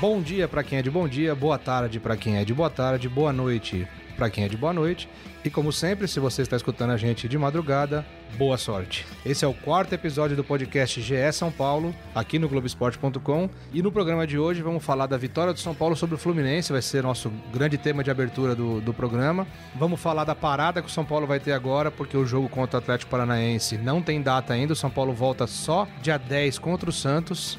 Bom 0.00 0.20
dia 0.20 0.48
para 0.48 0.62
quem 0.62 0.78
é 0.78 0.82
de 0.82 0.90
bom 0.90 1.08
dia, 1.08 1.34
boa 1.34 1.56
tarde 1.56 2.00
para 2.00 2.16
quem 2.16 2.36
é 2.36 2.44
de 2.44 2.52
boa 2.52 2.68
tarde, 2.68 3.08
boa 3.08 3.32
noite 3.32 3.86
para 4.16 4.30
quem 4.30 4.44
é 4.44 4.48
de 4.48 4.56
boa 4.56 4.72
noite. 4.72 5.08
E 5.44 5.50
como 5.50 5.72
sempre, 5.72 6.08
se 6.08 6.18
você 6.18 6.42
está 6.42 6.56
escutando 6.56 6.90
a 6.90 6.96
gente 6.96 7.28
de 7.28 7.36
madrugada, 7.36 8.06
boa 8.38 8.56
sorte. 8.56 9.04
Esse 9.26 9.44
é 9.44 9.48
o 9.48 9.52
quarto 9.52 9.92
episódio 9.92 10.36
do 10.36 10.42
podcast 10.42 11.00
GE 11.02 11.32
São 11.32 11.50
Paulo, 11.50 11.94
aqui 12.14 12.38
no 12.38 12.48
Globoesporte.com. 12.48 13.50
E 13.72 13.82
no 13.82 13.92
programa 13.92 14.26
de 14.26 14.38
hoje 14.38 14.62
vamos 14.62 14.84
falar 14.84 15.06
da 15.06 15.16
vitória 15.16 15.52
do 15.52 15.58
São 15.60 15.74
Paulo 15.74 15.94
sobre 15.96 16.14
o 16.14 16.18
Fluminense, 16.18 16.72
vai 16.72 16.80
ser 16.80 17.02
nosso 17.02 17.30
grande 17.52 17.76
tema 17.76 18.02
de 18.02 18.10
abertura 18.10 18.54
do, 18.54 18.80
do 18.80 18.94
programa. 18.94 19.46
Vamos 19.74 20.00
falar 20.00 20.24
da 20.24 20.34
parada 20.34 20.80
que 20.80 20.88
o 20.88 20.92
São 20.92 21.04
Paulo 21.04 21.26
vai 21.26 21.38
ter 21.38 21.52
agora, 21.52 21.90
porque 21.90 22.16
o 22.16 22.24
jogo 22.24 22.48
contra 22.48 22.78
o 22.78 22.82
Atlético 22.82 23.10
Paranaense 23.10 23.76
não 23.76 24.00
tem 24.00 24.22
data 24.22 24.54
ainda. 24.54 24.72
O 24.72 24.76
São 24.76 24.90
Paulo 24.90 25.12
volta 25.12 25.46
só 25.46 25.86
dia 26.00 26.18
10 26.18 26.58
contra 26.58 26.88
o 26.88 26.92
Santos. 26.92 27.58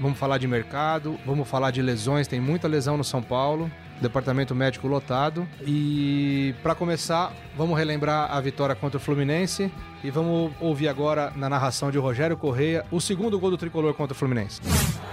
Vamos 0.00 0.18
falar 0.18 0.38
de 0.38 0.46
mercado, 0.46 1.18
vamos 1.24 1.48
falar 1.48 1.70
de 1.70 1.80
lesões, 1.82 2.26
tem 2.26 2.40
muita 2.40 2.68
lesão 2.68 2.96
no 2.96 3.04
São 3.04 3.22
Paulo 3.22 3.70
departamento 4.00 4.54
médico 4.54 4.86
lotado. 4.86 5.48
E 5.62 6.54
para 6.62 6.74
começar, 6.74 7.32
vamos 7.56 7.76
relembrar 7.76 8.30
a 8.32 8.40
vitória 8.40 8.74
contra 8.74 8.98
o 8.98 9.00
Fluminense 9.00 9.72
e 10.02 10.10
vamos 10.10 10.52
ouvir 10.60 10.88
agora 10.88 11.32
na 11.34 11.48
narração 11.48 11.90
de 11.90 11.98
Rogério 11.98 12.36
Correia 12.36 12.84
o 12.90 13.00
segundo 13.00 13.38
gol 13.38 13.50
do 13.50 13.58
tricolor 13.58 13.94
contra 13.94 14.14
o 14.14 14.16
Fluminense. 14.16 14.60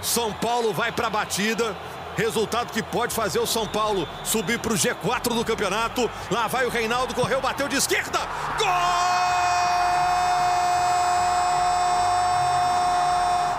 São 0.02 0.32
Paulo 0.34 0.72
vai 0.72 0.92
para 0.92 1.06
a 1.06 1.10
batida. 1.10 1.74
Resultado 2.16 2.72
que 2.72 2.80
pode 2.80 3.12
fazer 3.12 3.40
o 3.40 3.46
São 3.46 3.66
Paulo 3.66 4.06
subir 4.22 4.60
para 4.60 4.72
o 4.72 4.76
G4 4.76 5.34
do 5.34 5.44
campeonato. 5.44 6.08
Lá 6.30 6.46
vai 6.46 6.64
o 6.64 6.70
Reinaldo, 6.70 7.12
correu, 7.12 7.40
bateu 7.40 7.66
de 7.68 7.74
esquerda. 7.76 8.20
Gol! 8.56 8.68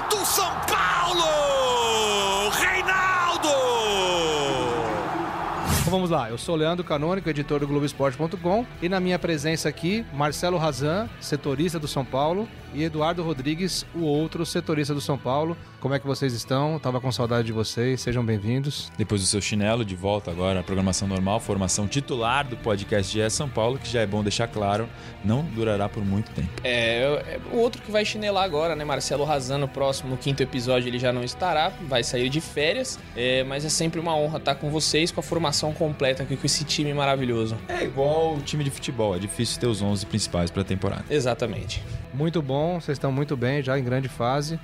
Do 0.10 0.26
São 0.26 0.65
vamos 5.96 6.10
lá, 6.10 6.30
eu 6.30 6.38
sou 6.38 6.58
Leandro 6.58 6.84
Canônico, 6.84 7.30
editor 7.30 7.62
do 7.62 7.68
Globoesporte.com 7.68 8.66
e 8.82 8.90
na 8.90 9.00
minha 9.00 9.18
presença 9.18 9.70
aqui, 9.70 10.06
Marcelo 10.12 10.58
Razan, 10.58 11.08
setorista 11.22 11.80
do 11.80 11.88
São 11.88 12.04
Paulo, 12.04 12.50
e 12.76 12.84
Eduardo 12.84 13.24
Rodrigues, 13.24 13.86
o 13.96 14.02
outro 14.02 14.46
setorista 14.46 14.94
do 14.94 15.00
São 15.00 15.18
Paulo. 15.18 15.56
Como 15.80 15.94
é 15.94 16.00
que 16.00 16.06
vocês 16.06 16.34
estão? 16.34 16.78
Tava 16.80 17.00
com 17.00 17.12
saudade 17.12 17.46
de 17.46 17.54
vocês, 17.54 18.02
sejam 18.02 18.26
bem-vindos. 18.26 18.92
Depois 18.98 19.22
do 19.22 19.28
seu 19.28 19.40
chinelo, 19.40 19.86
de 19.86 19.96
volta 19.96 20.30
agora 20.30 20.60
à 20.60 20.64
programação 20.64 21.08
normal, 21.08 21.40
formação 21.40 21.88
titular 21.88 22.46
do 22.46 22.58
podcast 22.58 23.14
GE 23.14 23.30
São 23.30 23.48
Paulo, 23.48 23.78
que 23.78 23.88
já 23.88 24.02
é 24.02 24.06
bom 24.06 24.22
deixar 24.22 24.48
claro, 24.48 24.90
não 25.23 25.44
durará 25.44 25.88
por 25.88 26.04
muito 26.04 26.32
tempo. 26.32 26.50
É, 26.64 27.04
é 27.04 27.40
o 27.54 27.58
outro 27.58 27.82
que 27.82 27.92
vai 27.92 28.04
chinelar 28.04 28.44
agora, 28.44 28.76
né? 28.76 28.84
Marcelo 28.84 29.23
Razan, 29.23 29.60
no 29.60 29.68
próximo, 29.68 30.10
no 30.10 30.18
quinto 30.18 30.44
episódio, 30.44 30.90
ele 30.90 31.00
já 31.00 31.14
não 31.14 31.23
estará, 31.23 31.72
vai 31.88 32.04
sair 32.04 32.28
de 32.30 32.42
férias, 32.42 33.00
é, 33.16 33.44
mas 33.46 33.64
é 33.64 33.70
sempre 33.70 34.00
uma 34.00 34.18
honra 34.18 34.38
estar 34.38 34.56
com 34.56 34.70
vocês, 34.70 35.12
com 35.12 35.22
a 35.22 35.23
formação 35.23 35.72
completa 35.86 36.23
aqui, 36.23 36.36
com 36.36 36.45
esse 36.45 36.64
time 36.64 36.94
maravilhoso. 36.94 37.55
É 37.69 37.83
igual 37.83 38.33
o 38.36 38.41
time 38.41 38.64
de 38.64 38.72
futebol, 38.72 39.16
é 39.16 39.19
difícil 39.19 39.59
ter 39.59 39.67
os 39.67 39.81
11 39.81 40.05
principais 40.08 40.50
para 40.50 40.61
a 40.64 40.66
temporada. 40.66 41.05
Exatamente. 41.09 41.83
Muito 42.14 42.42
bom, 42.42 42.80
vocês 42.81 42.95
estão 42.95 43.11
muito 43.11 43.38
bem, 43.38 43.61
já 43.61 43.77
em 43.77 43.83
grande 43.83 44.09
fase. 44.09 44.59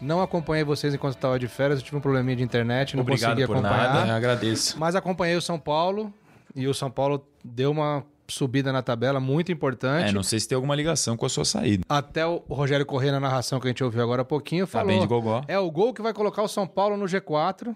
Não 0.00 0.20
acompanhei 0.20 0.64
vocês 0.64 0.92
enquanto 0.92 1.14
estava 1.14 1.38
de 1.38 1.46
férias, 1.46 1.78
eu 1.78 1.84
tive 1.84 1.96
um 1.96 2.00
probleminha 2.00 2.36
de 2.36 2.42
internet, 2.42 2.96
não 2.96 3.02
Obrigado 3.02 3.30
consegui 3.30 3.46
por 3.46 3.56
acompanhar. 3.58 3.94
nada, 3.94 4.08
eu 4.08 4.14
agradeço. 4.16 4.76
Mas 4.78 4.94
acompanhei 4.96 5.36
o 5.36 5.40
São 5.40 5.58
Paulo 5.58 6.12
e 6.54 6.66
o 6.66 6.74
São 6.74 6.90
Paulo 6.90 7.24
deu 7.44 7.70
uma 7.70 8.04
subida 8.26 8.72
na 8.72 8.82
tabela 8.82 9.20
muito 9.20 9.52
importante. 9.52 10.08
É, 10.08 10.12
não 10.12 10.22
sei 10.22 10.40
se 10.40 10.48
tem 10.48 10.56
alguma 10.56 10.74
ligação 10.74 11.14
com 11.16 11.26
a 11.26 11.28
sua 11.28 11.44
saída. 11.44 11.84
Até 11.88 12.26
o 12.26 12.42
Rogério 12.48 12.84
Corrêa 12.86 13.12
na 13.12 13.20
narração 13.20 13.60
que 13.60 13.66
a 13.66 13.70
gente 13.70 13.84
ouviu 13.84 14.02
agora 14.02 14.22
há 14.22 14.24
pouquinho 14.24 14.66
Tá 14.66 14.72
falou. 14.72 14.86
bem 14.88 15.00
de 15.00 15.06
gogó. 15.06 15.42
É 15.46 15.58
o 15.58 15.70
gol 15.70 15.92
que 15.92 16.00
vai 16.02 16.12
colocar 16.14 16.42
o 16.42 16.48
São 16.48 16.66
Paulo 16.66 16.96
no 16.96 17.04
G4. 17.04 17.74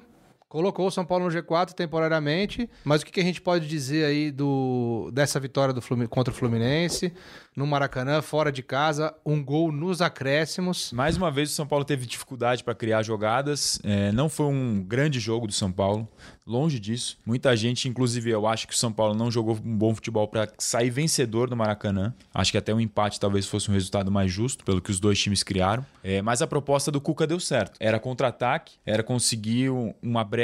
Colocou 0.48 0.86
o 0.86 0.90
São 0.90 1.04
Paulo 1.04 1.26
no 1.26 1.30
G4 1.30 1.72
temporariamente, 1.74 2.70
mas 2.82 3.02
o 3.02 3.06
que, 3.06 3.20
a 3.20 3.22
gente 3.22 3.40
pode 3.40 3.68
dizer 3.68 4.06
aí 4.06 4.30
do, 4.30 5.10
dessa 5.12 5.38
vitória 5.38 5.74
do 5.74 5.82
contra 6.08 6.32
o 6.32 6.36
Fluminense 6.36 7.12
no 7.54 7.66
Maracanã, 7.66 8.22
fora 8.22 8.52
de 8.52 8.62
casa, 8.62 9.12
um 9.26 9.42
gol 9.44 9.72
nos 9.72 10.00
acréscimos. 10.00 10.92
Mais 10.92 11.16
uma 11.16 11.28
vez 11.30 11.50
o 11.50 11.54
São 11.54 11.66
Paulo 11.66 11.84
teve 11.84 12.06
dificuldade 12.06 12.62
para 12.62 12.72
criar 12.74 13.02
jogadas. 13.02 13.80
É, 13.82 14.12
não 14.12 14.28
foi 14.28 14.46
um 14.46 14.80
grande 14.80 15.18
jogo 15.18 15.44
do 15.46 15.52
São 15.52 15.72
Paulo, 15.72 16.06
longe 16.46 16.78
disso. 16.78 17.18
Muita 17.26 17.56
gente, 17.56 17.88
inclusive 17.88 18.30
eu 18.30 18.46
acho 18.46 18.68
que 18.68 18.74
o 18.74 18.76
São 18.76 18.92
Paulo 18.92 19.12
não 19.12 19.28
jogou 19.28 19.56
um 19.56 19.76
bom 19.76 19.92
futebol 19.92 20.28
para 20.28 20.48
sair 20.56 20.88
vencedor 20.88 21.50
do 21.50 21.56
Maracanã. 21.56 22.14
Acho 22.32 22.52
que 22.52 22.58
até 22.58 22.72
um 22.72 22.80
empate 22.80 23.18
talvez 23.18 23.44
fosse 23.46 23.68
um 23.70 23.74
resultado 23.74 24.08
mais 24.10 24.30
justo 24.30 24.64
pelo 24.64 24.80
que 24.80 24.92
os 24.92 25.00
dois 25.00 25.18
times 25.20 25.42
criaram. 25.42 25.84
É, 26.04 26.22
mas 26.22 26.40
a 26.40 26.46
proposta 26.46 26.92
do 26.92 27.00
Cuca 27.00 27.26
deu 27.26 27.40
certo. 27.40 27.76
Era 27.80 27.98
contra-ataque, 27.98 28.74
era 28.86 29.02
conseguir 29.02 29.68
um- 29.70 29.92
uma 30.00 30.22
brecha 30.22 30.37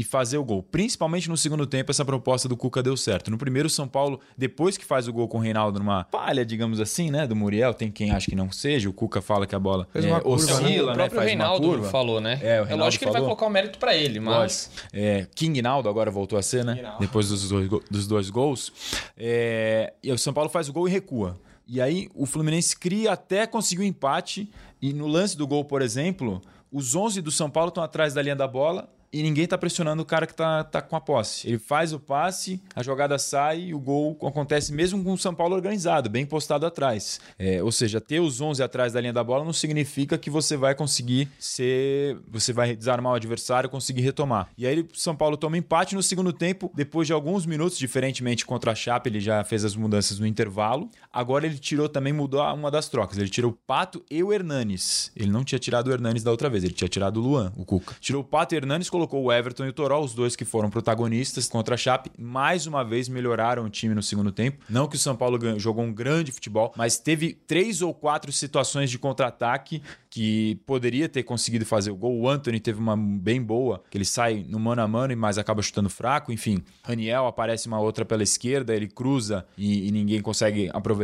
e 0.00 0.02
fazer 0.02 0.38
o 0.38 0.44
gol. 0.44 0.62
Principalmente 0.62 1.28
no 1.28 1.36
segundo 1.36 1.66
tempo, 1.66 1.90
essa 1.90 2.04
proposta 2.04 2.48
do 2.48 2.56
Cuca 2.56 2.82
deu 2.82 2.96
certo. 2.96 3.30
No 3.30 3.36
primeiro, 3.36 3.66
o 3.66 3.70
São 3.70 3.86
Paulo, 3.86 4.18
depois 4.34 4.78
que 4.78 4.84
faz 4.84 5.06
o 5.06 5.12
gol 5.12 5.28
com 5.28 5.36
o 5.36 5.40
Reinaldo 5.42 5.78
numa 5.78 6.04
palha, 6.04 6.42
digamos 6.42 6.80
assim, 6.80 7.10
né, 7.10 7.26
do 7.26 7.36
Muriel, 7.36 7.74
tem 7.74 7.90
quem 7.90 8.10
acha 8.10 8.30
que 8.30 8.34
não 8.34 8.50
seja, 8.50 8.88
o 8.88 8.94
Cuca 8.94 9.20
fala 9.20 9.46
que 9.46 9.54
a 9.54 9.58
bola 9.58 9.86
Fez 9.92 10.06
é, 10.06 10.08
uma 10.08 10.20
curva, 10.20 10.46
né? 10.46 10.52
oscila, 10.52 10.84
o 10.84 10.86
né, 10.86 10.94
próprio 10.94 11.16
faz 11.16 11.28
Reinaldo 11.28 11.66
uma 11.66 11.74
curva. 11.74 11.90
falou, 11.90 12.20
né? 12.20 12.40
É, 12.42 12.60
o 12.60 12.64
Reinaldo 12.64 12.84
lógico 12.84 13.00
que 13.00 13.04
ele 13.04 13.12
vai 13.12 13.20
falou. 13.20 13.36
colocar 13.36 13.46
o 13.46 13.50
mérito 13.50 13.78
pra 13.78 13.94
ele, 13.94 14.20
mas. 14.20 14.70
É, 14.90 15.26
King 15.34 15.60
Naldo 15.60 15.88
agora 15.88 16.10
voltou 16.10 16.38
a 16.38 16.42
ser, 16.42 16.64
né? 16.64 16.76
King. 16.76 16.90
Depois 17.00 17.28
dos 17.28 17.48
dois, 17.48 17.68
dos 17.90 18.06
dois 18.06 18.30
gols. 18.30 18.72
É, 19.18 19.92
e 20.02 20.10
o 20.10 20.18
São 20.18 20.32
Paulo 20.32 20.48
faz 20.48 20.68
o 20.68 20.72
gol 20.72 20.88
e 20.88 20.90
recua. 20.90 21.38
E 21.66 21.80
aí 21.80 22.08
o 22.14 22.24
Fluminense 22.24 22.74
cria 22.74 23.12
até 23.12 23.46
conseguir 23.46 23.82
o 23.82 23.84
empate. 23.84 24.50
E 24.80 24.94
no 24.94 25.06
lance 25.06 25.36
do 25.36 25.46
gol, 25.46 25.62
por 25.62 25.82
exemplo, 25.82 26.40
os 26.72 26.94
11 26.94 27.20
do 27.20 27.30
São 27.30 27.50
Paulo 27.50 27.68
estão 27.68 27.84
atrás 27.84 28.14
da 28.14 28.22
linha 28.22 28.34
da 28.34 28.48
bola 28.48 28.88
e 29.12 29.22
ninguém 29.22 29.46
tá 29.46 29.58
pressionando 29.58 30.02
o 30.02 30.04
cara 30.04 30.26
que 30.26 30.34
tá, 30.34 30.62
tá 30.62 30.80
com 30.80 30.94
a 30.94 31.00
posse. 31.00 31.48
Ele 31.48 31.58
faz 31.58 31.92
o 31.92 31.98
passe, 31.98 32.62
a 32.74 32.82
jogada 32.82 33.18
sai 33.18 33.60
e 33.60 33.74
o 33.74 33.80
gol 33.80 34.16
acontece 34.22 34.72
mesmo 34.72 35.02
com 35.02 35.12
o 35.12 35.18
São 35.18 35.34
Paulo 35.34 35.54
organizado, 35.54 36.08
bem 36.08 36.24
postado 36.24 36.64
atrás. 36.64 37.20
É, 37.38 37.62
ou 37.62 37.72
seja, 37.72 38.00
ter 38.00 38.20
os 38.20 38.40
11 38.40 38.62
atrás 38.62 38.92
da 38.92 39.00
linha 39.00 39.12
da 39.12 39.24
bola 39.24 39.44
não 39.44 39.52
significa 39.52 40.16
que 40.16 40.30
você 40.30 40.56
vai 40.56 40.74
conseguir 40.74 41.28
ser. 41.38 42.18
Você 42.28 42.52
vai 42.52 42.76
desarmar 42.76 43.12
o 43.12 43.16
adversário 43.16 43.68
conseguir 43.68 44.02
retomar. 44.02 44.48
E 44.56 44.66
aí 44.66 44.80
o 44.80 44.88
São 44.94 45.16
Paulo 45.16 45.36
toma 45.36 45.58
empate 45.58 45.94
no 45.94 46.02
segundo 46.02 46.32
tempo, 46.32 46.70
depois 46.74 47.06
de 47.06 47.12
alguns 47.12 47.46
minutos, 47.46 47.78
diferentemente 47.78 48.46
contra 48.46 48.72
a 48.72 48.74
Chape, 48.74 49.08
ele 49.08 49.20
já 49.20 49.42
fez 49.42 49.64
as 49.64 49.74
mudanças 49.74 50.18
no 50.18 50.26
intervalo. 50.26 50.88
Agora 51.12 51.44
ele 51.44 51.58
tirou 51.58 51.88
também, 51.88 52.12
mudou 52.12 52.40
uma 52.54 52.70
das 52.70 52.88
trocas. 52.88 53.18
Ele 53.18 53.28
tirou 53.28 53.50
o 53.50 53.54
Pato 53.54 54.04
e 54.08 54.22
o 54.22 54.32
Hernanes. 54.32 55.10
Ele 55.16 55.30
não 55.30 55.42
tinha 55.42 55.58
tirado 55.58 55.88
o 55.88 55.92
Hernanes 55.92 56.22
da 56.22 56.30
outra 56.30 56.48
vez, 56.48 56.62
ele 56.62 56.72
tinha 56.72 56.88
tirado 56.88 57.16
o 57.16 57.20
Luan, 57.20 57.52
o 57.56 57.64
Cuca. 57.64 57.96
Tirou 58.00 58.22
o 58.22 58.24
Pato 58.24 58.54
e 58.54 58.56
o 58.56 58.58
Hernanes, 58.58 58.88
colocou 58.88 59.22
o 59.24 59.32
Everton 59.32 59.66
e 59.66 59.70
o 59.70 59.72
Toró, 59.72 60.00
os 60.00 60.14
dois 60.14 60.36
que 60.36 60.44
foram 60.44 60.70
protagonistas 60.70 61.48
contra 61.48 61.74
a 61.74 61.78
Chape. 61.78 62.12
Mais 62.16 62.66
uma 62.66 62.84
vez 62.84 63.08
melhoraram 63.08 63.64
o 63.64 63.70
time 63.70 63.92
no 63.92 64.02
segundo 64.02 64.30
tempo. 64.30 64.64
Não 64.68 64.86
que 64.86 64.94
o 64.94 64.98
São 64.98 65.16
Paulo 65.16 65.58
jogou 65.58 65.84
um 65.84 65.92
grande 65.92 66.30
futebol, 66.30 66.72
mas 66.76 66.96
teve 66.98 67.32
três 67.32 67.82
ou 67.82 67.92
quatro 67.92 68.30
situações 68.30 68.88
de 68.88 68.98
contra-ataque 68.98 69.82
que 70.08 70.60
poderia 70.66 71.08
ter 71.08 71.24
conseguido 71.24 71.66
fazer 71.66 71.90
o 71.90 71.96
gol. 71.96 72.20
O 72.20 72.28
Anthony 72.28 72.60
teve 72.60 72.78
uma 72.78 72.96
bem 72.96 73.42
boa, 73.42 73.82
que 73.90 73.98
ele 73.98 74.04
sai 74.04 74.44
no 74.48 74.60
mano 74.60 74.82
a 74.82 74.88
mano, 74.88 75.16
mas 75.16 75.38
acaba 75.38 75.60
chutando 75.60 75.90
fraco. 75.90 76.32
Enfim, 76.32 76.62
Raniel 76.84 77.26
aparece 77.26 77.66
uma 77.66 77.80
outra 77.80 78.04
pela 78.04 78.22
esquerda, 78.22 78.74
ele 78.74 78.88
cruza 78.88 79.44
e, 79.58 79.88
e 79.88 79.90
ninguém 79.90 80.20
consegue 80.20 80.70
aproveitar. 80.72 80.99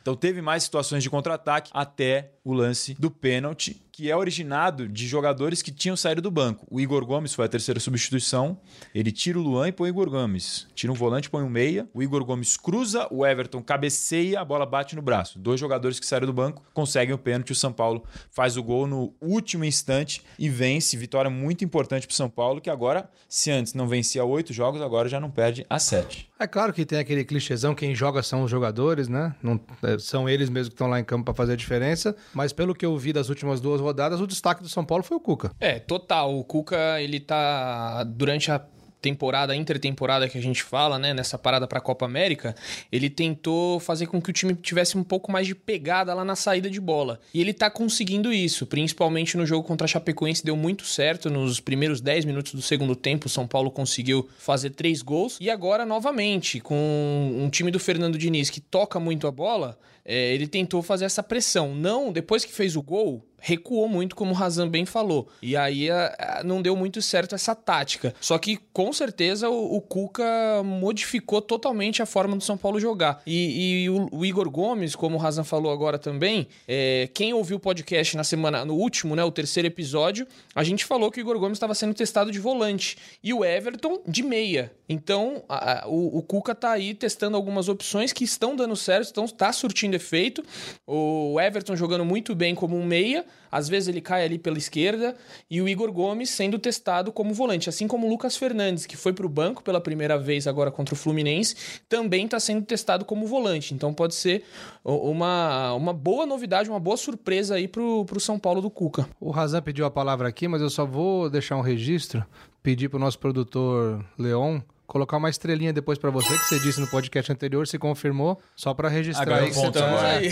Então 0.00 0.16
teve 0.16 0.40
mais 0.40 0.62
situações 0.62 1.02
de 1.02 1.10
contra-ataque 1.10 1.70
até 1.74 2.32
o 2.44 2.52
lance 2.52 2.94
do 2.94 3.10
pênalti, 3.10 3.83
que 3.94 4.10
é 4.10 4.16
originado 4.16 4.88
de 4.88 5.06
jogadores 5.06 5.62
que 5.62 5.70
tinham 5.70 5.96
saído 5.96 6.20
do 6.20 6.28
banco. 6.28 6.66
O 6.68 6.80
Igor 6.80 7.06
Gomes 7.06 7.32
foi 7.32 7.44
a 7.44 7.48
terceira 7.48 7.78
substituição. 7.78 8.58
Ele 8.92 9.12
tira 9.12 9.38
o 9.38 9.42
Luan 9.42 9.68
e 9.68 9.72
põe 9.72 9.88
o 9.88 9.92
Igor 9.92 10.10
Gomes. 10.10 10.66
Tira 10.74 10.92
um 10.92 10.96
volante, 10.96 11.30
põe 11.30 11.44
um 11.44 11.48
meia. 11.48 11.88
O 11.94 12.02
Igor 12.02 12.24
Gomes 12.24 12.56
cruza, 12.56 13.06
o 13.08 13.24
Everton 13.24 13.62
cabeceia, 13.62 14.40
a 14.40 14.44
bola 14.44 14.66
bate 14.66 14.96
no 14.96 15.02
braço. 15.02 15.38
Dois 15.38 15.60
jogadores 15.60 16.00
que 16.00 16.06
saíram 16.06 16.26
do 16.26 16.32
banco 16.32 16.60
conseguem 16.74 17.14
o 17.14 17.18
pênalti. 17.18 17.52
O 17.52 17.54
São 17.54 17.72
Paulo 17.72 18.02
faz 18.32 18.56
o 18.56 18.64
gol 18.64 18.88
no 18.88 19.14
último 19.20 19.64
instante 19.64 20.22
e 20.40 20.48
vence. 20.48 20.96
Vitória 20.96 21.30
muito 21.30 21.64
importante 21.64 22.04
para 22.04 22.14
o 22.14 22.16
São 22.16 22.28
Paulo, 22.28 22.60
que 22.60 22.70
agora, 22.70 23.08
se 23.28 23.52
antes 23.52 23.74
não 23.74 23.86
vencia 23.86 24.24
oito 24.24 24.52
jogos, 24.52 24.82
agora 24.82 25.08
já 25.08 25.20
não 25.20 25.30
perde 25.30 25.64
a 25.70 25.78
sete. 25.78 26.28
É 26.36 26.48
claro 26.48 26.72
que 26.72 26.84
tem 26.84 26.98
aquele 26.98 27.24
clichêzão, 27.24 27.76
quem 27.76 27.94
joga 27.94 28.20
são 28.20 28.42
os 28.42 28.50
jogadores, 28.50 29.06
né? 29.06 29.36
Não, 29.40 29.60
é, 29.84 29.96
são 30.00 30.28
eles 30.28 30.50
mesmos 30.50 30.70
que 30.70 30.74
estão 30.74 30.88
lá 30.88 30.98
em 30.98 31.04
campo 31.04 31.24
para 31.24 31.32
fazer 31.32 31.52
a 31.52 31.56
diferença. 31.56 32.16
Mas 32.34 32.52
pelo 32.52 32.74
que 32.74 32.84
eu 32.84 32.98
vi 32.98 33.12
das 33.12 33.28
últimas 33.28 33.60
duas 33.60 33.80
rodadas, 33.84 34.20
o 34.20 34.26
destaque 34.26 34.62
do 34.62 34.68
São 34.68 34.84
Paulo 34.84 35.04
foi 35.04 35.16
o 35.16 35.20
Cuca. 35.20 35.52
É, 35.60 35.78
total. 35.78 36.36
O 36.36 36.44
Cuca, 36.44 37.00
ele 37.00 37.20
tá. 37.20 38.02
Durante 38.04 38.50
a 38.50 38.58
temporada, 39.04 39.54
intertemporada 39.54 40.26
que 40.30 40.38
a 40.38 40.40
gente 40.40 40.62
fala, 40.62 40.98
né, 40.98 41.12
nessa 41.12 41.36
parada 41.36 41.66
pra 41.66 41.78
Copa 41.78 42.06
América, 42.06 42.54
ele 42.90 43.10
tentou 43.10 43.78
fazer 43.78 44.06
com 44.06 44.20
que 44.20 44.30
o 44.30 44.32
time 44.32 44.54
tivesse 44.54 44.96
um 44.96 45.04
pouco 45.04 45.30
mais 45.30 45.46
de 45.46 45.54
pegada 45.54 46.14
lá 46.14 46.24
na 46.24 46.34
saída 46.34 46.70
de 46.70 46.80
bola. 46.80 47.20
E 47.34 47.38
ele 47.38 47.52
tá 47.52 47.68
conseguindo 47.68 48.32
isso, 48.32 48.64
principalmente 48.64 49.36
no 49.36 49.44
jogo 49.44 49.68
contra 49.68 49.84
a 49.84 49.88
Chapecoense, 49.88 50.42
deu 50.42 50.56
muito 50.56 50.86
certo. 50.86 51.28
Nos 51.28 51.60
primeiros 51.60 52.00
10 52.00 52.24
minutos 52.24 52.54
do 52.54 52.62
segundo 52.62 52.96
tempo, 52.96 53.26
o 53.26 53.28
São 53.28 53.46
Paulo 53.46 53.70
conseguiu 53.70 54.26
fazer 54.38 54.70
três 54.70 55.02
gols. 55.02 55.36
E 55.38 55.50
agora, 55.50 55.84
novamente, 55.84 56.58
com 56.58 57.36
um 57.38 57.50
time 57.50 57.70
do 57.70 57.78
Fernando 57.78 58.16
Diniz 58.16 58.48
que 58.48 58.60
toca 58.60 58.98
muito 58.98 59.26
a 59.26 59.30
bola, 59.30 59.78
é, 60.04 60.34
ele 60.34 60.46
tentou 60.46 60.82
fazer 60.82 61.04
essa 61.04 61.22
pressão. 61.22 61.74
Não, 61.74 62.12
depois 62.12 62.44
que 62.44 62.52
fez 62.52 62.76
o 62.76 62.82
gol, 62.82 63.24
recuou 63.44 63.86
muito, 63.86 64.16
como 64.16 64.30
o 64.30 64.34
Razan 64.34 64.66
bem 64.66 64.86
falou. 64.86 65.28
E 65.42 65.54
aí 65.54 65.90
a, 65.90 66.16
a, 66.18 66.44
não 66.44 66.62
deu 66.62 66.74
muito 66.74 67.02
certo 67.02 67.34
essa 67.34 67.54
tática. 67.54 68.14
Só 68.18 68.38
que 68.38 68.58
com 68.72 68.90
certeza 68.90 69.50
o, 69.50 69.76
o 69.76 69.80
Cuca 69.82 70.62
modificou 70.64 71.42
totalmente 71.42 72.02
a 72.02 72.06
forma 72.06 72.36
do 72.36 72.42
São 72.42 72.56
Paulo 72.56 72.80
jogar. 72.80 73.20
E, 73.26 73.82
e 73.84 73.90
o, 73.90 74.08
o, 74.10 74.24
Igor 74.24 74.48
Gomes, 74.48 74.96
como 74.96 75.16
o 75.16 75.18
Razan 75.18 75.44
falou 75.44 75.70
agora 75.70 75.98
também, 75.98 76.48
é, 76.66 77.10
quem 77.12 77.34
ouviu 77.34 77.58
o 77.58 77.60
podcast 77.60 78.16
na 78.16 78.24
semana, 78.24 78.64
no 78.64 78.76
último, 78.76 79.14
né, 79.14 79.22
o 79.22 79.30
terceiro 79.30 79.66
episódio, 79.66 80.26
a 80.54 80.64
gente 80.64 80.86
falou 80.86 81.10
que 81.10 81.20
o 81.20 81.22
Igor 81.22 81.38
Gomes 81.38 81.56
estava 81.56 81.74
sendo 81.74 81.92
testado 81.92 82.32
de 82.32 82.38
volante 82.38 82.96
e 83.22 83.34
o 83.34 83.44
Everton 83.44 84.00
de 84.08 84.22
meia. 84.22 84.72
Então 84.88 85.44
a, 85.50 85.84
o, 85.86 86.18
o 86.18 86.22
Cuca 86.22 86.54
tá 86.54 86.72
aí 86.72 86.94
testando 86.94 87.36
algumas 87.36 87.68
opções 87.68 88.10
que 88.10 88.24
estão 88.24 88.56
dando 88.56 88.74
certo, 88.74 89.04
estão 89.04 89.28
tá 89.28 89.52
surtindo 89.52 89.93
efeito. 89.94 90.42
O 90.86 91.40
Everton 91.40 91.76
jogando 91.76 92.04
muito 92.04 92.34
bem 92.34 92.54
como 92.54 92.76
um 92.76 92.84
meia, 92.84 93.24
às 93.50 93.68
vezes 93.68 93.88
ele 93.88 94.00
cai 94.00 94.24
ali 94.24 94.38
pela 94.38 94.58
esquerda, 94.58 95.14
e 95.48 95.62
o 95.62 95.68
Igor 95.68 95.92
Gomes 95.92 96.30
sendo 96.30 96.58
testado 96.58 97.12
como 97.12 97.32
volante, 97.32 97.68
assim 97.68 97.86
como 97.86 98.06
o 98.06 98.10
Lucas 98.10 98.36
Fernandes, 98.36 98.84
que 98.86 98.96
foi 98.96 99.12
para 99.12 99.24
o 99.24 99.28
banco 99.28 99.62
pela 99.62 99.80
primeira 99.80 100.18
vez 100.18 100.46
agora 100.46 100.70
contra 100.70 100.94
o 100.94 100.98
Fluminense, 100.98 101.54
também 101.88 102.24
está 102.24 102.40
sendo 102.40 102.64
testado 102.64 103.04
como 103.04 103.26
volante. 103.26 103.72
Então 103.72 103.94
pode 103.94 104.14
ser 104.14 104.44
uma, 104.84 105.72
uma 105.74 105.92
boa 105.92 106.26
novidade, 106.26 106.68
uma 106.68 106.80
boa 106.80 106.96
surpresa 106.96 107.54
aí 107.54 107.68
para 107.68 107.82
o 107.82 108.20
São 108.20 108.38
Paulo 108.38 108.60
do 108.60 108.70
Cuca. 108.70 109.08
O 109.20 109.30
Razan 109.30 109.62
pediu 109.62 109.86
a 109.86 109.90
palavra 109.90 110.28
aqui, 110.28 110.48
mas 110.48 110.60
eu 110.60 110.70
só 110.70 110.84
vou 110.84 111.30
deixar 111.30 111.56
um 111.56 111.60
registro, 111.60 112.24
pedir 112.62 112.88
para 112.88 112.96
o 112.96 113.00
nosso 113.00 113.18
produtor 113.18 114.04
Leon 114.18 114.60
colocar 114.86 115.16
uma 115.16 115.30
estrelinha 115.30 115.72
depois 115.72 115.98
para 115.98 116.10
você, 116.10 116.28
que 116.38 116.44
você 116.44 116.58
disse 116.60 116.80
no 116.80 116.86
podcast 116.86 117.30
anterior, 117.32 117.66
se 117.66 117.78
confirmou, 117.78 118.40
só 118.54 118.74
para 118.74 118.88
registrar 118.88 119.36
aí 119.36 119.48
que 119.48 119.54
você 119.54 119.70
tá, 119.70 120.06
aí. 120.06 120.30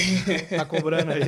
tá 0.56 0.64
cobrando 0.64 1.12
aí. 1.12 1.22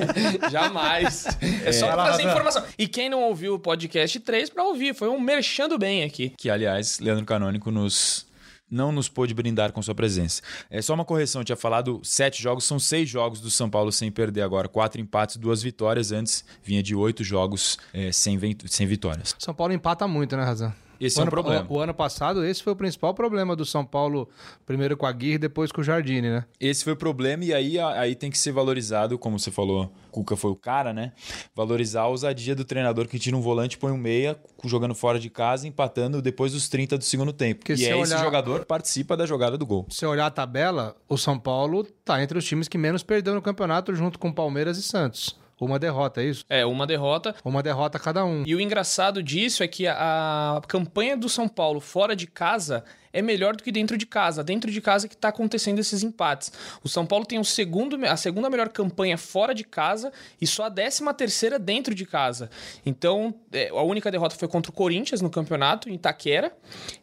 Jamais. 0.50 1.26
É, 1.64 1.72
só 1.72 1.86
pra 1.92 2.04
trazer 2.04 2.24
informação. 2.24 2.64
E 2.78 2.88
quem 2.88 3.08
não 3.08 3.22
ouviu 3.22 3.54
o 3.54 3.58
podcast 3.58 4.18
3 4.20 4.50
para 4.50 4.64
ouvir, 4.64 4.94
foi 4.94 5.08
um 5.08 5.20
merchando 5.20 5.78
bem 5.78 6.04
aqui. 6.04 6.32
Que, 6.36 6.50
aliás, 6.50 6.98
Leandro 6.98 7.24
Canônico 7.24 7.70
nos 7.70 8.28
não 8.70 8.92
nos 8.92 9.08
pôde 9.08 9.34
brindar 9.34 9.72
com 9.72 9.82
sua 9.82 9.94
presença. 9.94 10.40
É 10.70 10.80
só 10.80 10.94
uma 10.94 11.04
correção, 11.04 11.40
eu 11.40 11.44
tinha 11.44 11.56
falado 11.56 12.00
sete 12.04 12.40
jogos, 12.40 12.64
são 12.64 12.78
seis 12.78 13.08
jogos 13.08 13.40
do 13.40 13.50
São 13.50 13.68
Paulo 13.68 13.90
sem 13.90 14.12
perder 14.12 14.42
agora, 14.42 14.68
quatro 14.68 15.00
empates, 15.00 15.36
duas 15.36 15.60
vitórias. 15.60 16.12
Antes 16.12 16.44
vinha 16.62 16.82
de 16.82 16.94
oito 16.94 17.24
jogos 17.24 17.78
é, 17.92 18.12
sem, 18.12 18.38
sem 18.66 18.86
vitórias. 18.86 19.34
São 19.38 19.52
Paulo 19.52 19.72
empata 19.72 20.06
muito, 20.06 20.36
né, 20.36 20.44
Razão? 20.44 20.72
Esse 21.00 21.18
o 21.18 21.22
é 21.22 21.24
um 21.24 21.28
problema. 21.28 21.66
O, 21.68 21.74
o, 21.74 21.80
ano 21.80 21.94
passado, 21.94 22.44
esse 22.44 22.62
foi 22.62 22.74
o 22.74 22.76
principal 22.76 23.14
problema 23.14 23.56
do 23.56 23.64
São 23.64 23.84
Paulo, 23.84 24.28
primeiro 24.66 24.96
com 24.96 25.06
a 25.06 25.12
Guirre, 25.12 25.38
depois 25.38 25.72
com 25.72 25.80
o 25.80 25.84
Jardine, 25.84 26.28
né? 26.28 26.44
Esse 26.60 26.84
foi 26.84 26.92
o 26.92 26.96
problema, 26.96 27.44
e 27.44 27.54
aí, 27.54 27.78
aí 27.78 28.14
tem 28.14 28.30
que 28.30 28.36
ser 28.36 28.52
valorizado, 28.52 29.18
como 29.18 29.38
você 29.38 29.50
falou, 29.50 29.90
Cuca 30.10 30.36
foi 30.36 30.50
o 30.50 30.56
cara, 30.56 30.92
né? 30.92 31.12
Valorizar 31.54 32.02
a 32.02 32.08
ousadia 32.08 32.54
do 32.54 32.64
treinador 32.64 33.08
que 33.08 33.18
tira 33.18 33.36
um 33.36 33.40
volante, 33.40 33.78
põe 33.78 33.92
um 33.92 33.96
meia, 33.96 34.38
jogando 34.64 34.94
fora 34.94 35.18
de 35.18 35.30
casa, 35.30 35.66
empatando 35.66 36.20
depois 36.20 36.52
dos 36.52 36.68
30 36.68 36.98
do 36.98 37.04
segundo 37.04 37.32
tempo. 37.32 37.60
Porque 37.60 37.80
e 37.80 37.86
é 37.86 37.94
olhar... 37.94 38.02
esse 38.02 38.18
jogador 38.18 38.66
participa 38.66 39.16
da 39.16 39.24
jogada 39.24 39.56
do 39.56 39.64
gol. 39.64 39.86
Se 39.88 40.04
olhar 40.04 40.26
a 40.26 40.30
tabela, 40.30 40.94
o 41.08 41.16
São 41.16 41.38
Paulo 41.38 41.84
tá 42.04 42.22
entre 42.22 42.36
os 42.36 42.44
times 42.44 42.68
que 42.68 42.76
menos 42.76 43.02
perdeu 43.02 43.34
no 43.34 43.40
campeonato, 43.40 43.94
junto 43.94 44.18
com 44.18 44.30
Palmeiras 44.30 44.76
e 44.76 44.82
Santos. 44.82 45.39
Uma 45.60 45.78
derrota, 45.78 46.22
é 46.22 46.24
isso? 46.24 46.44
É, 46.48 46.64
uma 46.64 46.86
derrota. 46.86 47.34
Uma 47.44 47.62
derrota 47.62 47.98
cada 47.98 48.24
um. 48.24 48.42
E 48.46 48.54
o 48.54 48.60
engraçado 48.60 49.22
disso 49.22 49.62
é 49.62 49.68
que 49.68 49.86
a, 49.86 50.56
a 50.56 50.60
campanha 50.66 51.16
do 51.16 51.28
São 51.28 51.46
Paulo 51.46 51.80
fora 51.80 52.16
de 52.16 52.26
casa 52.26 52.82
é 53.12 53.20
melhor 53.22 53.56
do 53.56 53.62
que 53.62 53.72
dentro 53.72 53.96
de 53.96 54.06
casa. 54.06 54.42
Dentro 54.42 54.70
de 54.70 54.80
casa 54.80 55.08
que 55.08 55.14
está 55.14 55.28
acontecendo 55.28 55.78
esses 55.78 56.02
empates. 56.02 56.52
O 56.82 56.88
São 56.88 57.04
Paulo 57.06 57.24
tem 57.24 57.38
o 57.38 57.44
segundo, 57.44 57.96
a 58.06 58.16
segunda 58.16 58.48
melhor 58.48 58.68
campanha 58.68 59.18
fora 59.18 59.54
de 59.54 59.64
casa 59.64 60.12
e 60.40 60.46
só 60.46 60.64
a 60.64 60.68
décima 60.68 61.12
terceira 61.12 61.58
dentro 61.58 61.94
de 61.94 62.06
casa. 62.06 62.50
Então, 62.84 63.34
é, 63.52 63.68
a 63.68 63.82
única 63.82 64.10
derrota 64.10 64.36
foi 64.36 64.48
contra 64.48 64.70
o 64.70 64.74
Corinthians 64.74 65.20
no 65.20 65.30
campeonato, 65.30 65.88
em 65.88 65.94
Itaquera. 65.94 66.52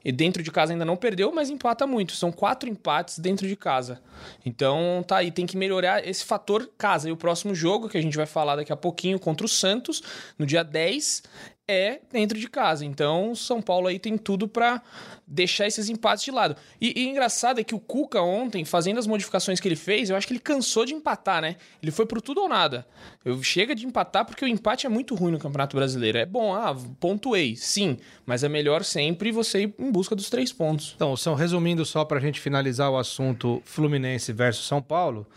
E 0.04 0.12
dentro 0.12 0.42
de 0.42 0.52
casa 0.52 0.74
ainda 0.74 0.86
não 0.86 0.96
perdeu, 0.96 1.32
mas 1.32 1.50
empata 1.50 1.86
muito. 1.86 2.14
São 2.14 2.32
quatro 2.32 2.70
empates 2.70 3.20
dentro 3.20 3.48
de 3.48 3.56
casa. 3.56 4.02
Então, 4.46 5.04
tá 5.08 5.18
aí. 5.18 5.32
Tem 5.32 5.46
que 5.46 5.58
melhorar 5.58 6.08
esse 6.08 6.24
fator 6.24 6.70
casa. 6.78 7.10
E 7.10 7.12
o 7.12 7.18
próximo 7.18 7.54
jogo, 7.54 7.90
que 7.90 7.98
a 7.98 8.02
gente 8.02 8.18
vai 8.18 8.26
falar 8.26 8.56
daqui 8.56 8.72
a 8.72 8.78
pouquinho, 8.78 9.20
contra 9.20 9.46
o 9.46 9.50
Santos, 9.50 10.02
no 10.38 10.46
dia 10.46 10.64
10, 10.64 11.24
é 11.68 12.00
dentro 12.12 12.40
de 12.40 12.48
casa. 12.48 12.86
Então, 12.86 13.36
São 13.36 13.62
Paulo 13.62 13.88
aí 13.88 14.00
tem 14.00 14.18
tudo 14.18 14.48
para 14.48 14.82
deixar 15.28 15.68
esses 15.68 15.90
empates 15.90 16.24
de 16.24 16.32
lado. 16.32 16.56
E, 16.80 17.02
e 17.02 17.08
engraçado 17.08 17.60
é 17.60 17.64
que 17.64 17.76
o 17.76 17.80
Cuca 17.80 18.22
ontem, 18.22 18.64
fazendo 18.64 18.98
as 18.98 19.06
modificações 19.06 19.60
que 19.60 19.68
ele 19.68 19.76
fez, 19.76 20.10
eu 20.10 20.16
acho 20.16 20.26
que 20.26 20.34
ele 20.34 20.40
cansou 20.40 20.86
de 20.86 20.94
empatar, 20.94 21.42
né? 21.42 21.58
Ele 21.84 21.92
foi 21.92 22.06
pro 22.06 22.22
tudo 22.22 22.42
ou 22.42 22.48
nada. 22.48 22.88
Eu 23.26 23.44
chega 23.44 23.76
de 23.76 23.86
empatar 23.86 24.26
porque 24.26 24.46
o 24.46 24.48
empate 24.48 24.86
é 24.86 24.90
muito 24.90 25.14
ruim 25.16 25.34
no 25.34 25.40
Campeonato 25.40 25.76
Brasileiro. 25.76 26.18
É 26.18 26.26
bom, 26.26 26.56
ah, 26.56 26.76
pontuei, 27.00 27.56
sim, 27.56 27.98
mas 28.26 28.44
é 28.44 28.50
melhor 28.50 28.84
sempre 28.84 29.32
você 29.32 29.64
ir 29.64 29.76
em 29.78 29.92
busca 29.92 30.16
dos 30.16 30.30
três 30.30 30.54
pontos. 30.54 30.94
Então, 30.96 31.18
são 31.18 31.36
resumindo 31.36 31.86
só 31.86 32.06
para 32.06 32.18
a 32.18 32.22
gente 32.22 32.40
finalizar 32.40 32.90
o 32.90 32.98
assunto 32.98 33.62
Fluminense 33.66 34.32
versus 34.32 34.66
São 34.66 34.82
Paulo. 34.82 35.28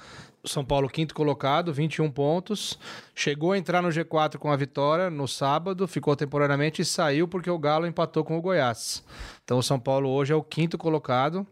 São 0.45 0.65
Paulo 0.65 0.89
quinto 0.89 1.15
colocado, 1.15 1.73
21 1.73 2.11
pontos. 2.11 2.79
Chegou 3.15 3.53
a 3.53 3.59
entrar 3.59 3.83
no 3.83 3.89
G4 3.89 4.39
com 4.39 4.51
a 4.51 4.57
vitória 4.57 5.11
no 5.11 5.29
sábado, 5.29 5.87
ficou 5.87 6.17
temporariamente 6.17 6.83
e 6.83 6.85
saiu 6.85 7.29
porque 7.29 7.51
o 7.51 7.59
Galo 7.59 7.87
empatou 7.87 8.25
com 8.25 8.37
o 8.37 8.41
Goiás. 8.41 9.05
Então 9.45 9.59
o 9.59 9.63
São 9.63 9.79
Paulo 9.79 10.09
hoje 10.09 10.33
é 10.33 10.37
o 10.37 10.43
quinto 10.43 10.79
colocado. 10.79 11.47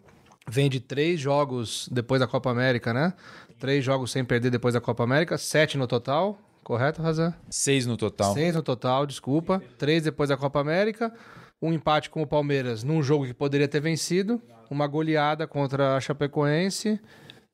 Vem 0.51 0.71
de 0.71 0.81
três 0.81 1.21
jogos 1.21 1.89
depois 1.93 2.21
da 2.21 2.27
Copa 2.27 2.51
América, 2.51 2.95
né? 2.95 3.13
Três 3.59 3.85
jogos 3.85 4.11
sem 4.11 4.25
perder 4.25 4.51
depois 4.51 4.73
da 4.73 4.81
Copa 4.81 5.05
América, 5.05 5.37
sete 5.37 5.77
no 5.77 5.87
total. 5.87 6.39
Correto, 6.65 7.03
Razan? 7.03 7.35
Seis 7.51 7.87
no 7.87 7.97
total. 7.97 8.33
Seis 8.33 8.55
no 8.55 8.63
total, 8.63 9.07
desculpa. 9.07 9.63
Três 9.77 10.05
depois 10.05 10.31
da 10.31 10.37
Copa 10.37 10.61
América. 10.61 11.13
Um 11.61 11.73
empate 11.73 12.09
com 12.09 12.23
o 12.23 12.27
Palmeiras 12.27 12.83
num 12.85 13.03
jogo 13.03 13.27
que 13.27 13.35
poderia 13.35 13.69
ter 13.69 13.81
vencido. 13.81 14.41
Uma 14.71 14.87
goleada 14.87 15.47
contra 15.47 15.97
a 15.97 16.01
Chapecoense 16.01 17.01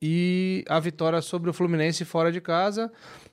e 0.07 0.63
a 0.69 0.79
vitória 0.79 1.23
sobre 1.23 1.49
o 1.49 1.53
Fluminense 1.55 2.05
fora 2.05 2.31
de 2.31 2.39
casa. 2.39 2.93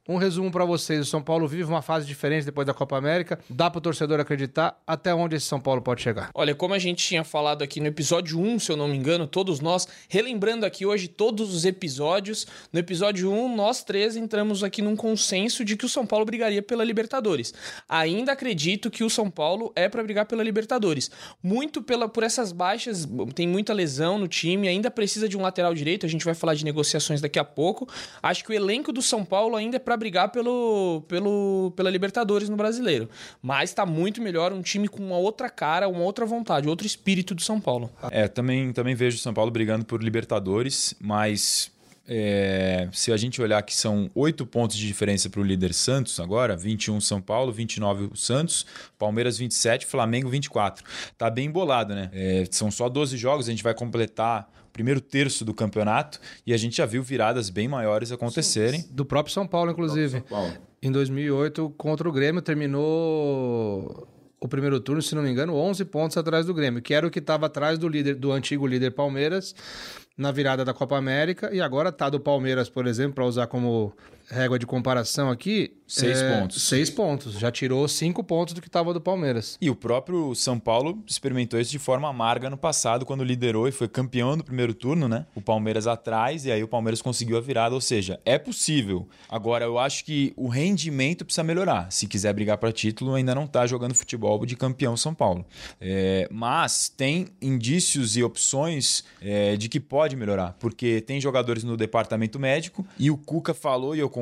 Um 0.09 0.17
resumo 0.17 0.49
para 0.49 0.65
vocês: 0.65 1.01
o 1.01 1.05
São 1.05 1.21
Paulo 1.21 1.47
vive 1.47 1.63
uma 1.63 1.81
fase 1.83 2.07
diferente 2.07 2.43
depois 2.43 2.65
da 2.65 2.73
Copa 2.73 2.97
América. 2.97 3.39
Dá 3.47 3.69
para 3.69 3.77
o 3.77 3.81
torcedor 3.81 4.19
acreditar 4.19 4.81
até 4.85 5.13
onde 5.13 5.35
esse 5.35 5.45
São 5.45 5.61
Paulo 5.61 5.79
pode 5.79 6.01
chegar. 6.01 6.31
Olha, 6.33 6.55
como 6.55 6.73
a 6.73 6.79
gente 6.79 7.05
tinha 7.05 7.23
falado 7.23 7.63
aqui 7.63 7.79
no 7.79 7.85
episódio 7.85 8.39
1, 8.39 8.59
se 8.59 8.71
eu 8.71 8.77
não 8.77 8.87
me 8.87 8.97
engano, 8.97 9.27
todos 9.27 9.59
nós, 9.59 9.87
relembrando 10.09 10.65
aqui 10.65 10.87
hoje 10.87 11.07
todos 11.07 11.53
os 11.53 11.65
episódios. 11.65 12.47
No 12.73 12.79
episódio 12.79 13.31
1, 13.31 13.55
nós 13.55 13.83
três 13.83 14.15
entramos 14.15 14.63
aqui 14.63 14.81
num 14.81 14.95
consenso 14.95 15.63
de 15.63 15.77
que 15.77 15.85
o 15.85 15.89
São 15.89 16.03
Paulo 16.03 16.25
brigaria 16.25 16.63
pela 16.63 16.83
Libertadores. 16.83 17.53
Ainda 17.87 18.31
acredito 18.31 18.89
que 18.89 19.03
o 19.03 19.09
São 19.09 19.29
Paulo 19.29 19.71
é 19.75 19.87
para 19.87 20.01
brigar 20.01 20.25
pela 20.25 20.43
Libertadores. 20.43 21.11
Muito 21.43 21.79
pela, 21.79 22.09
por 22.09 22.23
essas 22.23 22.51
baixas, 22.51 23.07
tem 23.35 23.47
muita 23.47 23.71
lesão 23.71 24.17
no 24.17 24.27
time, 24.27 24.67
ainda 24.67 24.89
precisa 24.89 25.29
de 25.29 25.37
um 25.37 25.41
lateral 25.41 25.75
direito. 25.75 26.07
A 26.07 26.09
gente 26.09 26.25
vai 26.25 26.33
falar 26.33 26.55
de 26.55 26.65
negociações 26.65 27.21
daqui 27.21 27.37
a 27.37 27.45
pouco. 27.45 27.87
Acho 28.23 28.43
que 28.43 28.49
o 28.49 28.53
elenco 28.53 28.91
do 28.91 29.01
São 29.01 29.23
Paulo 29.23 29.55
ainda 29.55 29.75
é 29.75 29.79
para 29.79 29.90
brigar 29.97 30.29
pelo, 30.29 31.03
pelo, 31.07 31.71
pela 31.75 31.89
Libertadores 31.89 32.49
no 32.49 32.55
Brasileiro. 32.55 33.09
Mas 33.41 33.69
está 33.69 33.85
muito 33.85 34.21
melhor 34.21 34.53
um 34.53 34.61
time 34.61 34.87
com 34.87 35.03
uma 35.03 35.17
outra 35.17 35.49
cara, 35.49 35.87
uma 35.87 36.01
outra 36.01 36.25
vontade, 36.25 36.67
outro 36.67 36.85
espírito 36.87 37.33
do 37.35 37.41
São 37.41 37.59
Paulo. 37.59 37.89
É, 38.09 38.27
também, 38.27 38.71
também 38.73 38.95
vejo 38.95 39.17
o 39.17 39.19
São 39.19 39.33
Paulo 39.33 39.51
brigando 39.51 39.85
por 39.85 40.03
Libertadores, 40.03 40.95
mas 40.99 41.71
é, 42.07 42.89
se 42.91 43.11
a 43.13 43.15
gente 43.15 43.41
olhar 43.41 43.61
que 43.61 43.73
são 43.73 44.09
oito 44.15 44.45
pontos 44.45 44.75
de 44.75 44.85
diferença 44.85 45.29
para 45.29 45.39
o 45.39 45.43
líder 45.43 45.73
Santos 45.73 46.19
agora, 46.19 46.57
21 46.57 46.99
São 46.99 47.21
Paulo, 47.21 47.51
29 47.51 48.09
o 48.11 48.17
Santos, 48.17 48.65
Palmeiras 48.99 49.37
27, 49.37 49.85
Flamengo 49.85 50.29
24. 50.29 50.83
Tá 51.17 51.29
bem 51.29 51.45
embolado, 51.45 51.95
né? 51.95 52.09
É, 52.11 52.43
são 52.51 52.69
só 52.69 52.89
12 52.89 53.15
jogos, 53.17 53.47
a 53.47 53.51
gente 53.51 53.63
vai 53.63 53.73
completar 53.73 54.49
primeiro 54.71 55.01
terço 55.01 55.43
do 55.43 55.53
campeonato 55.53 56.19
e 56.45 56.53
a 56.53 56.57
gente 56.57 56.77
já 56.77 56.85
viu 56.85 57.03
viradas 57.03 57.49
bem 57.49 57.67
maiores 57.67 58.11
acontecerem. 58.11 58.85
Do 58.89 59.05
próprio 59.05 59.33
São 59.33 59.47
Paulo, 59.47 59.71
inclusive. 59.71 60.19
São 60.19 60.21
Paulo. 60.21 60.53
Em 60.81 60.91
2008, 60.91 61.73
contra 61.77 62.09
o 62.09 62.11
Grêmio, 62.11 62.41
terminou 62.41 64.07
o 64.39 64.47
primeiro 64.47 64.79
turno, 64.79 65.01
se 65.01 65.13
não 65.13 65.21
me 65.21 65.29
engano, 65.29 65.55
11 65.55 65.85
pontos 65.85 66.17
atrás 66.17 66.47
do 66.47 66.53
Grêmio, 66.53 66.81
que 66.81 66.93
era 66.93 67.05
o 67.05 67.11
que 67.11 67.19
estava 67.19 67.45
atrás 67.45 67.77
do 67.77 67.87
líder, 67.87 68.15
do 68.15 68.31
antigo 68.31 68.65
líder 68.65 68.91
Palmeiras 68.91 69.53
na 70.17 70.31
virada 70.31 70.65
da 70.65 70.73
Copa 70.73 70.97
América 70.97 71.53
e 71.53 71.61
agora 71.61 71.91
tá 71.91 72.09
do 72.09 72.19
Palmeiras, 72.19 72.69
por 72.69 72.87
exemplo, 72.87 73.15
para 73.15 73.25
usar 73.25 73.47
como 73.47 73.93
régua 74.31 74.57
de 74.57 74.65
comparação 74.65 75.29
aqui, 75.29 75.73
seis 75.85 76.21
é, 76.21 76.39
pontos. 76.39 76.61
Seis 76.63 76.89
pontos. 76.89 77.33
Já 77.37 77.51
tirou 77.51 77.87
cinco 77.87 78.23
pontos 78.23 78.53
do 78.53 78.61
que 78.61 78.67
estava 78.67 78.93
do 78.93 79.01
Palmeiras. 79.01 79.57
E 79.61 79.69
o 79.69 79.75
próprio 79.75 80.33
São 80.33 80.57
Paulo 80.57 81.03
experimentou 81.05 81.59
isso 81.59 81.71
de 81.71 81.79
forma 81.79 82.07
amarga 82.07 82.49
no 82.49 82.57
passado, 82.57 83.05
quando 83.05 83.23
liderou 83.23 83.67
e 83.67 83.71
foi 83.71 83.87
campeão 83.87 84.37
do 84.37 84.43
primeiro 84.43 84.73
turno, 84.73 85.07
né? 85.07 85.25
O 85.35 85.41
Palmeiras 85.41 85.85
atrás, 85.85 86.45
e 86.45 86.51
aí 86.51 86.63
o 86.63 86.67
Palmeiras 86.67 87.01
conseguiu 87.01 87.37
a 87.37 87.41
virada. 87.41 87.75
Ou 87.75 87.81
seja, 87.81 88.19
é 88.25 88.37
possível. 88.37 89.07
Agora, 89.29 89.65
eu 89.65 89.77
acho 89.77 90.05
que 90.05 90.33
o 90.37 90.47
rendimento 90.47 91.25
precisa 91.25 91.43
melhorar. 91.43 91.91
Se 91.91 92.07
quiser 92.07 92.33
brigar 92.33 92.57
para 92.57 92.71
título, 92.71 93.13
ainda 93.13 93.35
não 93.35 93.43
está 93.43 93.67
jogando 93.67 93.93
futebol 93.93 94.45
de 94.45 94.55
campeão 94.55 94.95
São 94.95 95.13
Paulo. 95.13 95.45
É, 95.79 96.27
mas 96.31 96.87
tem 96.87 97.27
indícios 97.41 98.15
e 98.15 98.23
opções 98.23 99.03
é, 99.21 99.57
de 99.57 99.67
que 99.67 99.79
pode 99.79 100.15
melhorar, 100.15 100.55
porque 100.59 101.01
tem 101.01 101.19
jogadores 101.19 101.63
no 101.63 101.75
departamento 101.75 102.39
médico 102.39 102.85
e 102.97 103.11
o 103.11 103.17
Cuca 103.17 103.53
falou, 103.53 103.95
e 103.95 103.99
eu 103.99 104.09
concordo, 104.09 104.20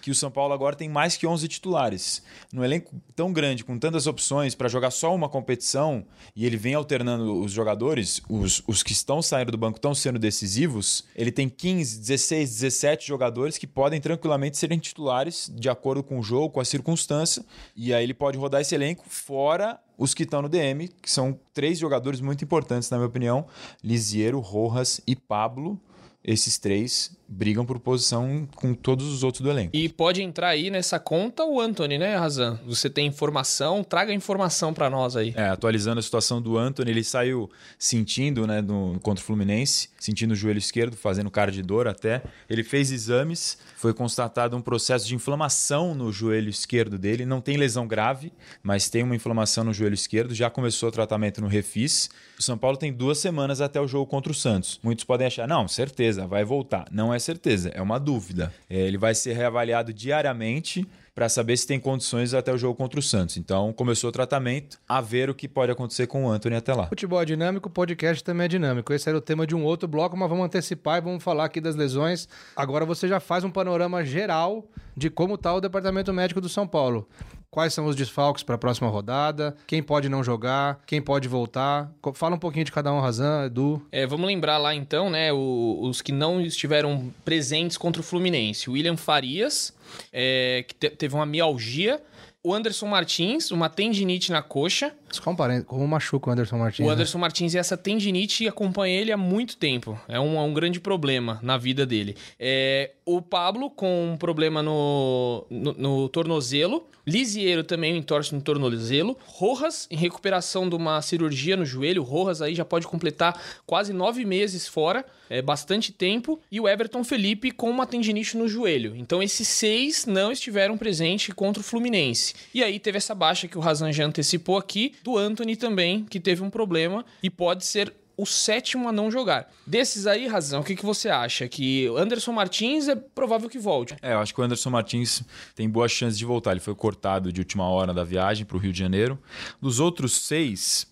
que 0.00 0.10
o 0.10 0.14
São 0.14 0.30
Paulo 0.30 0.52
agora 0.52 0.76
tem 0.76 0.88
mais 0.88 1.16
que 1.16 1.26
11 1.26 1.46
titulares. 1.48 2.22
No 2.52 2.64
elenco 2.64 2.94
tão 3.14 3.32
grande, 3.32 3.64
com 3.64 3.78
tantas 3.78 4.06
opções 4.06 4.54
para 4.54 4.68
jogar 4.68 4.90
só 4.90 5.14
uma 5.14 5.28
competição, 5.28 6.04
e 6.34 6.46
ele 6.46 6.56
vem 6.56 6.74
alternando 6.74 7.40
os 7.40 7.52
jogadores, 7.52 8.20
os, 8.28 8.62
os 8.66 8.82
que 8.82 8.92
estão 8.92 9.22
saindo 9.22 9.52
do 9.52 9.58
banco 9.58 9.78
estão 9.78 9.94
sendo 9.94 10.18
decisivos, 10.18 11.04
ele 11.14 11.30
tem 11.30 11.48
15, 11.48 12.00
16, 12.00 12.50
17 12.50 13.06
jogadores 13.06 13.58
que 13.58 13.66
podem 13.66 14.00
tranquilamente 14.00 14.56
serem 14.56 14.78
titulares 14.78 15.50
de 15.54 15.68
acordo 15.68 16.02
com 16.02 16.18
o 16.18 16.22
jogo, 16.22 16.50
com 16.50 16.60
a 16.60 16.64
circunstância, 16.64 17.44
e 17.76 17.92
aí 17.92 18.04
ele 18.04 18.14
pode 18.14 18.38
rodar 18.38 18.60
esse 18.60 18.74
elenco 18.74 19.04
fora 19.08 19.78
os 20.02 20.14
que 20.14 20.24
estão 20.24 20.42
no 20.42 20.48
DM, 20.48 20.88
que 20.88 21.10
são 21.10 21.38
três 21.54 21.78
jogadores 21.78 22.20
muito 22.20 22.42
importantes, 22.42 22.90
na 22.90 22.96
minha 22.96 23.06
opinião: 23.06 23.46
Lisiero, 23.82 24.40
Rojas 24.40 25.00
e 25.06 25.14
Pablo. 25.14 25.80
Esses 26.24 26.56
três 26.56 27.16
brigam 27.32 27.64
por 27.64 27.78
posição 27.78 28.46
com 28.54 28.74
todos 28.74 29.06
os 29.06 29.22
outros 29.24 29.42
do 29.42 29.50
elenco. 29.50 29.74
E 29.74 29.88
pode 29.88 30.22
entrar 30.22 30.48
aí 30.48 30.70
nessa 30.70 30.98
conta 30.98 31.44
o 31.44 31.60
Anthony, 31.60 31.98
né, 31.98 32.16
Razan? 32.16 32.60
Você 32.66 32.90
tem 32.90 33.06
informação, 33.06 33.82
traga 33.82 34.12
informação 34.12 34.74
para 34.74 34.90
nós 34.90 35.16
aí. 35.16 35.32
É, 35.36 35.48
atualizando 35.48 35.98
a 35.98 36.02
situação 36.02 36.40
do 36.42 36.58
Anthony, 36.58 36.90
ele 36.90 37.04
saiu 37.04 37.50
sentindo, 37.78 38.46
né, 38.46 38.60
no, 38.60 38.98
contra 39.00 39.22
o 39.22 39.26
Fluminense, 39.26 39.88
sentindo 39.98 40.32
o 40.32 40.36
joelho 40.36 40.58
esquerdo, 40.58 40.96
fazendo 40.96 41.30
cara 41.30 41.50
de 41.50 41.62
dor 41.62 41.88
até. 41.88 42.22
Ele 42.48 42.62
fez 42.62 42.92
exames, 42.92 43.56
foi 43.76 43.94
constatado 43.94 44.56
um 44.56 44.60
processo 44.60 45.06
de 45.06 45.14
inflamação 45.14 45.94
no 45.94 46.12
joelho 46.12 46.50
esquerdo 46.50 46.98
dele. 46.98 47.24
Não 47.24 47.40
tem 47.40 47.56
lesão 47.56 47.86
grave, 47.86 48.32
mas 48.62 48.90
tem 48.90 49.02
uma 49.02 49.16
inflamação 49.16 49.64
no 49.64 49.72
joelho 49.72 49.94
esquerdo. 49.94 50.34
Já 50.34 50.50
começou 50.50 50.90
o 50.90 50.92
tratamento 50.92 51.40
no 51.40 51.48
Refis. 51.48 52.10
O 52.38 52.42
São 52.42 52.58
Paulo 52.58 52.76
tem 52.76 52.92
duas 52.92 53.18
semanas 53.18 53.60
até 53.60 53.80
o 53.80 53.86
jogo 53.88 54.06
contra 54.06 54.30
o 54.30 54.34
Santos. 54.34 54.78
Muitos 54.82 55.04
podem 55.04 55.26
achar, 55.26 55.48
não, 55.48 55.66
certeza, 55.66 56.26
vai 56.26 56.44
voltar. 56.44 56.86
Não 56.90 57.14
é 57.14 57.18
certeza, 57.22 57.70
é 57.70 57.80
uma 57.80 57.98
dúvida. 57.98 58.52
É, 58.68 58.78
ele 58.78 58.98
vai 58.98 59.14
ser 59.14 59.32
reavaliado 59.32 59.92
diariamente 59.92 60.86
para 61.14 61.28
saber 61.28 61.56
se 61.56 61.66
tem 61.66 61.78
condições 61.78 62.32
até 62.32 62.52
o 62.52 62.58
jogo 62.58 62.74
contra 62.74 62.98
o 62.98 63.02
Santos. 63.02 63.36
Então, 63.36 63.72
começou 63.72 64.08
o 64.08 64.12
tratamento, 64.12 64.78
a 64.88 65.00
ver 65.00 65.28
o 65.28 65.34
que 65.34 65.46
pode 65.46 65.70
acontecer 65.70 66.06
com 66.06 66.24
o 66.24 66.30
Anthony 66.30 66.56
até 66.56 66.74
lá. 66.74 66.86
Futebol 66.86 67.20
é 67.20 67.24
dinâmico, 67.24 67.68
podcast 67.68 68.24
também 68.24 68.46
é 68.46 68.48
dinâmico. 68.48 68.92
Esse 68.92 69.08
era 69.08 69.18
o 69.18 69.20
tema 69.20 69.46
de 69.46 69.54
um 69.54 69.62
outro 69.62 69.86
bloco, 69.86 70.16
mas 70.16 70.28
vamos 70.28 70.44
antecipar 70.44 70.98
e 70.98 71.00
vamos 71.00 71.22
falar 71.22 71.44
aqui 71.44 71.60
das 71.60 71.76
lesões. 71.76 72.28
Agora 72.56 72.86
você 72.86 73.06
já 73.06 73.20
faz 73.20 73.44
um 73.44 73.50
panorama 73.50 74.04
geral 74.04 74.66
de 74.96 75.10
como 75.10 75.34
está 75.34 75.54
o 75.54 75.60
departamento 75.60 76.12
médico 76.12 76.40
do 76.40 76.48
São 76.48 76.66
Paulo. 76.66 77.06
Quais 77.52 77.74
são 77.74 77.84
os 77.84 77.94
desfalques 77.94 78.42
para 78.42 78.54
a 78.54 78.58
próxima 78.58 78.88
rodada? 78.88 79.54
Quem 79.66 79.82
pode 79.82 80.08
não 80.08 80.24
jogar? 80.24 80.80
Quem 80.86 81.02
pode 81.02 81.28
voltar? 81.28 81.92
Fala 82.14 82.34
um 82.34 82.38
pouquinho 82.38 82.64
de 82.64 82.72
cada 82.72 82.90
um, 82.90 82.98
Razan, 82.98 83.44
Edu. 83.44 83.86
É, 83.92 84.06
vamos 84.06 84.26
lembrar 84.26 84.56
lá 84.56 84.74
então, 84.74 85.10
né, 85.10 85.30
o, 85.34 85.80
os 85.82 86.00
que 86.00 86.12
não 86.12 86.40
estiveram 86.40 87.12
presentes 87.26 87.76
contra 87.76 88.00
o 88.00 88.02
Fluminense. 88.02 88.70
William 88.70 88.96
Farias, 88.96 89.70
é, 90.10 90.64
que 90.66 90.74
te, 90.74 90.88
teve 90.96 91.14
uma 91.14 91.26
mialgia. 91.26 92.00
O 92.44 92.52
Anderson 92.52 92.88
Martins, 92.88 93.52
uma 93.52 93.68
tendinite 93.68 94.32
na 94.32 94.42
coxa. 94.42 94.92
Só 95.12 95.30
um 95.30 95.36
parênteses, 95.36 95.68
como 95.68 95.86
machuca 95.86 96.28
o 96.28 96.32
Anderson 96.32 96.58
Martins? 96.58 96.84
O 96.84 96.90
Anderson 96.90 97.18
né? 97.18 97.22
Martins 97.22 97.54
e 97.54 97.58
essa 97.58 97.76
tendinite 97.76 98.48
acompanha 98.48 99.00
ele 99.00 99.12
há 99.12 99.16
muito 99.16 99.56
tempo. 99.56 99.96
É 100.08 100.18
um, 100.18 100.36
é 100.36 100.40
um 100.40 100.52
grande 100.52 100.80
problema 100.80 101.38
na 101.40 101.56
vida 101.56 101.86
dele. 101.86 102.16
É, 102.40 102.90
o 103.06 103.22
Pablo 103.22 103.70
com 103.70 104.12
um 104.12 104.16
problema 104.16 104.60
no, 104.60 105.46
no, 105.48 105.72
no 105.74 106.08
tornozelo. 106.08 106.88
Lisiero 107.04 107.64
também 107.64 107.96
entorce 107.96 108.32
no 108.32 108.40
tornozelo. 108.40 109.18
Rojas 109.24 109.88
em 109.90 109.96
recuperação 109.96 110.68
de 110.68 110.76
uma 110.76 111.02
cirurgia 111.02 111.56
no 111.56 111.64
joelho. 111.64 112.02
Rojas 112.02 112.40
aí 112.40 112.54
já 112.54 112.64
pode 112.64 112.86
completar 112.86 113.40
quase 113.66 113.92
nove 113.92 114.24
meses 114.24 114.68
fora. 114.68 115.04
É 115.28 115.42
bastante 115.42 115.92
tempo. 115.92 116.40
E 116.50 116.60
o 116.60 116.68
Everton 116.68 117.02
Felipe 117.02 117.50
com 117.50 117.68
uma 117.70 117.86
tendinite 117.86 118.36
no 118.36 118.46
joelho. 118.46 118.94
Então 118.94 119.22
esses 119.22 119.48
seis 119.48 120.06
não 120.06 120.30
estiveram 120.30 120.78
presentes 120.78 121.34
contra 121.34 121.60
o 121.60 121.64
Fluminense. 121.64 122.31
E 122.52 122.62
aí 122.62 122.78
teve 122.78 122.98
essa 122.98 123.14
baixa 123.14 123.48
que 123.48 123.58
o 123.58 123.60
Razan 123.60 123.92
já 123.92 124.04
antecipou 124.04 124.56
aqui 124.56 124.94
do 125.02 125.16
Anthony 125.16 125.56
também, 125.56 126.04
que 126.04 126.20
teve 126.20 126.42
um 126.42 126.50
problema 126.50 127.04
e 127.22 127.30
pode 127.30 127.64
ser 127.64 127.92
o 128.16 128.26
sétimo 128.26 128.88
a 128.88 128.92
não 128.92 129.10
jogar. 129.10 129.50
Desses 129.66 130.06
aí, 130.06 130.26
Razão, 130.26 130.60
o 130.60 130.64
que, 130.64 130.76
que 130.76 130.84
você 130.84 131.08
acha? 131.08 131.48
Que 131.48 131.88
o 131.88 131.96
Anderson 131.96 132.32
Martins 132.32 132.88
é 132.88 132.94
provável 132.94 133.48
que 133.48 133.58
volte. 133.58 133.96
É, 134.02 134.12
eu 134.12 134.18
acho 134.18 134.34
que 134.34 134.40
o 134.40 134.44
Anderson 134.44 134.70
Martins 134.70 135.22
tem 135.54 135.68
boas 135.68 135.90
chances 135.90 136.18
de 136.18 136.24
voltar. 136.24 136.52
Ele 136.52 136.60
foi 136.60 136.74
cortado 136.74 137.32
de 137.32 137.40
última 137.40 137.68
hora 137.68 137.92
da 137.92 138.04
viagem 138.04 138.44
para 138.44 138.56
o 138.56 138.60
Rio 138.60 138.72
de 138.72 138.78
Janeiro. 138.78 139.18
Dos 139.60 139.80
outros 139.80 140.12
seis, 140.12 140.86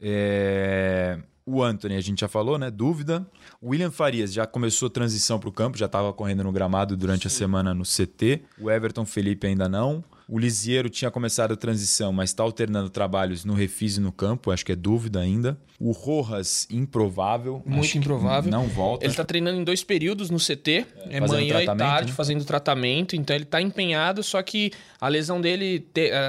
é... 0.00 1.18
o 1.46 1.62
Anthony, 1.62 1.96
a 1.96 2.00
gente 2.00 2.20
já 2.20 2.28
falou, 2.28 2.58
né? 2.58 2.70
Dúvida. 2.70 3.26
O 3.60 3.70
William 3.70 3.90
Farias 3.90 4.32
já 4.32 4.46
começou 4.46 4.88
a 4.88 4.90
transição 4.90 5.38
para 5.38 5.48
o 5.48 5.52
campo, 5.52 5.78
já 5.78 5.86
estava 5.86 6.12
correndo 6.12 6.44
no 6.44 6.52
gramado 6.52 6.96
durante 6.96 7.22
Sim. 7.22 7.28
a 7.28 7.30
semana 7.30 7.72
no 7.74 7.84
CT. 7.84 8.42
O 8.60 8.70
Everton 8.70 9.06
Felipe 9.06 9.46
ainda 9.46 9.68
não. 9.68 10.04
O 10.28 10.38
Lisiero 10.38 10.88
tinha 10.88 11.10
começado 11.10 11.52
a 11.52 11.56
transição, 11.56 12.12
mas 12.12 12.30
está 12.30 12.42
alternando 12.42 12.88
trabalhos 12.88 13.44
no 13.44 13.54
refis 13.54 13.96
e 13.98 14.00
no 14.00 14.10
campo, 14.10 14.50
acho 14.50 14.64
que 14.64 14.72
é 14.72 14.76
dúvida 14.76 15.20
ainda. 15.20 15.58
O 15.78 15.90
Rojas, 15.90 16.66
improvável. 16.70 17.62
Muito 17.66 17.98
improvável. 17.98 18.50
Não 18.50 18.66
volta. 18.68 19.04
Ele 19.04 19.12
está 19.12 19.24
treinando 19.24 19.60
em 19.60 19.64
dois 19.64 19.82
períodos 19.82 20.30
no 20.30 20.38
CT, 20.38 20.86
é, 21.10 21.20
manhã 21.20 21.62
e 21.62 21.66
tarde, 21.66 22.10
né? 22.10 22.16
fazendo 22.16 22.44
tratamento. 22.44 23.16
Então 23.16 23.34
ele 23.36 23.44
está 23.44 23.60
empenhado, 23.60 24.22
só 24.22 24.40
que 24.42 24.70
a 25.00 25.08
lesão 25.08 25.40
dele, 25.40 25.86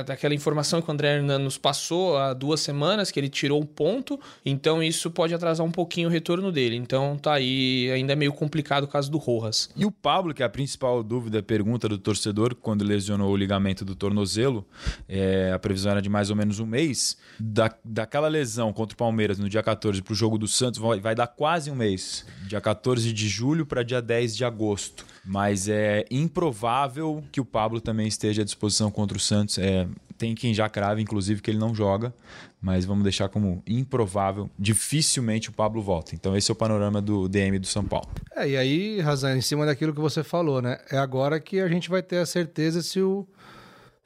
aquela 0.09 0.33
informação 0.33 0.81
que 0.81 0.89
o 0.89 0.91
André 0.91 1.15
Hernan 1.15 1.39
nos 1.39 1.57
passou 1.57 2.17
há 2.17 2.33
duas 2.33 2.59
semanas, 2.59 3.11
que 3.11 3.19
ele 3.19 3.29
tirou 3.29 3.61
um 3.61 3.65
ponto, 3.65 4.19
então 4.45 4.83
isso 4.83 5.09
pode 5.09 5.33
atrasar 5.33 5.65
um 5.65 5.71
pouquinho 5.71 6.09
o 6.09 6.11
retorno 6.11 6.51
dele. 6.51 6.75
Então 6.75 7.17
tá 7.17 7.33
aí, 7.33 7.89
ainda 7.93 8.13
é 8.13 8.15
meio 8.15 8.33
complicado 8.33 8.83
o 8.83 8.87
caso 8.87 9.09
do 9.09 9.17
Rojas. 9.17 9.69
E 9.75 9.85
o 9.85 9.91
Pablo, 9.91 10.33
que 10.33 10.43
é 10.43 10.45
a 10.45 10.49
principal 10.49 11.01
dúvida, 11.03 11.41
pergunta 11.41 11.87
do 11.87 11.97
torcedor, 11.97 12.55
quando 12.55 12.83
lesionou 12.83 13.31
o 13.31 13.37
ligamento 13.37 13.84
do 13.85 13.95
tornozelo, 13.95 14.67
é, 15.07 15.51
a 15.53 15.59
previsão 15.59 15.91
era 15.91 16.01
de 16.01 16.09
mais 16.09 16.29
ou 16.29 16.35
menos 16.35 16.59
um 16.59 16.65
mês. 16.65 17.17
Da, 17.39 17.73
daquela 17.83 18.27
lesão 18.27 18.73
contra 18.73 18.93
o 18.93 18.97
Palmeiras 18.97 19.39
no 19.39 19.47
dia 19.47 19.63
14 19.63 20.01
para 20.01 20.11
o 20.11 20.15
jogo 20.15 20.37
do 20.37 20.47
Santos, 20.47 20.79
vai, 20.79 20.99
vai 20.99 21.15
dar 21.15 21.27
quase 21.27 21.71
um 21.71 21.75
mês. 21.75 22.25
Dia 22.47 22.59
14 22.59 23.13
de 23.13 23.29
julho 23.29 23.65
para 23.65 23.83
dia 23.83 24.01
10 24.01 24.35
de 24.35 24.43
agosto. 24.43 25.05
Mas 25.23 25.67
é 25.67 26.05
improvável 26.11 27.23
que 27.31 27.41
o 27.41 27.45
Pablo 27.45 27.81
também 27.81 28.07
esteja 28.07 28.41
à 28.41 28.45
disposição 28.45 28.91
contra 28.91 29.17
o 29.17 29.19
Santos. 29.19 29.57
É, 29.57 29.87
tem 30.17 30.35
quem 30.35 30.53
já 30.53 30.69
crave, 30.69 31.01
inclusive, 31.01 31.41
que 31.41 31.51
ele 31.51 31.57
não 31.57 31.73
joga, 31.73 32.13
mas 32.61 32.85
vamos 32.85 33.03
deixar 33.03 33.27
como 33.29 33.61
improvável. 33.67 34.49
Dificilmente 34.57 35.49
o 35.49 35.51
Pablo 35.51 35.81
volta. 35.81 36.15
Então, 36.15 36.35
esse 36.35 36.49
é 36.49 36.53
o 36.53 36.55
panorama 36.55 37.01
do 37.01 37.27
DM 37.27 37.59
do 37.59 37.67
São 37.67 37.83
Paulo. 37.83 38.07
É, 38.35 38.49
e 38.49 38.57
aí, 38.57 39.01
Razan, 39.01 39.35
em 39.35 39.41
cima 39.41 39.65
daquilo 39.65 39.93
que 39.93 39.99
você 39.99 40.23
falou, 40.23 40.61
né? 40.61 40.79
É 40.91 40.97
agora 40.97 41.39
que 41.39 41.59
a 41.59 41.67
gente 41.67 41.89
vai 41.89 42.01
ter 42.01 42.17
a 42.17 42.25
certeza 42.25 42.81
se 42.81 43.01
o 43.01 43.27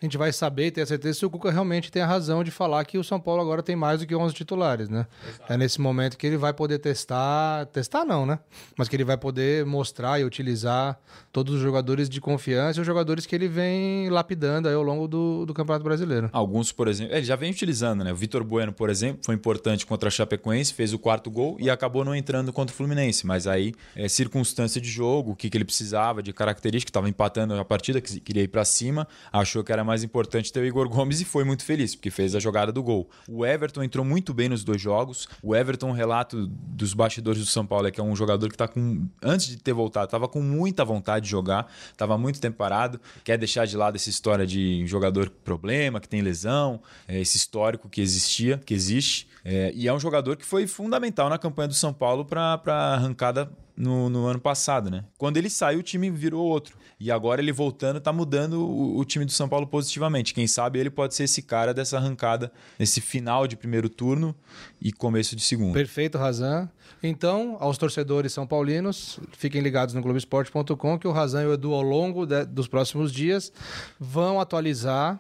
a 0.01 0.05
gente 0.05 0.17
vai 0.17 0.31
saber 0.31 0.67
e 0.67 0.71
ter 0.71 0.81
a 0.81 0.85
certeza 0.85 1.19
se 1.19 1.25
o 1.25 1.29
Cuca 1.29 1.51
realmente 1.51 1.91
tem 1.91 2.01
a 2.01 2.05
razão 2.05 2.41
de 2.41 2.51
falar 2.51 2.85
que 2.85 2.97
o 2.97 3.03
São 3.03 3.19
Paulo 3.19 3.41
agora 3.41 3.61
tem 3.61 3.75
mais 3.75 3.99
do 3.99 4.07
que 4.07 4.15
11 4.15 4.33
titulares, 4.33 4.87
né? 4.87 5.05
Exato. 5.27 5.53
É 5.53 5.57
nesse 5.57 5.81
momento 5.81 6.17
que 6.17 6.25
ele 6.25 6.37
vai 6.37 6.53
poder 6.53 6.79
testar, 6.79 7.65
testar 7.65 8.05
não, 8.05 8.25
né? 8.25 8.39
Mas 8.77 8.87
que 8.87 8.95
ele 8.95 9.03
vai 9.03 9.17
poder 9.17 9.65
mostrar 9.65 10.17
e 10.17 10.23
utilizar 10.23 10.97
todos 11.33 11.55
os 11.55 11.61
jogadores 11.61 12.07
de 12.07 12.21
confiança 12.21 12.79
e 12.79 12.81
os 12.81 12.87
jogadores 12.87 13.25
que 13.25 13.35
ele 13.35 13.49
vem 13.49 14.09
lapidando 14.09 14.69
ao 14.69 14.81
longo 14.81 15.05
do, 15.05 15.45
do 15.45 15.53
Campeonato 15.53 15.83
Brasileiro. 15.83 16.29
Alguns, 16.31 16.71
por 16.71 16.87
exemplo, 16.87 17.13
ele 17.13 17.25
já 17.25 17.35
vem 17.35 17.51
utilizando, 17.51 18.01
né? 18.01 18.13
O 18.13 18.15
Vitor 18.15 18.41
Bueno, 18.41 18.71
por 18.71 18.89
exemplo, 18.89 19.19
foi 19.25 19.35
importante 19.35 19.85
contra 19.85 20.07
a 20.07 20.11
Chapecoense, 20.11 20.73
fez 20.73 20.93
o 20.93 20.99
quarto 20.99 21.29
gol 21.29 21.57
e 21.59 21.69
acabou 21.69 22.05
não 22.05 22.15
entrando 22.15 22.53
contra 22.53 22.73
o 22.73 22.77
Fluminense, 22.77 23.27
mas 23.27 23.47
aí 23.47 23.73
é 23.97 24.07
circunstância 24.07 24.79
de 24.79 24.89
jogo, 24.89 25.31
o 25.31 25.35
que, 25.35 25.49
que 25.49 25.57
ele 25.57 25.65
precisava 25.65 26.23
de 26.23 26.31
característica, 26.31 26.89
estava 26.89 27.09
empatando 27.09 27.53
a 27.55 27.65
partida, 27.65 27.99
queria 27.99 28.43
ir 28.43 28.47
para 28.47 28.63
cima, 28.63 29.05
achou 29.33 29.61
que 29.61 29.73
era 29.73 29.88
mais 29.89 30.03
importante 30.03 30.53
ter 30.53 30.59
o 30.59 30.65
Igor 30.65 30.87
Gomes 30.87 31.19
e 31.19 31.25
foi 31.25 31.43
muito 31.43 31.65
feliz, 31.65 31.95
porque 31.95 32.11
fez 32.11 32.35
a 32.35 32.39
jogada 32.39 32.71
do 32.71 32.83
gol. 32.83 33.09
O 33.27 33.45
Everton 33.45 33.81
entrou 33.81 34.05
muito 34.05 34.33
bem 34.33 34.47
nos 34.47 34.63
dois 34.63 34.79
jogos. 34.79 35.27
O 35.41 35.55
Everton, 35.55 35.91
relato 35.91 36.45
dos 36.47 36.93
bastidores 36.93 37.39
do 37.41 37.47
São 37.47 37.65
Paulo, 37.65 37.87
é 37.87 37.91
que 37.91 37.99
é 37.99 38.03
um 38.03 38.15
jogador 38.15 38.47
que 38.49 38.55
está 38.55 38.67
com. 38.67 39.07
Antes 39.21 39.47
de 39.47 39.57
ter 39.57 39.73
voltado, 39.73 40.05
estava 40.05 40.27
com 40.27 40.41
muita 40.41 40.85
vontade 40.85 41.25
de 41.25 41.31
jogar, 41.31 41.71
estava 41.91 42.17
muito 42.17 42.39
tempo 42.39 42.57
parado, 42.57 43.01
quer 43.23 43.37
deixar 43.37 43.65
de 43.65 43.75
lado 43.75 43.95
essa 43.95 44.09
história 44.09 44.45
de 44.45 44.85
jogador 44.85 45.29
problema, 45.29 45.99
que 45.99 46.07
tem 46.07 46.21
lesão, 46.21 46.79
é, 47.07 47.19
esse 47.19 47.37
histórico 47.37 47.89
que 47.89 47.99
existia, 47.99 48.59
que 48.63 48.73
existe. 48.73 49.27
É, 49.43 49.71
e 49.73 49.87
é 49.87 49.93
um 49.93 49.99
jogador 49.99 50.37
que 50.37 50.45
foi 50.45 50.67
fundamental 50.67 51.29
na 51.29 51.37
campanha 51.39 51.67
do 51.67 51.73
São 51.73 51.91
Paulo 51.91 52.23
para 52.25 52.61
a 52.65 52.93
arrancada 52.93 53.51
no, 53.79 54.09
no, 54.09 54.25
ano 54.27 54.41
passado, 54.41 54.91
né? 54.91 55.05
Quando 55.17 55.37
ele 55.37 55.49
saiu, 55.49 55.79
o 55.79 55.83
time 55.83 56.11
virou 56.11 56.45
outro. 56.45 56.77
E 56.99 57.09
agora 57.09 57.39
ele 57.39 57.53
voltando, 57.53 58.01
tá 58.01 58.11
mudando 58.11 58.61
o, 58.61 58.99
o, 58.99 59.05
time 59.05 59.23
do 59.23 59.31
São 59.31 59.47
Paulo 59.47 59.65
positivamente. 59.65 60.33
Quem 60.33 60.45
sabe 60.47 60.79
ele 60.79 60.89
pode 60.89 61.15
ser 61.15 61.23
esse 61.23 61.41
cara 61.41 61.73
dessa 61.73 61.95
arrancada 61.95 62.51
nesse 62.77 62.99
final 62.99 63.47
de 63.47 63.55
primeiro 63.55 63.87
turno 63.87 64.35
e 64.81 64.91
começo 64.91 65.33
de 65.33 65.41
segundo. 65.41 65.73
Perfeito, 65.73 66.17
Razan. 66.17 66.69
Então, 67.01 67.55
aos 67.61 67.77
torcedores 67.77 68.33
são 68.33 68.45
paulinos, 68.45 69.17
fiquem 69.37 69.61
ligados 69.61 69.95
no 69.95 70.01
Globoesporte.com 70.01 70.99
que 70.99 71.07
o 71.07 71.11
Razan 71.13 71.43
e 71.43 71.45
o 71.45 71.53
Edu, 71.53 71.73
ao 71.73 71.81
longo 71.81 72.25
de, 72.25 72.43
dos 72.43 72.67
próximos 72.67 73.13
dias, 73.13 73.53
vão 73.97 74.41
atualizar 74.41 75.17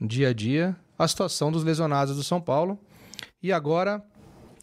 dia 0.00 0.30
a 0.30 0.32
dia 0.32 0.74
a 0.98 1.06
situação 1.06 1.52
dos 1.52 1.62
lesionados 1.62 2.16
do 2.16 2.24
São 2.24 2.40
Paulo. 2.40 2.78
E 3.42 3.52
agora, 3.52 4.02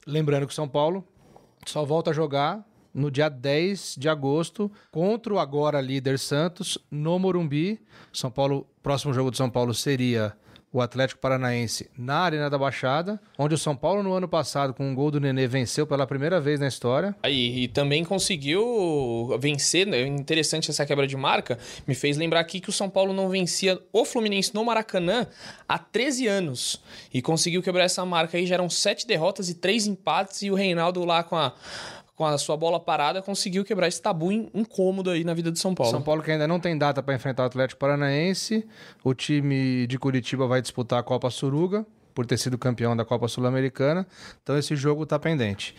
lembrando 0.08 0.48
que 0.48 0.52
o 0.52 0.56
São 0.56 0.68
Paulo 0.68 1.08
só 1.64 1.86
volta 1.86 2.10
a 2.10 2.14
jogar 2.14 2.66
no 2.96 3.12
dia 3.12 3.28
10 3.28 3.96
de 3.98 4.08
agosto, 4.08 4.72
contra 4.90 5.34
o 5.34 5.40
agora 5.40 5.82
líder 5.82 6.18
Santos, 6.18 6.78
no 6.90 7.20
Morumbi. 7.20 7.82
São 8.14 8.32
Paulo, 8.32 8.66
próximo 8.82 9.14
jogo 9.14 9.30
de 9.30 9.38
São 9.38 9.50
Paulo 9.50 9.74
seria 9.74 10.34
o 10.76 10.82
Atlético 10.82 11.22
Paranaense 11.22 11.90
na 11.98 12.18
Arena 12.18 12.50
da 12.50 12.58
Baixada, 12.58 13.18
onde 13.38 13.56
o 13.56 13.58
São 13.58 13.74
Paulo 13.78 14.04
no 14.04 14.12
ano 14.12 14.28
passado, 14.28 14.74
com 14.74 14.86
um 14.86 14.94
gol 14.94 15.10
do 15.10 15.22
Nenê, 15.22 15.48
venceu 15.48 15.88
pela 15.88 16.06
primeira 16.06 16.42
vez 16.42 16.60
na 16.60 16.68
história. 16.68 17.16
Aí, 17.24 17.64
e 17.64 17.68
também 17.70 18.04
conseguiu 18.04 19.38
vencer, 19.40 19.88
né? 19.88 20.06
interessante 20.06 20.70
essa 20.70 20.86
quebra 20.86 21.08
de 21.08 21.16
marca, 21.16 21.58
me 21.88 21.96
fez 21.96 22.18
lembrar 22.18 22.42
aqui 22.42 22.60
que 22.60 22.70
o 22.70 22.74
São 22.74 22.90
Paulo 22.90 23.14
não 23.14 23.30
vencia 23.30 23.82
o 23.94 24.04
Fluminense 24.04 24.54
no 24.54 24.66
Maracanã 24.66 25.26
há 25.66 25.80
13 25.80 26.28
anos, 26.28 26.82
e 27.14 27.22
conseguiu 27.22 27.64
quebrar 27.64 27.86
essa 27.86 28.06
marca 28.06 28.38
aí, 28.38 28.46
já 28.46 28.56
eram 28.56 28.70
sete 28.70 29.08
derrotas 29.08 29.50
e 29.50 29.54
três 29.54 29.88
empates, 29.88 30.42
e 30.42 30.52
o 30.52 30.56
Reinaldo 30.56 31.06
lá 31.06 31.24
com 31.24 31.38
a 31.38 31.54
com 32.16 32.26
a 32.26 32.38
sua 32.38 32.56
bola 32.56 32.80
parada, 32.80 33.22
conseguiu 33.22 33.66
quebrar 33.66 33.88
esse 33.88 34.02
tabu 34.02 34.32
incômodo 34.32 35.10
aí 35.10 35.24
na 35.24 35.34
vida 35.34 35.52
de 35.52 35.60
São 35.60 35.76
Paulo. 35.76 35.92
São 35.92 36.02
Paulo 36.02 36.24
que 36.24 36.32
ainda 36.32 36.48
não 36.48 36.60
tem 36.60 36.78
data 36.78 37.04
para 37.04 37.14
enfrentar 37.14 37.44
o 37.44 37.46
Atlético 37.48 37.80
Paranaense. 37.80 38.66
O 39.04 39.14
time 39.14 39.86
de 39.88 40.00
Curitiba 40.00 40.48
vai 40.48 40.62
disputar 40.62 41.00
a 41.00 41.04
Copa 41.04 41.30
Suruga, 41.30 41.86
por 42.16 42.26
ter 42.26 42.38
sido 42.38 42.58
campeão 42.58 42.96
da 42.96 43.04
Copa 43.04 43.28
Sul-Americana. 43.28 44.08
Então 44.42 44.58
esse 44.58 44.76
jogo 44.76 45.04
está 45.04 45.20
pendente. 45.20 45.76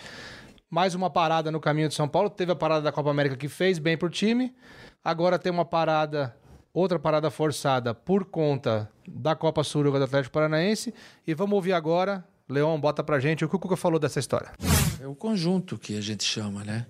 Mais 0.69 0.95
uma 0.95 1.09
parada 1.09 1.50
no 1.50 1.59
caminho 1.59 1.88
de 1.88 1.95
São 1.95 2.07
Paulo. 2.07 2.28
Teve 2.28 2.52
a 2.52 2.57
parada 2.57 2.83
da 2.83 2.93
Copa 2.93 3.11
América 3.11 3.37
que 3.37 3.49
fez 3.49 3.78
bem 3.78 3.97
pro 3.97 4.11
time. 4.11 4.55
Agora 5.02 5.38
tem 5.38 5.50
uma 5.50 5.64
parada, 5.64 6.37
outra 6.75 6.99
parada 6.99 7.31
forçada 7.31 7.95
por 7.95 8.26
conta 8.26 8.90
da 9.09 9.35
Copa 9.35 9.64
Suruga 9.64 9.99
do 9.99 10.05
Atlético 10.05 10.35
Paranaense. 10.35 10.93
E 11.26 11.33
vamos 11.33 11.55
ouvir 11.55 11.73
agora 11.73 12.23
Leon, 12.49 12.78
bota 12.78 13.02
pra 13.02 13.19
gente 13.19 13.45
o 13.45 13.49
que 13.49 13.57
o 13.57 13.59
Cuca 13.59 13.76
falou 13.76 13.99
dessa 13.99 14.21
história. 14.21 14.52
É 15.00 15.07
o 15.07 15.15
conjunto 15.15 15.79
que 15.79 15.97
a 15.97 16.00
gente 16.00 16.25
chama, 16.25 16.65
né? 16.65 16.87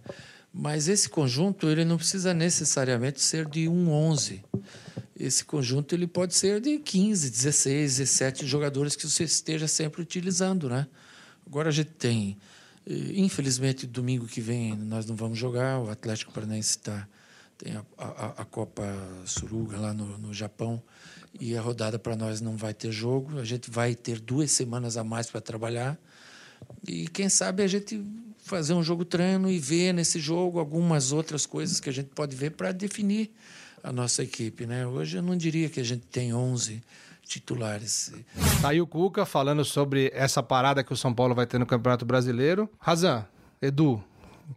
Mas 0.52 0.88
esse 0.88 1.08
conjunto 1.08 1.68
ele 1.68 1.84
não 1.84 1.96
precisa 1.96 2.32
necessariamente 2.32 3.20
ser 3.20 3.46
de 3.46 3.68
um 3.68 3.90
11. 3.90 4.42
Esse 5.18 5.44
conjunto 5.44 5.94
ele 5.94 6.06
pode 6.06 6.34
ser 6.34 6.60
de 6.60 6.78
15, 6.78 7.30
16, 7.30 7.96
17 7.98 8.46
jogadores 8.46 8.96
que 8.96 9.06
você 9.06 9.25
esteja 9.25 9.66
sempre 9.66 10.00
utilizando, 10.00 10.68
né? 10.68 10.86
Agora 11.46 11.68
a 11.68 11.72
gente 11.72 11.90
tem, 11.90 12.38
eh, 12.86 13.12
infelizmente, 13.14 13.86
domingo 13.86 14.26
que 14.26 14.40
vem 14.40 14.76
nós 14.76 15.06
não 15.06 15.16
vamos 15.16 15.38
jogar. 15.38 15.80
O 15.80 15.90
Atlético 15.90 16.32
Paranaense 16.32 16.70
está 16.70 17.06
tem 17.58 17.75
a, 17.75 17.84
a, 17.96 18.26
a, 18.42 18.44
Copa 18.44 18.82
Suruga 19.25 19.78
lá 19.78 19.94
no, 19.94 20.18
no 20.18 20.34
Japão 20.34 20.82
e 21.40 21.56
a 21.56 21.60
rodada 21.60 21.98
para 21.98 22.14
nós 22.14 22.40
não 22.40 22.56
vai 22.56 22.75
ter 22.75 22.92
jogo. 22.92 23.38
A 23.38 23.44
gente 23.44 23.70
vai 23.70 23.94
ter 23.94 24.20
duas 24.20 24.50
semanas 24.50 24.96
a 24.96 25.04
mais 25.04 25.30
para 25.30 25.40
trabalhar 25.40 25.98
e 26.86 27.08
quem 27.08 27.28
sabe 27.28 27.62
a 27.62 27.66
gente 27.66 28.02
fazer 28.38 28.75
um 28.75 28.82
jogo 28.82 29.04
treino 29.04 29.50
e 29.50 29.58
ver 29.58 29.92
nesse 29.92 30.20
jogo 30.20 30.58
algumas 30.58 31.12
outras 31.12 31.44
coisas 31.44 31.80
que 31.80 31.90
a 31.90 31.92
gente 31.92 32.10
pode 32.10 32.36
ver 32.36 32.52
para 32.52 32.70
definir 32.70 33.30
a 33.82 33.92
nossa 33.92 34.22
equipe, 34.22 34.66
né? 34.66 34.86
Hoje 34.86 35.16
eu 35.16 35.22
não 35.22 35.36
diria 35.36 35.68
que 35.68 35.80
a 35.80 35.84
gente 35.84 36.06
tem 36.06 36.32
11 36.32 36.82
titulares. 37.25 38.12
Tá 38.62 38.68
aí 38.68 38.80
o 38.80 38.86
Cuca 38.86 39.26
falando 39.26 39.64
sobre 39.64 40.12
essa 40.14 40.42
parada 40.42 40.84
que 40.84 40.92
o 40.92 40.96
São 40.96 41.12
Paulo 41.12 41.34
vai 41.34 41.46
ter 41.46 41.58
no 41.58 41.66
Campeonato 41.66 42.04
Brasileiro. 42.04 42.70
Razan, 42.78 43.26
Edu, 43.60 44.02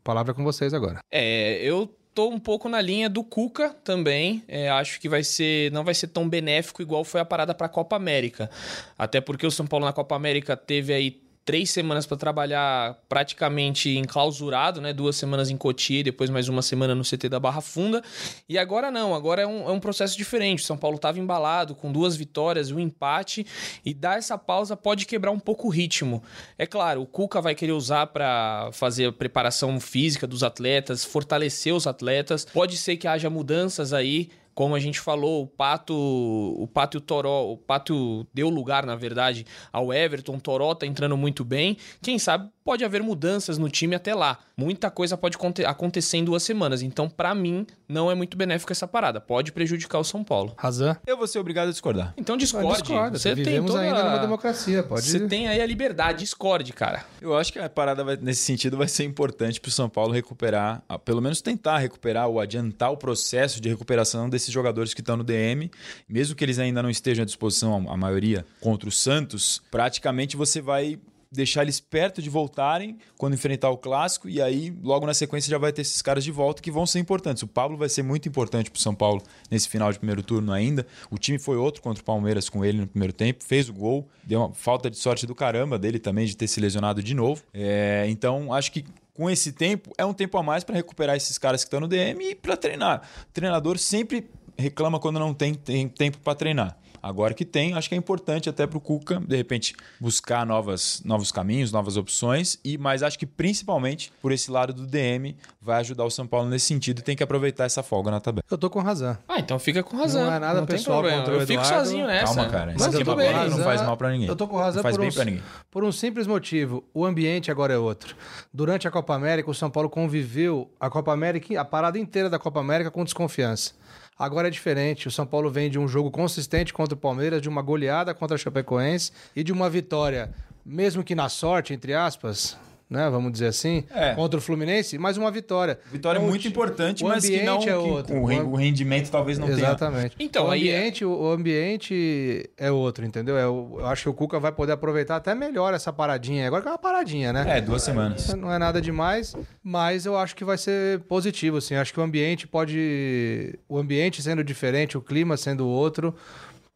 palavra 0.04 0.34
com 0.34 0.44
vocês 0.44 0.74
agora. 0.74 1.00
É, 1.12 1.60
eu 1.64 1.92
tô 2.14 2.30
um 2.30 2.40
pouco 2.40 2.70
na 2.70 2.80
linha 2.80 3.10
do 3.10 3.24
Cuca 3.24 3.70
também. 3.84 4.44
É, 4.48 4.70
acho 4.70 5.00
que 5.00 5.10
vai 5.10 5.24
ser, 5.24 5.72
não 5.72 5.84
vai 5.84 5.96
ser 5.96 6.08
tão 6.08 6.30
benéfico 6.30 6.82
igual 6.82 7.04
foi 7.04 7.22
a 7.22 7.26
parada 7.26 7.56
para 7.56 7.66
a 7.66 7.70
Copa 7.70 7.96
América. 7.96 8.50
Até 8.98 9.20
porque 9.20 9.48
o 9.48 9.52
São 9.52 9.66
Paulo 9.66 9.86
na 9.86 9.94
Copa 9.94 10.16
América 10.16 10.56
teve 10.56 10.94
aí 10.94 11.22
três 11.50 11.72
semanas 11.72 12.06
para 12.06 12.16
trabalhar 12.16 12.96
praticamente 13.10 13.98
enclausurado, 13.98 14.80
né? 14.80 14.94
Duas 14.94 15.16
semanas 15.16 15.50
em 15.50 15.58
Cotia 15.58 16.02
e 16.02 16.04
depois 16.04 16.30
mais 16.30 16.48
uma 16.48 16.62
semana 16.62 16.94
no 16.94 17.02
CT 17.02 17.28
da 17.28 17.40
Barra 17.40 17.60
Funda. 17.60 18.04
E 18.48 18.56
agora 18.56 18.92
não, 18.92 19.16
agora 19.16 19.42
é 19.42 19.48
um, 19.48 19.68
é 19.68 19.72
um 19.72 19.80
processo 19.80 20.16
diferente. 20.16 20.62
O 20.62 20.64
São 20.68 20.78
Paulo 20.78 20.98
estava 20.98 21.18
embalado 21.18 21.74
com 21.74 21.92
duas 21.92 22.16
vitórias, 22.16 22.70
um 22.70 22.80
empate 22.80 23.48
e 23.84 23.96
dar 23.96 24.20
essa 24.20 24.38
pausa 24.38 24.78
pode 24.78 25.08
quebrar 25.08 25.32
um 25.32 25.40
pouco 25.40 25.70
o 25.70 25.72
ritmo. 25.72 26.22
É 26.56 26.68
claro, 26.68 27.02
o 27.02 27.08
Cuca 27.08 27.42
vai 27.42 27.56
querer 27.56 27.72
usar 27.72 28.06
para 28.06 28.70
fazer 28.72 29.08
a 29.08 29.12
preparação 29.12 29.80
física 29.80 30.28
dos 30.28 30.44
atletas, 30.44 31.04
fortalecer 31.04 31.74
os 31.74 31.88
atletas. 31.88 32.46
Pode 32.46 32.78
ser 32.78 32.96
que 32.96 33.08
haja 33.08 33.28
mudanças 33.28 33.92
aí 33.92 34.30
como 34.54 34.76
a 34.76 34.80
gente 34.80 35.00
falou, 35.00 35.44
o 35.44 35.48
Pato, 35.48 35.94
o 35.96 36.68
Pato 36.68 36.98
e 36.98 37.00
o 37.00 37.02
Toró, 37.02 37.52
o 37.52 37.58
Pato 37.58 38.28
deu 38.34 38.50
lugar, 38.50 38.86
na 38.86 38.96
verdade, 38.96 39.46
ao 39.72 39.94
Everton, 39.94 40.36
o 40.36 40.42
Toró 40.42 40.76
tá 40.76 40.86
entrando 40.86 41.16
muito 41.16 41.46
bem. 41.46 41.78
Quem 42.02 42.20
sabe 42.20 42.50
pode 42.70 42.86
haver 42.86 43.02
mudanças 43.02 43.58
no 43.58 43.68
time 43.68 43.96
até 43.96 44.14
lá. 44.14 44.38
Muita 44.56 44.92
coisa 44.92 45.18
pode 45.18 45.36
acontecer 45.66 46.18
em 46.18 46.24
duas 46.24 46.44
semanas. 46.44 46.84
Então, 46.84 47.10
para 47.10 47.34
mim, 47.34 47.66
não 47.88 48.12
é 48.12 48.16
muito 48.16 48.38
benéfico 48.38 48.72
essa 48.72 48.88
parada. 48.88 49.20
Pode 49.20 49.52
prejudicar 49.52 49.98
o 49.98 50.04
São 50.04 50.24
Paulo. 50.24 50.54
Razão. 50.56 50.96
Eu 51.08 51.18
vou 51.18 51.26
ser 51.26 51.40
obrigado 51.40 51.70
a 51.70 51.72
discordar. 51.72 52.14
Então 52.16 52.38
discorde. 52.38 52.84
discorda. 52.84 53.18
Você 53.18 53.34
Vivemos 53.34 53.72
toda... 53.72 53.82
ainda 53.82 54.04
numa 54.04 54.20
democracia. 54.20 54.84
Pode... 54.84 55.02
Você 55.02 55.28
tem 55.28 55.48
aí 55.48 55.60
a 55.60 55.66
liberdade. 55.66 56.20
Discorde, 56.20 56.72
cara. 56.72 57.06
Eu 57.20 57.36
acho 57.36 57.52
que 57.52 57.58
a 57.58 57.68
parada 57.68 58.04
vai, 58.04 58.18
nesse 58.18 58.44
sentido 58.44 58.78
vai 58.78 58.88
ser 58.88 59.04
importante 59.04 59.60
pro 59.60 59.72
São 59.72 59.90
Paulo 59.90 60.14
recuperar, 60.14 60.84
pelo 61.04 61.22
menos 61.22 61.42
tentar 61.42 61.80
recuperar 61.80 62.28
ou 62.28 62.40
adiantar 62.40 62.92
o 62.92 62.98
processo 62.98 63.60
de 63.60 63.70
recuperação 63.70 64.30
desses 64.30 64.49
jogadores 64.52 64.94
que 64.94 65.02
estão 65.02 65.18
no 65.18 65.24
DM. 65.24 65.70
Mesmo 66.08 66.36
que 66.36 66.44
eles 66.44 66.60
ainda 66.60 66.82
não 66.82 66.90
estejam 66.90 67.24
à 67.24 67.26
disposição, 67.26 67.90
a 67.90 67.98
maioria, 67.98 68.46
contra 68.60 68.88
o 68.88 68.92
Santos, 68.92 69.62
praticamente 69.72 70.36
você 70.36 70.62
vai 70.62 71.00
deixar 71.32 71.62
eles 71.62 71.80
perto 71.80 72.22
de 72.22 72.30
voltarem 72.30 72.98
quando 73.18 73.34
enfrentar 73.34 73.70
o 73.70 73.78
clássico 73.78 74.28
e 74.28 74.42
aí 74.42 74.74
logo 74.82 75.06
na 75.06 75.14
sequência 75.14 75.50
já 75.50 75.58
vai 75.58 75.72
ter 75.72 75.82
esses 75.82 76.02
caras 76.02 76.24
de 76.24 76.32
volta 76.32 76.62
que 76.62 76.72
vão 76.72 76.86
ser 76.86 77.00
importantes. 77.00 77.44
O 77.44 77.48
Pablo 77.48 77.78
vai 77.78 77.90
ser 77.90 78.04
muito 78.04 78.28
importante 78.28 78.70
para 78.72 78.78
o 78.78 78.82
São 78.82 78.96
Paulo 78.96 79.22
nesse 79.50 79.70
final 79.70 79.92
de 79.92 80.00
primeiro 80.00 80.24
turno 80.24 80.52
ainda. 80.52 80.86
O 81.10 81.18
time 81.18 81.38
foi 81.38 81.58
outro 81.58 81.82
contra 81.82 82.02
o 82.02 82.06
Palmeiras 82.06 82.50
com 82.50 82.66
ele 82.66 82.80
no 82.80 82.88
primeiro 82.88 83.14
tempo, 83.14 83.44
fez 83.44 83.70
o 83.70 83.74
gol, 83.74 84.08
deu 84.24 84.40
uma 84.40 84.54
falta 84.54 84.90
de 84.90 84.98
sorte 84.98 85.26
do 85.28 85.36
caramba 85.36 85.78
dele 85.78 86.00
também 86.00 86.26
de 86.26 86.36
ter 86.36 86.48
se 86.48 86.60
lesionado 86.60 87.04
de 87.04 87.14
novo. 87.14 87.44
É, 87.54 88.06
então 88.10 88.52
acho 88.52 88.72
que 88.72 88.86
com 89.14 89.30
esse 89.30 89.52
tempo 89.52 89.92
é 89.98 90.06
um 90.06 90.14
tempo 90.14 90.38
a 90.38 90.44
mais 90.44 90.64
para 90.64 90.76
recuperar 90.76 91.16
esses 91.16 91.38
caras 91.38 91.62
que 91.62 91.68
estão 91.68 91.82
no 91.82 91.88
DM 91.88 92.24
e 92.24 92.36
para 92.36 92.56
treinar. 92.56 93.02
O 93.30 93.34
treinador 93.34 93.78
sempre 93.78 94.30
reclama 94.60 95.00
quando 95.00 95.20
não 95.20 95.34
tem, 95.34 95.54
tem 95.54 95.88
tempo 95.88 96.18
para 96.20 96.36
treinar. 96.36 96.78
Agora 97.02 97.34
que 97.34 97.46
tem, 97.46 97.74
acho 97.74 97.88
que 97.88 97.96
é 97.96 97.98
importante 97.98 98.50
até 98.50 98.68
para 98.68 98.78
o 98.78 98.82
Cuca, 98.82 99.22
de 99.26 99.36
repente, 99.36 99.74
buscar 100.00 100.46
novas, 100.46 101.02
novos 101.06 101.32
caminhos, 101.32 101.72
novas 101.72 101.96
opções, 101.96 102.60
e 102.64 102.78
mas 102.78 103.04
acho 103.04 103.18
que 103.18 103.26
principalmente 103.26 104.12
por 104.22 104.32
esse 104.32 104.52
lado 104.52 104.74
do 104.74 104.86
DM 104.86 105.36
vai 105.62 105.80
ajudar 105.80 106.04
o 106.04 106.10
São 106.10 106.28
Paulo 106.28 106.50
nesse 106.50 106.66
sentido 106.66 107.00
e 107.00 107.02
tem 107.02 107.16
que 107.16 107.24
aproveitar 107.24 107.64
essa 107.64 107.82
folga 107.82 108.12
na 108.12 108.20
tabela. 108.20 108.44
Eu 108.50 108.58
tô 108.58 108.70
com 108.70 108.80
razão. 108.80 109.18
Ah, 109.28 109.40
então 109.40 109.58
fica 109.58 109.82
com 109.82 109.96
razão. 109.96 110.26
Não 110.26 110.34
é 110.34 110.40
nada 110.40 110.60
não 110.60 110.68
pessoal 110.68 111.02
tem 111.02 111.12
problema. 111.14 111.42
Eu 111.42 111.48
fico 111.48 111.66
sozinho 111.66 112.06
nessa. 112.06 112.36
Calma, 112.36 112.50
cara. 112.50 112.76
Mas 112.78 112.94
eu 112.94 113.06
tô 113.06 113.16
bem. 113.16 113.34
Não 113.50 113.60
faz 113.60 113.82
mal 113.82 113.96
para 113.96 114.12
ninguém. 114.12 114.28
Eu 114.28 114.36
tô 114.36 114.48
com 114.48 114.58
razão 114.58 114.84
não 114.84 114.84
faz 114.84 114.96
por, 114.96 115.02
bem 115.02 115.10
um, 115.10 115.14
para 115.14 115.26
ninguém. 115.26 115.44
por 115.72 115.84
um 115.84 115.92
simples 115.92 116.28
motivo. 116.28 116.84
O 116.94 117.06
ambiente 117.06 117.50
agora 117.50 117.74
é 117.74 117.78
outro. 117.78 118.16
Durante 118.54 118.88
a 118.88 118.92
Copa 118.92 119.16
América, 119.16 119.50
o 119.50 119.54
São 119.54 119.70
Paulo 119.70 119.90
conviveu 119.90 120.70
a 120.80 120.90
Copa 120.90 121.14
América, 121.14 121.60
a 121.60 121.64
parada 121.64 121.98
inteira 121.98 122.30
da 122.30 122.38
Copa 122.38 122.60
América 122.60 122.92
com 122.92 123.04
desconfiança. 123.04 123.74
Agora 124.20 124.50
é 124.50 124.52
diferente. 124.52 125.08
O 125.08 125.12
São 125.12 125.26
Paulo 125.26 125.50
vem 125.50 125.70
de 125.70 125.80
um 125.80 125.88
jogo 125.88 126.12
consistente 126.12 126.74
contra 126.74 126.94
o 126.94 126.98
Palmeiras, 126.98 127.42
de 127.42 127.48
uma 127.48 127.62
goleada 127.62 128.14
contra 128.14 128.36
a 128.36 128.38
Chapecoense 128.38 129.14
e 129.34 129.42
de 129.46 129.54
uma 129.54 129.70
vitória, 129.70 130.34
mesmo 130.66 131.06
que 131.06 131.16
na 131.16 131.30
sorte, 131.30 131.74
entre 131.74 131.94
aspas, 131.94 132.58
né, 132.90 133.08
vamos 133.10 133.32
dizer 133.32 133.48
assim, 133.48 133.84
é. 133.94 134.16
contra 134.16 134.40
o 134.40 134.42
Fluminense, 134.42 134.98
mais 134.98 135.16
uma 135.16 135.30
vitória. 135.30 135.80
Vitória 135.92 136.18
então, 136.18 136.28
muito 136.28 136.48
importante, 136.48 137.04
mas 137.04 137.24
que 137.24 137.44
não 137.44 137.62
é 137.62 137.78
outro. 137.78 138.16
Que 138.16 138.36
o 138.40 138.56
rendimento 138.56 139.12
talvez 139.12 139.38
não 139.38 139.48
Exatamente. 139.48 139.60
tenha. 139.60 139.70
Exatamente. 139.70 140.16
Então, 140.20 140.48
o 140.48 140.54
é- 140.54 140.58
ambiente, 140.58 141.04
é... 141.04 141.08
o 141.08 141.32
ambiente 141.32 142.50
é 142.58 142.72
outro, 142.72 143.06
entendeu? 143.06 143.38
É, 143.38 143.44
eu 143.44 143.80
acho 143.86 144.04
que 144.04 144.10
o 144.10 144.14
Cuca 144.14 144.40
vai 144.40 144.52
poder 144.52 144.72
aproveitar 144.72 145.18
até 145.18 145.36
melhor 145.36 145.74
essa 145.74 145.94
paradinha. 145.94 146.48
Agora 146.48 146.64
que 146.64 146.68
é 146.68 146.72
uma 146.72 146.80
paradinha, 146.80 147.32
né? 147.32 147.58
É, 147.58 147.62
duas 147.62 147.84
semanas. 147.84 148.34
Não 148.34 148.52
é 148.52 148.58
nada 148.58 148.82
demais, 148.82 149.36
mas 149.64 150.08
eu 150.08 150.18
acho 150.18 150.36
que 150.36 150.44
vai 150.44 150.58
ser 150.58 151.00
positivo, 151.02 151.58
assim. 151.58 151.76
Acho 151.76 151.94
que 151.94 152.00
o 152.00 152.04
ambiente 152.04 152.48
pode... 152.48 153.60
O 153.68 153.78
ambiente 153.78 154.22
sendo 154.22 154.44
diferente, 154.44 154.98
o 154.98 155.02
clima 155.02 155.38
sendo 155.38 155.68
outro 155.68 156.16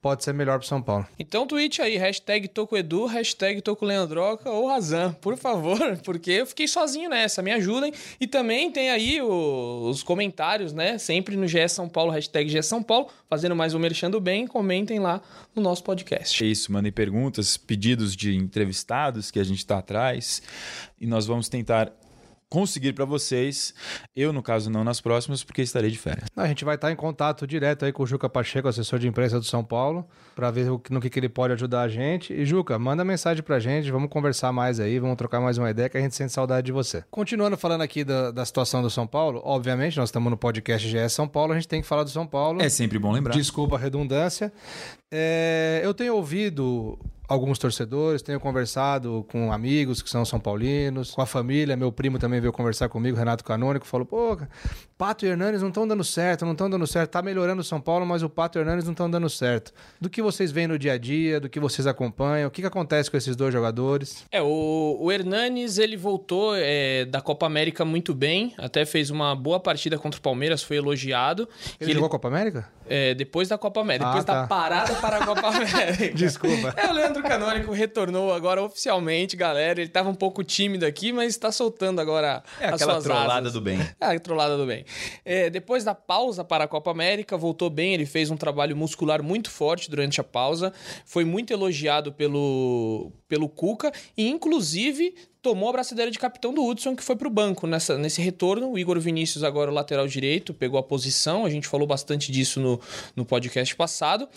pode 0.03 0.21
ser 0.21 0.33
melhor 0.33 0.59
para 0.59 0.67
São 0.67 0.81
Paulo. 0.81 1.07
Então 1.17 1.47
tweet 1.47 1.81
aí, 1.81 1.95
hashtag 1.95 2.49
Tocoedu, 2.49 3.05
hashtag 3.05 3.61
Tocoleandroca 3.61 4.49
ou 4.49 4.67
Razan, 4.67 5.13
por 5.13 5.37
favor, 5.37 5.97
porque 6.03 6.29
eu 6.29 6.45
fiquei 6.45 6.67
sozinho 6.67 7.09
nessa, 7.09 7.41
me 7.41 7.53
ajudem. 7.53 7.93
E 8.19 8.27
também 8.27 8.69
tem 8.69 8.89
aí 8.89 9.21
o, 9.21 9.87
os 9.89 10.03
comentários, 10.03 10.73
né, 10.73 10.97
sempre 10.97 11.37
no 11.37 11.47
GE 11.47 11.69
São 11.69 11.87
Paulo, 11.87 12.11
hashtag 12.11 12.49
GE 12.49 12.61
São 12.61 12.83
Paulo, 12.83 13.07
fazendo 13.29 13.55
mais 13.55 13.73
um 13.73 13.79
Merchando 13.79 14.19
Bem, 14.19 14.45
comentem 14.45 14.99
lá 14.99 15.21
no 15.55 15.61
nosso 15.61 15.81
podcast. 15.85 16.43
É 16.43 16.47
isso, 16.47 16.69
mandem 16.69 16.91
perguntas, 16.91 17.55
pedidos 17.55 18.13
de 18.13 18.35
entrevistados 18.35 19.31
que 19.31 19.39
a 19.39 19.43
gente 19.43 19.59
está 19.59 19.77
atrás 19.77 20.41
e 20.99 21.07
nós 21.07 21.25
vamos 21.25 21.47
tentar 21.47 21.93
conseguir 22.53 22.93
para 22.93 23.03
vocês. 23.03 23.73
Eu, 24.15 24.31
no 24.31 24.43
caso, 24.43 24.69
não 24.69 24.83
nas 24.83 25.01
próximas, 25.01 25.43
porque 25.43 25.63
estarei 25.63 25.89
de 25.89 25.97
férias. 25.97 26.29
A 26.37 26.47
gente 26.47 26.63
vai 26.63 26.75
estar 26.75 26.91
em 26.91 26.95
contato 26.95 27.47
direto 27.47 27.83
aí 27.83 27.91
com 27.91 28.03
o 28.03 28.05
Juca 28.05 28.29
Pacheco, 28.29 28.67
assessor 28.67 28.99
de 28.99 29.07
imprensa 29.07 29.39
do 29.39 29.45
São 29.45 29.63
Paulo, 29.63 30.07
para 30.35 30.51
ver 30.51 30.67
no 30.91 31.01
que, 31.01 31.09
que 31.09 31.19
ele 31.19 31.29
pode 31.29 31.51
ajudar 31.53 31.81
a 31.81 31.87
gente. 31.87 32.31
E, 32.31 32.45
Juca, 32.45 32.77
manda 32.77 33.03
mensagem 33.03 33.41
pra 33.41 33.59
gente, 33.59 33.89
vamos 33.89 34.07
conversar 34.07 34.51
mais 34.51 34.79
aí, 34.79 34.99
vamos 34.99 35.17
trocar 35.17 35.41
mais 35.41 35.57
uma 35.57 35.71
ideia, 35.71 35.89
que 35.89 35.97
a 35.97 36.01
gente 36.01 36.13
sente 36.13 36.31
saudade 36.31 36.67
de 36.67 36.71
você. 36.71 37.03
Continuando 37.09 37.57
falando 37.57 37.81
aqui 37.81 38.03
da, 38.03 38.29
da 38.29 38.45
situação 38.45 38.83
do 38.83 38.89
São 38.89 39.07
Paulo, 39.07 39.41
obviamente, 39.43 39.97
nós 39.97 40.09
estamos 40.09 40.29
no 40.29 40.37
podcast 40.37 40.87
GS 40.87 41.11
São 41.11 41.27
Paulo, 41.27 41.53
a 41.53 41.55
gente 41.55 41.67
tem 41.67 41.81
que 41.81 41.87
falar 41.87 42.03
do 42.03 42.11
São 42.11 42.27
Paulo. 42.27 42.61
É 42.61 42.69
sempre 42.69 42.99
bom 42.99 43.11
lembrar. 43.11 43.33
Desculpa 43.33 43.77
a 43.77 43.79
redundância. 43.79 44.53
É, 45.11 45.81
eu 45.83 45.91
tenho 45.91 46.13
ouvido 46.15 46.99
alguns 47.33 47.59
torcedores, 47.59 48.21
tenho 48.21 48.39
conversado 48.39 49.25
com 49.31 49.51
amigos 49.51 50.01
que 50.01 50.09
são 50.09 50.23
são 50.23 50.39
paulinos, 50.39 51.11
com 51.11 51.21
a 51.21 51.25
família, 51.25 51.75
meu 51.75 51.91
primo 51.91 52.17
também 52.19 52.39
veio 52.39 52.53
conversar 52.53 52.87
comigo, 52.89 53.17
Renato 53.17 53.43
Canônico, 53.43 53.85
falou, 53.85 54.05
pô, 54.05 54.37
Pato 54.97 55.25
e 55.25 55.29
Hernanes 55.29 55.61
não 55.61 55.69
estão 55.69 55.87
dando 55.87 56.03
certo, 56.03 56.45
não 56.45 56.53
estão 56.53 56.69
dando 56.69 56.87
certo, 56.87 57.11
tá 57.11 57.21
melhorando 57.21 57.61
o 57.61 57.63
São 57.63 57.81
Paulo, 57.81 58.05
mas 58.05 58.23
o 58.23 58.29
Pato 58.29 58.57
e 58.57 58.61
Hernanes 58.61 58.85
não 58.85 58.91
estão 58.93 59.09
dando 59.09 59.29
certo. 59.29 59.73
Do 59.99 60.09
que 60.09 60.21
vocês 60.21 60.51
veem 60.51 60.67
no 60.67 60.79
dia 60.79 60.93
a 60.93 60.97
dia, 60.97 61.39
do 61.39 61.49
que 61.49 61.59
vocês 61.59 61.85
acompanham, 61.87 62.47
o 62.47 62.51
que, 62.51 62.61
que 62.61 62.67
acontece 62.67 63.11
com 63.11 63.17
esses 63.17 63.35
dois 63.35 63.51
jogadores? 63.51 64.23
É, 64.31 64.41
o, 64.41 64.97
o 65.01 65.11
Hernanes, 65.11 65.77
ele 65.77 65.97
voltou 65.97 66.53
é, 66.55 67.05
da 67.05 67.19
Copa 67.21 67.45
América 67.45 67.83
muito 67.83 68.13
bem, 68.13 68.53
até 68.57 68.85
fez 68.85 69.09
uma 69.09 69.35
boa 69.35 69.59
partida 69.59 69.97
contra 69.97 70.19
o 70.19 70.21
Palmeiras, 70.21 70.63
foi 70.63 70.77
elogiado. 70.77 71.49
Ele 71.79 71.93
jogou 71.93 72.07
a 72.07 72.09
Copa 72.11 72.27
América? 72.27 72.69
É, 72.87 73.13
depois 73.13 73.47
da 73.47 73.57
Copa 73.57 73.79
América, 73.81 74.05
depois 74.07 74.23
Ah, 74.23 74.27
tá. 74.27 74.41
da 74.41 74.47
parada 74.47 74.93
para 74.95 75.17
a 75.17 75.25
Copa 75.25 75.47
América. 75.47 76.13
Desculpa. 76.13 76.73
É, 76.77 76.87
o 76.87 76.93
Leandro 76.93 77.22
Canônico 77.23 77.71
retornou 77.71 78.33
agora 78.33 78.61
oficialmente, 78.61 79.35
galera. 79.35 79.81
Ele 79.81 79.89
tava 79.89 80.09
um 80.09 80.15
pouco 80.15 80.43
tímido 80.43 80.85
aqui, 80.85 81.11
mas 81.11 81.29
está 81.29 81.51
soltando 81.51 81.99
agora 81.99 82.43
É 82.59 82.67
as 82.67 82.73
aquela 82.75 82.93
suas 82.93 83.03
trollada 83.05 83.33
asas. 83.39 83.53
do 83.53 83.61
bem. 83.61 83.79
É, 83.99 84.05
a 84.05 84.19
trollada 84.19 84.57
do 84.57 84.65
bem. 84.65 84.85
É, 85.25 85.49
depois 85.49 85.83
da 85.83 85.95
pausa 85.95 86.43
para 86.43 86.65
a 86.65 86.67
Copa 86.67 86.91
América, 86.91 87.37
voltou 87.37 87.69
bem. 87.69 87.93
Ele 87.93 88.05
fez 88.05 88.29
um 88.29 88.37
trabalho 88.37 88.75
muscular 88.75 89.23
muito 89.23 89.49
forte 89.49 89.89
durante 89.89 90.19
a 90.21 90.23
pausa. 90.23 90.71
Foi 91.05 91.23
muito 91.25 91.51
elogiado 91.51 92.11
pelo, 92.11 93.11
pelo 93.33 93.49
Cuca 93.49 93.91
e, 94.15 94.29
inclusive, 94.29 95.15
tomou 95.41 95.67
a 95.67 95.71
braçadeira 95.71 96.11
de 96.11 96.19
capitão 96.19 96.53
do 96.53 96.63
Hudson, 96.63 96.95
que 96.95 97.03
foi 97.03 97.15
para 97.15 97.27
o 97.27 97.31
banco 97.31 97.65
nessa, 97.65 97.97
nesse 97.97 98.21
retorno. 98.21 98.71
O 98.71 98.77
Igor 98.77 98.99
Vinícius, 98.99 99.43
agora 99.43 99.71
o 99.71 99.73
lateral 99.73 100.07
direito, 100.07 100.53
pegou 100.53 100.79
a 100.79 100.83
posição. 100.83 101.47
A 101.47 101.49
gente 101.49 101.67
falou 101.67 101.87
bastante 101.87 102.31
disso 102.31 102.59
no, 102.59 102.79
no 103.15 103.25
podcast 103.25 103.75
passado. 103.75 104.29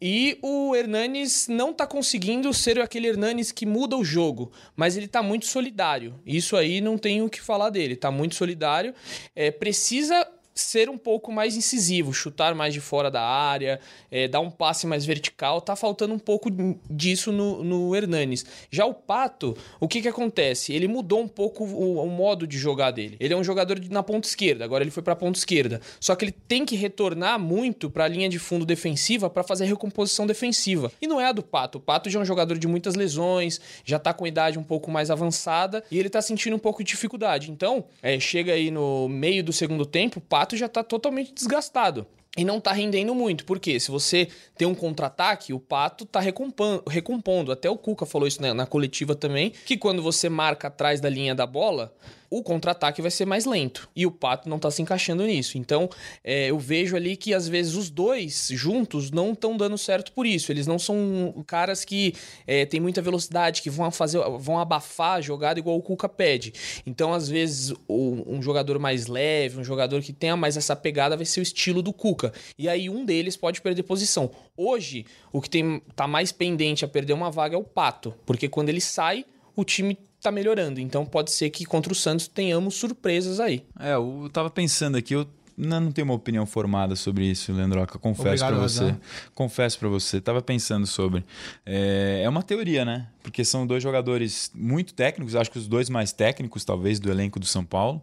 E 0.00 0.38
o 0.40 0.72
Hernanes 0.72 1.48
não 1.48 1.72
está 1.72 1.84
conseguindo 1.84 2.54
ser 2.54 2.80
aquele 2.80 3.08
Hernanes 3.08 3.50
que 3.50 3.66
muda 3.66 3.96
o 3.96 4.04
jogo, 4.04 4.52
mas 4.76 4.96
ele 4.96 5.06
está 5.06 5.20
muito 5.20 5.46
solidário. 5.46 6.14
Isso 6.24 6.56
aí 6.56 6.80
não 6.80 6.96
tem 6.96 7.22
o 7.22 7.28
que 7.28 7.40
falar 7.40 7.70
dele. 7.70 7.94
Está 7.94 8.12
muito 8.12 8.36
solidário. 8.36 8.94
É, 9.34 9.50
precisa 9.50 10.24
ser 10.54 10.88
um 10.88 10.96
pouco 10.96 11.32
mais 11.32 11.56
incisivo, 11.56 12.12
chutar 12.12 12.54
mais 12.54 12.72
de 12.72 12.80
fora 12.80 13.10
da 13.10 13.20
área, 13.22 13.80
é, 14.10 14.28
dar 14.28 14.40
um 14.40 14.50
passe 14.50 14.86
mais 14.86 15.04
vertical. 15.04 15.60
Tá 15.60 15.74
faltando 15.74 16.14
um 16.14 16.18
pouco 16.18 16.48
disso 16.88 17.32
no, 17.32 17.64
no 17.64 17.94
Hernanes. 17.96 18.44
Já 18.70 18.86
o 18.86 18.94
Pato, 18.94 19.56
o 19.80 19.88
que 19.88 20.00
que 20.00 20.08
acontece? 20.08 20.72
Ele 20.72 20.86
mudou 20.86 21.20
um 21.20 21.28
pouco 21.28 21.64
o, 21.64 22.02
o 22.04 22.08
modo 22.08 22.46
de 22.46 22.56
jogar 22.56 22.90
dele. 22.92 23.16
Ele 23.18 23.34
é 23.34 23.36
um 23.36 23.42
jogador 23.44 23.78
de- 23.80 23.90
na 23.90 24.02
ponta 24.02 24.28
esquerda, 24.28 24.64
agora 24.64 24.84
ele 24.84 24.90
foi 24.90 25.02
pra 25.02 25.16
ponta 25.16 25.38
esquerda. 25.38 25.80
Só 25.98 26.14
que 26.14 26.24
ele 26.24 26.32
tem 26.32 26.64
que 26.64 26.76
retornar 26.76 27.38
muito 27.38 27.90
pra 27.90 28.06
linha 28.06 28.28
de 28.28 28.38
fundo 28.38 28.64
defensiva 28.64 29.28
para 29.28 29.42
fazer 29.42 29.64
a 29.64 29.66
recomposição 29.66 30.26
defensiva. 30.26 30.92
E 31.02 31.06
não 31.06 31.20
é 31.20 31.26
a 31.26 31.32
do 31.32 31.42
Pato. 31.42 31.78
O 31.78 31.80
Pato 31.80 32.08
já 32.08 32.18
é 32.18 32.22
um 32.22 32.24
jogador 32.24 32.58
de 32.58 32.68
muitas 32.68 32.94
lesões, 32.94 33.60
já 33.84 33.98
tá 33.98 34.12
com 34.14 34.26
idade 34.26 34.58
um 34.58 34.62
pouco 34.62 34.90
mais 34.90 35.10
avançada 35.10 35.82
e 35.90 35.98
ele 35.98 36.08
tá 36.08 36.22
sentindo 36.22 36.54
um 36.54 36.58
pouco 36.60 36.82
de 36.84 36.90
dificuldade. 36.90 37.50
Então, 37.50 37.84
é, 38.02 38.20
chega 38.20 38.52
aí 38.52 38.70
no 38.70 39.08
meio 39.08 39.42
do 39.42 39.52
segundo 39.52 39.84
tempo, 39.84 40.18
o 40.18 40.22
Pato 40.22 40.43
já 40.56 40.68
tá 40.68 40.82
totalmente 40.84 41.32
desgastado. 41.32 42.06
E 42.36 42.44
não 42.44 42.60
tá 42.60 42.72
rendendo 42.72 43.14
muito, 43.14 43.44
porque 43.44 43.78
se 43.78 43.92
você 43.92 44.26
tem 44.58 44.66
um 44.66 44.74
contra-ataque, 44.74 45.52
o 45.52 45.60
Pato 45.60 46.04
tá 46.04 46.18
recompan- 46.18 46.82
recompondo. 46.88 47.52
Até 47.52 47.70
o 47.70 47.78
Cuca 47.78 48.04
falou 48.04 48.26
isso 48.26 48.42
na, 48.42 48.52
na 48.52 48.66
coletiva 48.66 49.14
também, 49.14 49.50
que 49.50 49.76
quando 49.76 50.02
você 50.02 50.28
marca 50.28 50.66
atrás 50.66 51.00
da 51.00 51.08
linha 51.08 51.32
da 51.32 51.46
bola, 51.46 51.94
o 52.30 52.42
contra-ataque 52.42 53.02
vai 53.02 53.10
ser 53.10 53.26
mais 53.26 53.44
lento. 53.44 53.88
E 53.94 54.06
o 54.06 54.10
Pato 54.10 54.48
não 54.48 54.58
tá 54.58 54.70
se 54.70 54.82
encaixando 54.82 55.24
nisso. 55.24 55.58
Então, 55.58 55.88
é, 56.22 56.50
eu 56.50 56.58
vejo 56.58 56.96
ali 56.96 57.16
que 57.16 57.32
às 57.32 57.48
vezes 57.48 57.74
os 57.74 57.90
dois 57.90 58.48
juntos 58.52 59.10
não 59.10 59.32
estão 59.32 59.56
dando 59.56 59.78
certo 59.78 60.12
por 60.12 60.26
isso. 60.26 60.50
Eles 60.50 60.66
não 60.66 60.78
são 60.78 61.44
caras 61.46 61.84
que 61.84 62.14
é, 62.46 62.64
têm 62.66 62.80
muita 62.80 63.02
velocidade, 63.02 63.62
que 63.62 63.70
vão 63.70 63.90
fazer, 63.90 64.18
vão 64.38 64.58
abafar 64.58 65.18
a 65.18 65.20
jogada 65.20 65.58
igual 65.58 65.76
o 65.76 65.82
Cuca 65.82 66.08
pede. 66.08 66.52
Então, 66.86 67.12
às 67.12 67.28
vezes, 67.28 67.72
um 67.88 68.42
jogador 68.42 68.78
mais 68.78 69.06
leve, 69.06 69.58
um 69.58 69.64
jogador 69.64 70.02
que 70.02 70.12
tenha 70.12 70.36
mais 70.36 70.56
essa 70.56 70.74
pegada, 70.74 71.16
vai 71.16 71.26
ser 71.26 71.40
o 71.40 71.42
estilo 71.42 71.82
do 71.82 71.92
Cuca. 71.92 72.32
E 72.58 72.68
aí 72.68 72.88
um 72.90 73.04
deles 73.04 73.36
pode 73.36 73.60
perder 73.60 73.82
posição. 73.82 74.30
Hoje, 74.56 75.06
o 75.32 75.40
que 75.40 75.50
tem, 75.50 75.80
tá 75.94 76.06
mais 76.06 76.32
pendente 76.32 76.84
a 76.84 76.88
perder 76.88 77.12
uma 77.12 77.30
vaga 77.30 77.56
é 77.56 77.58
o 77.58 77.64
Pato, 77.64 78.14
porque 78.24 78.48
quando 78.48 78.68
ele 78.68 78.80
sai, 78.80 79.24
o 79.56 79.64
time 79.64 79.98
tá 80.24 80.32
melhorando. 80.32 80.80
Então 80.80 81.04
pode 81.04 81.30
ser 81.30 81.50
que 81.50 81.66
contra 81.66 81.92
o 81.92 81.94
Santos 81.94 82.26
tenhamos 82.26 82.74
surpresas 82.74 83.38
aí. 83.38 83.62
É, 83.78 83.94
eu 83.94 84.28
tava 84.32 84.48
pensando 84.48 84.96
aqui, 84.96 85.14
eu 85.14 85.28
não, 85.56 85.92
tenho 85.92 86.06
uma 86.06 86.14
opinião 86.14 86.46
formada 86.46 86.96
sobre 86.96 87.26
isso, 87.26 87.52
Leandroca. 87.52 87.98
Confesso 87.98 88.44
pra 88.44 88.56
você. 88.56 88.84
Razan. 88.84 89.00
Confesso 89.34 89.78
pra 89.78 89.88
você. 89.88 90.20
Tava 90.20 90.42
pensando 90.42 90.86
sobre. 90.86 91.24
É, 91.64 92.22
é 92.24 92.28
uma 92.28 92.42
teoria, 92.42 92.84
né? 92.84 93.06
Porque 93.22 93.44
são 93.44 93.66
dois 93.66 93.82
jogadores 93.82 94.50
muito 94.54 94.94
técnicos, 94.94 95.36
acho 95.36 95.50
que 95.50 95.58
os 95.58 95.68
dois 95.68 95.88
mais 95.88 96.10
técnicos, 96.10 96.64
talvez, 96.64 96.98
do 96.98 97.10
elenco 97.10 97.38
do 97.38 97.46
São 97.46 97.64
Paulo. 97.64 98.02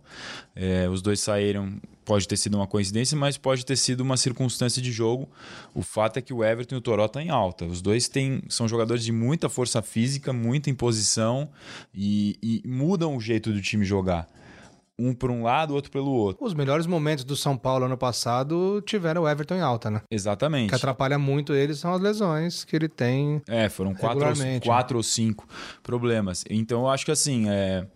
É, 0.55 0.87
os 0.87 1.01
dois 1.01 1.19
saíram. 1.19 1.73
Pode 2.11 2.27
ter 2.27 2.35
sido 2.35 2.55
uma 2.55 2.67
coincidência, 2.67 3.17
mas 3.17 3.37
pode 3.37 3.65
ter 3.65 3.77
sido 3.77 4.01
uma 4.01 4.17
circunstância 4.17 4.81
de 4.81 4.91
jogo. 4.91 5.29
O 5.73 5.81
fato 5.81 6.17
é 6.17 6.21
que 6.21 6.33
o 6.33 6.43
Everton 6.43 6.75
e 6.75 6.77
o 6.77 6.81
Toró 6.81 7.05
estão 7.05 7.21
em 7.21 7.29
alta. 7.29 7.63
Os 7.63 7.81
dois 7.81 8.09
têm, 8.09 8.43
são 8.49 8.67
jogadores 8.67 9.01
de 9.05 9.13
muita 9.13 9.47
força 9.47 9.81
física, 9.81 10.33
muita 10.33 10.69
imposição 10.69 11.47
e, 11.95 12.37
e 12.43 12.67
mudam 12.67 13.15
o 13.15 13.21
jeito 13.21 13.53
do 13.53 13.61
time 13.61 13.85
jogar. 13.85 14.27
Um 14.99 15.13
por 15.13 15.31
um 15.31 15.41
lado, 15.43 15.73
outro 15.73 15.89
pelo 15.89 16.11
outro. 16.11 16.45
Os 16.45 16.53
melhores 16.53 16.85
momentos 16.85 17.23
do 17.23 17.37
São 17.37 17.55
Paulo 17.55 17.85
ano 17.85 17.97
passado 17.97 18.83
tiveram 18.85 19.21
o 19.23 19.29
Everton 19.29 19.55
em 19.55 19.61
alta, 19.61 19.89
né? 19.89 20.01
O 20.11 20.13
Exatamente. 20.13 20.67
que 20.67 20.75
atrapalha 20.75 21.17
muito 21.17 21.53
ele 21.53 21.73
são 21.73 21.93
as 21.93 22.01
lesões 22.01 22.65
que 22.65 22.75
ele 22.75 22.89
tem. 22.89 23.41
É, 23.47 23.69
foram 23.69 23.93
quatro, 23.93 24.19
ou, 24.19 24.25
Regularmente, 24.25 24.65
quatro 24.67 24.97
ou 24.97 25.03
cinco 25.03 25.47
problemas. 25.81 26.43
Então 26.49 26.81
eu 26.81 26.89
acho 26.89 27.05
que 27.05 27.11
assim, 27.11 27.49
é 27.49 27.87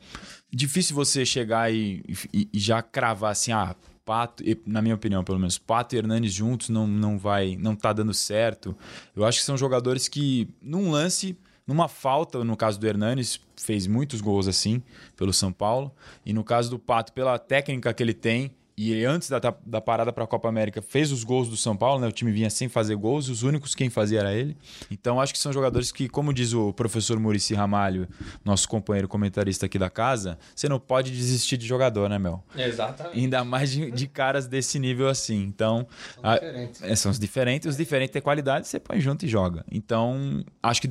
difícil 0.53 0.95
você 0.95 1.25
chegar 1.25 1.69
e, 1.73 2.01
e- 2.33 2.47
e 2.53 2.57
já 2.59 2.81
cravar 2.81 3.33
assim, 3.33 3.51
ah, 3.51 3.75
Pato, 4.05 4.43
na 4.67 4.81
minha 4.81 4.93
opinião, 4.93 5.23
pelo 5.23 5.39
menos, 5.39 5.57
Pato 5.57 5.95
e 5.95 5.97
Hernanes 5.97 6.31
juntos 6.31 6.69
não, 6.69 6.85
não 6.85 7.17
vai, 7.17 7.57
não 7.57 7.75
tá 7.75 7.91
dando 7.91 8.13
certo. 8.13 8.77
Eu 9.15 9.25
acho 9.25 9.39
que 9.39 9.45
são 9.45 9.57
jogadores 9.57 10.07
que, 10.07 10.47
num 10.61 10.91
lance, 10.91 11.35
numa 11.65 11.87
falta, 11.87 12.43
no 12.43 12.55
caso 12.55 12.79
do 12.79 12.85
Hernanes, 12.85 13.41
fez 13.57 13.87
muitos 13.87 14.21
gols 14.21 14.47
assim 14.47 14.83
pelo 15.17 15.33
São 15.33 15.51
Paulo. 15.51 15.91
E 16.23 16.31
no 16.31 16.43
caso 16.43 16.69
do 16.69 16.77
Pato, 16.77 17.11
pela 17.13 17.39
técnica 17.39 17.93
que 17.93 18.03
ele 18.03 18.13
tem, 18.13 18.51
e 18.77 19.05
antes 19.05 19.29
da, 19.29 19.39
da 19.65 19.79
parada 19.79 20.11
para 20.11 20.23
a 20.25 20.27
Copa 20.27 20.49
América, 20.49 20.81
fez 20.81 21.11
os 21.11 21.23
gols 21.23 21.47
do 21.47 21.55
São 21.55 21.77
Paulo, 21.77 22.01
né? 22.01 22.07
O 22.07 22.11
time 22.11 22.31
vinha 22.31 22.49
sem 22.49 22.67
fazer 22.67 22.95
gols, 22.95 23.27
e 23.27 23.31
os 23.31 23.41
únicos 23.43 23.73
quem 23.73 23.89
fazia 23.89 24.19
era 24.19 24.33
ele. 24.33 24.57
Então, 24.91 25.21
acho 25.21 25.31
que 25.31 25.39
são 25.39 25.53
jogadores 25.53 25.91
que, 25.91 26.09
como 26.09 26.33
diz 26.33 26.53
o 26.53 26.73
professor 26.73 27.19
Murici 27.19 27.53
Ramalho, 27.53 28.07
nosso 28.43 28.67
companheiro 28.67 29.07
comentarista 29.07 29.65
aqui 29.65 29.79
da 29.79 29.89
casa, 29.89 30.37
você 30.53 30.67
não 30.67 30.79
pode 30.79 31.11
desistir 31.11 31.55
de 31.57 31.65
jogador, 31.65 32.09
né, 32.09 32.19
Mel? 32.19 32.43
Exatamente. 32.55 33.17
Ainda 33.17 33.43
mais 33.45 33.71
de, 33.71 33.89
de 33.91 34.07
caras 34.07 34.45
desse 34.47 34.77
nível 34.77 35.07
assim. 35.07 35.41
Então, 35.43 35.87
a- 36.21 36.35
diferentes. 36.35 36.81
é, 36.83 36.95
são 36.95 37.11
os 37.11 37.19
diferentes. 37.19 37.67
Os 37.69 37.77
diferentes 37.77 38.11
têm 38.11 38.21
qualidade, 38.21 38.67
você 38.67 38.79
põe 38.79 38.99
junto 38.99 39.25
e 39.25 39.29
joga. 39.29 39.63
Então, 39.71 40.43
acho 40.61 40.81
que 40.81 40.89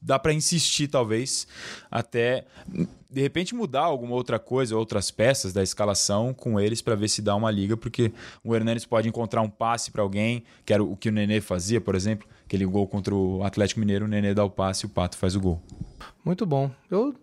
dá 0.00 0.18
pra 0.18 0.32
insistir, 0.32 0.88
talvez, 0.88 1.46
até 1.90 2.46
de 3.10 3.20
repente 3.22 3.54
mudar 3.54 3.82
alguma 3.82 4.14
outra 4.14 4.38
coisa, 4.38 4.76
outras 4.76 5.10
peças 5.10 5.52
da 5.52 5.62
escalação 5.62 6.34
com 6.34 6.60
eles 6.60 6.82
pra 6.82 6.94
ver 6.94 7.08
se 7.08 7.22
dá 7.22 7.34
uma 7.34 7.50
liga, 7.50 7.76
porque 7.76 8.12
o 8.44 8.54
Hernandes 8.54 8.84
pode 8.84 9.08
encontrar 9.08 9.40
um 9.42 9.48
passe 9.48 9.90
pra 9.90 10.02
alguém, 10.02 10.44
que 10.64 10.72
era 10.72 10.82
o 10.82 10.96
que 10.96 11.08
o 11.08 11.12
Nenê 11.12 11.40
fazia, 11.40 11.80
por 11.80 11.94
exemplo, 11.94 12.28
aquele 12.44 12.66
gol 12.66 12.86
contra 12.86 13.14
o 13.14 13.42
Atlético 13.42 13.80
Mineiro, 13.80 14.04
o 14.04 14.08
Nenê 14.08 14.34
dá 14.34 14.44
o 14.44 14.50
passe 14.50 14.84
e 14.84 14.86
o 14.86 14.90
Pato 14.90 15.16
faz 15.16 15.34
o 15.34 15.40
gol. 15.40 15.62
Muito 16.24 16.44
bom. 16.44 16.70
Eu. 16.90 17.14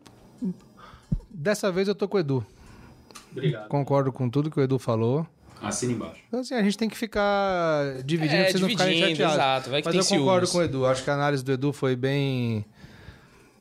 Dessa 1.29 1.71
vez 1.71 1.87
eu 1.87 1.95
tô 1.95 2.07
com 2.07 2.17
o 2.17 2.19
Edu. 2.19 2.45
Obrigado. 3.31 3.67
Concordo 3.67 4.11
com 4.11 4.29
tudo 4.29 4.49
que 4.49 4.59
o 4.59 4.63
Edu 4.63 4.79
falou. 4.79 5.27
Assina 5.67 5.93
embaixo. 5.93 6.21
Então, 6.27 6.39
assim, 6.39 6.53
a 6.53 6.63
gente 6.63 6.77
tem 6.77 6.87
que 6.89 6.97
ficar 6.97 8.01
dividindo 8.03 8.35
É, 8.35 8.43
pra 8.43 8.51
vocês 8.51 8.61
não 8.61 8.69
ficarem 8.69 8.93
dividindo, 8.95 9.17
chateados. 9.17 9.35
exato. 9.37 9.69
Vai 9.69 9.81
que 9.81 9.87
Mas 9.87 10.07
tem 10.07 10.17
eu 10.17 10.21
concordo 10.23 10.47
ciúmes. 10.47 10.69
com 10.69 10.75
o 10.75 10.79
Edu. 10.79 10.85
Acho 10.85 11.03
que 11.03 11.09
a 11.09 11.13
análise 11.13 11.43
do 11.43 11.51
Edu 11.51 11.73
foi 11.73 11.95
bem. 11.95 12.65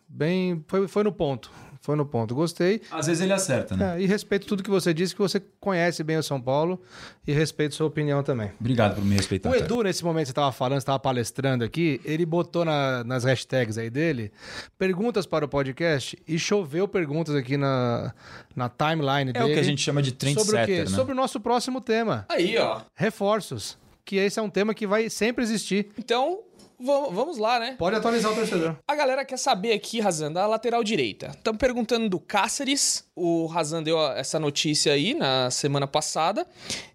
Bem. 0.09 0.65
Foi, 0.69 0.87
foi 0.89 1.03
no 1.05 1.13
ponto. 1.13 1.51
Foi 1.85 1.97
no 1.97 2.07
ponto. 2.07 2.35
Gostei. 2.35 2.81
Às 2.91 3.07
vezes 3.09 3.23
ele 3.23 3.33
acerta, 3.35 3.77
né? 3.77 3.97
É, 3.99 4.03
e 4.03 4.07
respeito 4.07 4.47
tudo 4.47 4.63
que 4.63 4.71
você 4.71 4.95
disse, 4.95 5.15
que 5.15 5.21
você 5.21 5.39
conhece 5.61 6.03
bem 6.03 6.17
o 6.17 6.23
São 6.23 6.41
Paulo 6.41 6.81
e 7.27 7.33
respeito 7.33 7.75
sua 7.75 7.87
opinião 7.87 8.23
também. 8.23 8.51
Obrigado 8.59 8.95
por 8.95 9.05
me 9.05 9.15
respeitar. 9.15 9.51
O 9.51 9.55
Edu, 9.55 9.83
nesse 9.83 10.03
momento 10.03 10.23
que 10.23 10.27
você 10.29 10.33
estava 10.33 10.51
falando, 10.51 10.77
você 10.79 10.85
estava 10.85 10.99
palestrando 10.99 11.63
aqui, 11.63 12.01
ele 12.03 12.25
botou 12.25 12.65
na- 12.65 13.05
nas 13.05 13.25
hashtags 13.25 13.77
aí 13.77 13.91
dele 13.91 14.33
perguntas 14.79 15.27
para 15.27 15.45
o 15.45 15.49
podcast 15.49 16.19
e 16.27 16.39
choveu 16.39 16.89
perguntas 16.89 17.35
aqui 17.35 17.57
na, 17.59 18.15
na 18.57 18.69
timeline 18.71 19.31
É 19.31 19.33
dele. 19.35 19.45
o 19.45 19.55
que 19.55 19.61
a 19.61 19.63
gente 19.63 19.83
chama 19.83 20.01
de 20.03 20.09
Sobre 20.11 20.27
o 20.31 20.37
quê? 20.37 20.45
trendsetter, 20.47 20.91
né? 20.91 20.97
Sobre 20.97 21.13
o 21.13 21.15
nosso 21.17 21.39
próximo 21.39 21.81
tema, 21.83 22.25
Aí, 22.31 22.57
ó. 22.57 22.81
reforços. 22.95 23.77
Que 24.07 24.17
esse 24.17 24.39
é 24.39 24.43
um 24.43 24.51
tema 24.51 24.75
que 24.75 24.87
vai 24.87 25.09
sempre 25.09 25.43
existir. 25.43 25.89
Então, 25.99 26.41
vamos 26.81 27.39
lá, 27.39 27.59
né? 27.61 27.77
Pode 27.79 27.97
atualizar 27.97 28.33
o 28.33 28.35
torcedor. 28.35 28.77
A 28.87 28.95
galera 28.95 29.25
quer 29.25 29.39
saber 29.39 29.73
aqui, 29.73 30.01
Razan, 30.01 30.33
da 30.33 30.47
lateral 30.47 30.83
direita. 30.85 31.29
Estão 31.29 31.55
perguntando 31.55 32.09
do 32.09 32.19
Cáceres. 32.19 33.05
O 33.17 33.47
Razan 33.47 33.83
deu 33.83 34.01
essa 34.13 34.41
notícia 34.41 34.93
aí 34.93 35.15
na 35.15 35.51
semana 35.51 35.87
passada. 35.87 36.47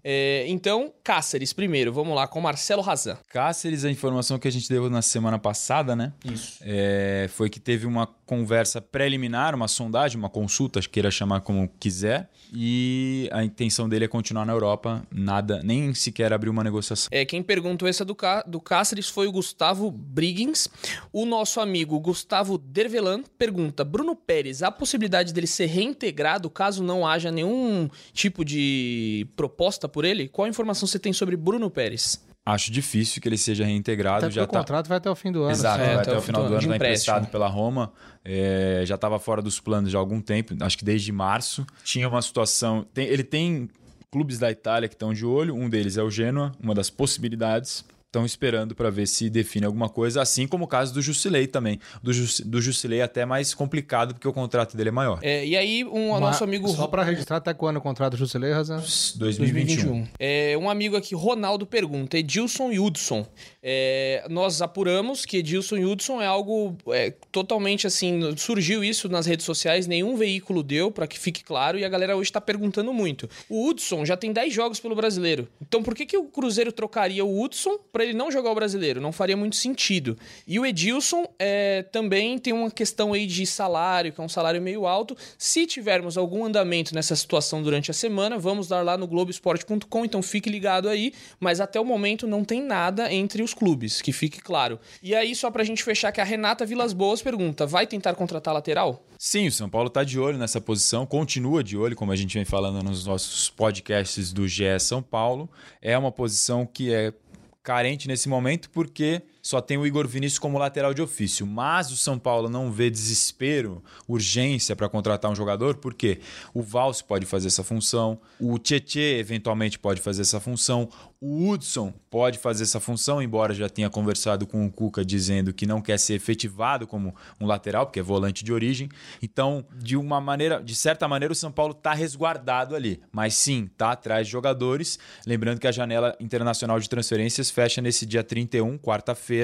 É, 0.03 0.45
então, 0.47 0.91
Cáceres, 1.03 1.53
primeiro, 1.53 1.93
vamos 1.93 2.15
lá 2.15 2.27
com 2.27 2.41
Marcelo 2.41 2.81
Razan. 2.81 3.17
Cáceres, 3.29 3.85
a 3.85 3.91
informação 3.91 4.37
que 4.37 4.47
a 4.47 4.51
gente 4.51 4.67
deu 4.69 4.89
na 4.89 5.01
semana 5.01 5.39
passada, 5.39 5.95
né? 5.95 6.11
Isso. 6.25 6.59
É, 6.61 7.29
foi 7.31 7.49
que 7.49 7.59
teve 7.59 7.85
uma 7.85 8.07
conversa 8.25 8.81
preliminar, 8.81 9.55
uma 9.55 9.67
sondagem, 9.67 10.17
uma 10.17 10.29
consulta, 10.29 10.79
queira 10.81 11.09
chamar 11.09 11.41
como 11.41 11.67
quiser, 11.79 12.29
e 12.53 13.27
a 13.31 13.43
intenção 13.43 13.87
dele 13.89 14.05
é 14.05 14.07
continuar 14.07 14.45
na 14.45 14.53
Europa, 14.53 15.01
nada, 15.11 15.61
nem 15.63 15.93
sequer 15.93 16.31
abrir 16.33 16.49
uma 16.49 16.63
negociação. 16.63 17.07
É, 17.11 17.25
quem 17.25 17.41
perguntou 17.41 17.87
essa 17.87 18.03
do, 18.05 18.13
Cá- 18.13 18.43
do 18.45 18.59
Cáceres 18.59 19.07
foi 19.09 19.25
o 19.27 19.31
Gustavo 19.31 19.68
Briggs. 19.91 20.69
O 21.13 21.25
nosso 21.25 21.59
amigo 21.59 21.99
Gustavo 21.99 22.57
Dervelan 22.57 23.23
pergunta: 23.37 23.83
Bruno 23.83 24.15
Pérez, 24.15 24.63
há 24.63 24.71
possibilidade 24.71 25.33
dele 25.33 25.47
ser 25.47 25.67
reintegrado 25.67 26.49
caso 26.49 26.83
não 26.83 27.05
haja 27.05 27.31
nenhum 27.31 27.89
tipo 28.13 28.43
de 28.45 29.27
proposta 29.35 29.87
por 29.87 30.05
ele? 30.05 30.27
Qual 30.27 30.45
a 30.45 30.49
informação 30.49 30.87
você 30.87 30.97
tem 30.99 31.13
sobre 31.13 31.35
Bruno 31.35 31.69
Pérez? 31.69 32.19
Acho 32.45 32.71
difícil 32.71 33.21
que 33.21 33.27
ele 33.29 33.37
seja 33.37 33.63
reintegrado, 33.63 34.25
Até 34.25 34.33
já 34.33 34.43
o 34.43 34.47
tá 34.47 34.59
contrato 34.59 34.87
vai 34.87 34.97
até 34.97 35.09
o 35.11 35.15
fim 35.15 35.31
do 35.31 35.43
ano. 35.43 35.51
Exato, 35.51 35.81
É, 35.83 35.85
vai 35.85 35.95
até 35.95 36.09
até 36.11 36.17
o 36.17 36.21
final 36.21 36.41
do 36.47 36.47
ano, 36.53 36.61
está 36.61 36.75
emprestado 36.75 37.27
pela 37.27 37.47
Roma. 37.47 37.91
É, 38.25 38.81
já 38.85 38.95
estava 38.95 39.19
fora 39.19 39.39
dos 39.41 39.59
planos 39.59 39.91
já 39.91 39.99
há 39.99 40.01
algum 40.01 40.19
tempo, 40.19 40.55
acho 40.61 40.77
que 40.77 40.83
desde 40.85 41.11
março. 41.11 41.65
Tinha 41.83 42.07
uma 42.09 42.21
situação. 42.21 42.87
tem- 42.91 43.05
ele 43.07 43.23
tem 43.23 43.69
clubes 44.11 44.39
da 44.39 44.49
Itália 44.49 44.89
que 44.89 44.95
estão 44.95 45.13
de 45.13 45.23
olho, 45.25 45.53
um 45.53 45.69
deles 45.69 45.95
é 45.97 46.01
o 46.01 46.09
Genoa, 46.09 46.51
uma 46.59 46.73
das 46.73 46.89
possibilidades. 46.89 47.85
Estão 48.09 48.25
esperando 48.25 48.73
para 48.73 48.89
ver 48.89 49.05
se 49.05 49.29
define 49.29 49.67
alguma 49.67 49.87
coisa, 49.87 50.19
assim 50.19 50.47
como 50.47 50.65
o 50.65 50.67
caso 50.67 50.91
do 50.91 50.99
Jusilei 50.99 51.45
também. 51.45 51.79
Do, 52.01 52.11
Jus, 52.11 52.39
do 52.39 52.59
Jusilei 52.59 53.01
é 53.01 53.03
até 53.03 53.23
mais 53.23 53.53
complicado 53.53 54.15
porque 54.15 54.27
o 54.27 54.33
contrato 54.33 54.75
dele 54.75 54.89
é 54.89 54.91
maior. 54.91 55.19
É, 55.21 55.45
e 55.45 55.55
aí, 55.55 55.85
um 55.85 56.09
Mas 56.13 56.21
nosso 56.21 56.43
amigo. 56.43 56.67
Só 56.69 56.87
para 56.87 57.03
registrar 57.03 57.37
até 57.37 57.53
quando 57.53 57.77
o 57.77 57.81
contrato 57.81 58.13
do 58.13 58.17
Jusilei, 58.17 58.51
Razan? 58.51 58.77
2021. 59.15 60.07
É, 60.17 60.57
um 60.57 60.67
amigo 60.71 60.97
aqui, 60.97 61.13
Ronaldo, 61.13 61.67
pergunta: 61.67 62.17
Edilson 62.17 62.71
e 62.71 62.79
Hudson. 62.79 63.27
É, 63.61 64.25
nós 64.29 64.61
apuramos 64.61 65.25
que 65.25 65.37
Edilson 65.37 65.77
e 65.77 65.85
Hudson 65.85 66.21
é 66.21 66.25
algo 66.25 66.77
é, 66.87 67.13
totalmente 67.31 67.85
assim. 67.85 68.35
Surgiu 68.37 68.83
isso 68.83 69.09
nas 69.09 69.25
redes 69.25 69.45
sociais, 69.45 69.85
nenhum 69.85 70.15
veículo 70.15 70.63
deu, 70.63 70.91
para 70.91 71.07
que 71.07 71.19
fique 71.19 71.43
claro, 71.43 71.77
e 71.77 71.83
a 71.83 71.89
galera 71.89 72.15
hoje 72.15 72.31
tá 72.31 72.39
perguntando 72.39 72.93
muito. 72.93 73.29
O 73.49 73.67
Hudson 73.67 74.05
já 74.05 74.15
tem 74.15 74.31
10 74.31 74.53
jogos 74.53 74.79
pelo 74.79 74.95
brasileiro. 74.95 75.47
Então 75.61 75.83
por 75.83 75.93
que, 75.93 76.05
que 76.05 76.17
o 76.17 76.25
Cruzeiro 76.25 76.71
trocaria 76.71 77.23
o 77.23 77.41
Hudson 77.41 77.77
para 77.91 78.03
ele 78.03 78.13
não 78.13 78.31
jogar 78.31 78.51
o 78.51 78.55
brasileiro? 78.55 79.01
Não 79.01 79.11
faria 79.11 79.35
muito 79.35 79.57
sentido. 79.57 80.17
E 80.47 80.59
o 80.59 80.65
Edilson 80.65 81.25
é, 81.37 81.83
também 81.91 82.37
tem 82.37 82.53
uma 82.53 82.71
questão 82.71 83.13
aí 83.13 83.25
de 83.25 83.45
salário, 83.45 84.13
que 84.13 84.21
é 84.21 84.23
um 84.23 84.29
salário 84.29 84.61
meio 84.61 84.87
alto. 84.87 85.17
Se 85.37 85.65
tivermos 85.65 86.17
algum 86.17 86.45
andamento 86.45 86.95
nessa 86.95 87.15
situação 87.15 87.61
durante 87.61 87.91
a 87.91 87.93
semana, 87.93 88.37
vamos 88.37 88.67
dar 88.67 88.83
lá 88.83 88.97
no 88.97 89.07
Globoesporte.com, 89.07 90.05
então 90.05 90.21
fique 90.21 90.49
ligado 90.49 90.87
aí. 90.87 91.11
Mas 91.39 91.59
até 91.59 91.79
o 91.79 91.85
momento 91.85 92.25
não 92.25 92.45
tem 92.45 92.61
nada 92.61 93.11
entre 93.11 93.43
os 93.43 93.48
clubes, 93.53 94.01
que 94.01 94.11
fique 94.11 94.41
claro. 94.41 94.79
E 95.01 95.15
aí, 95.15 95.35
só 95.35 95.49
pra 95.51 95.63
gente 95.63 95.83
fechar, 95.83 96.11
que 96.11 96.21
a 96.21 96.23
Renata 96.23 96.65
Vilas 96.65 96.93
Boas 96.93 97.21
pergunta: 97.21 97.65
vai 97.65 97.85
tentar 97.85 98.15
contratar 98.15 98.53
lateral? 98.53 99.03
Sim, 99.17 99.47
o 99.47 99.51
São 99.51 99.69
Paulo 99.69 99.87
está 99.87 100.03
de 100.03 100.19
olho 100.19 100.37
nessa 100.37 100.61
posição, 100.61 101.05
continua 101.05 101.63
de 101.63 101.77
olho, 101.77 101.95
como 101.95 102.11
a 102.11 102.15
gente 102.15 102.33
vem 102.33 102.45
falando 102.45 102.83
nos 102.83 103.05
nossos 103.05 103.49
podcasts 103.49 104.31
do 104.31 104.47
GE 104.47 104.79
São 104.79 105.01
Paulo. 105.01 105.49
É 105.81 105.97
uma 105.97 106.11
posição 106.11 106.65
que 106.65 106.93
é 106.93 107.13
carente 107.61 108.07
nesse 108.07 108.27
momento 108.27 108.69
porque 108.69 109.21
só 109.49 109.59
tem 109.59 109.79
o 109.79 109.87
Igor 109.87 110.07
Vinícius 110.07 110.37
como 110.37 110.59
lateral 110.59 110.93
de 110.93 111.01
ofício. 111.01 111.43
Mas 111.43 111.91
o 111.91 111.97
São 111.97 112.19
Paulo 112.19 112.47
não 112.47 112.71
vê 112.71 112.87
desespero, 112.87 113.83
urgência 114.07 114.75
para 114.75 114.87
contratar 114.87 115.31
um 115.31 115.33
jogador, 115.33 115.77
porque 115.77 116.19
o 116.53 116.61
Valse 116.61 117.03
pode 117.03 117.25
fazer 117.25 117.47
essa 117.47 117.63
função, 117.63 118.19
o 118.39 118.59
Tietê 118.59 119.17
eventualmente 119.17 119.79
pode 119.79 120.01
fazer 120.01 120.21
essa 120.21 120.39
função, 120.39 120.87
o 121.21 121.49
Hudson 121.49 121.91
pode 122.09 122.37
fazer 122.37 122.63
essa 122.63 122.79
função, 122.79 123.21
embora 123.21 123.53
já 123.53 123.67
tenha 123.67 123.89
conversado 123.89 124.47
com 124.47 124.65
o 124.65 124.71
Cuca 124.71 125.03
dizendo 125.03 125.51
que 125.51 125.65
não 125.65 125.81
quer 125.81 125.99
ser 125.99 126.13
efetivado 126.13 126.87
como 126.87 127.13
um 127.41 127.45
lateral, 127.45 127.85
porque 127.85 127.99
é 127.99 128.03
volante 128.03 128.43
de 128.43 128.53
origem. 128.53 128.87
Então, 129.21 129.65
de 129.75 129.97
uma 129.97 130.21
maneira, 130.21 130.63
de 130.63 130.73
certa 130.75 131.07
maneira, 131.07 131.33
o 131.33 131.35
São 131.35 131.51
Paulo 131.51 131.73
está 131.73 131.93
resguardado 131.93 132.73
ali. 132.73 133.01
Mas 133.11 133.33
sim, 133.33 133.67
está 133.69 133.91
atrás 133.91 134.27
de 134.27 134.31
jogadores. 134.31 134.97
Lembrando 135.27 135.59
que 135.59 135.67
a 135.67 135.71
janela 135.73 136.15
internacional 136.21 136.79
de 136.79 136.87
transferências 136.87 137.51
fecha 137.51 137.81
nesse 137.81 138.05
dia 138.05 138.23
31, 138.23 138.77
quarta-feira. 138.77 139.38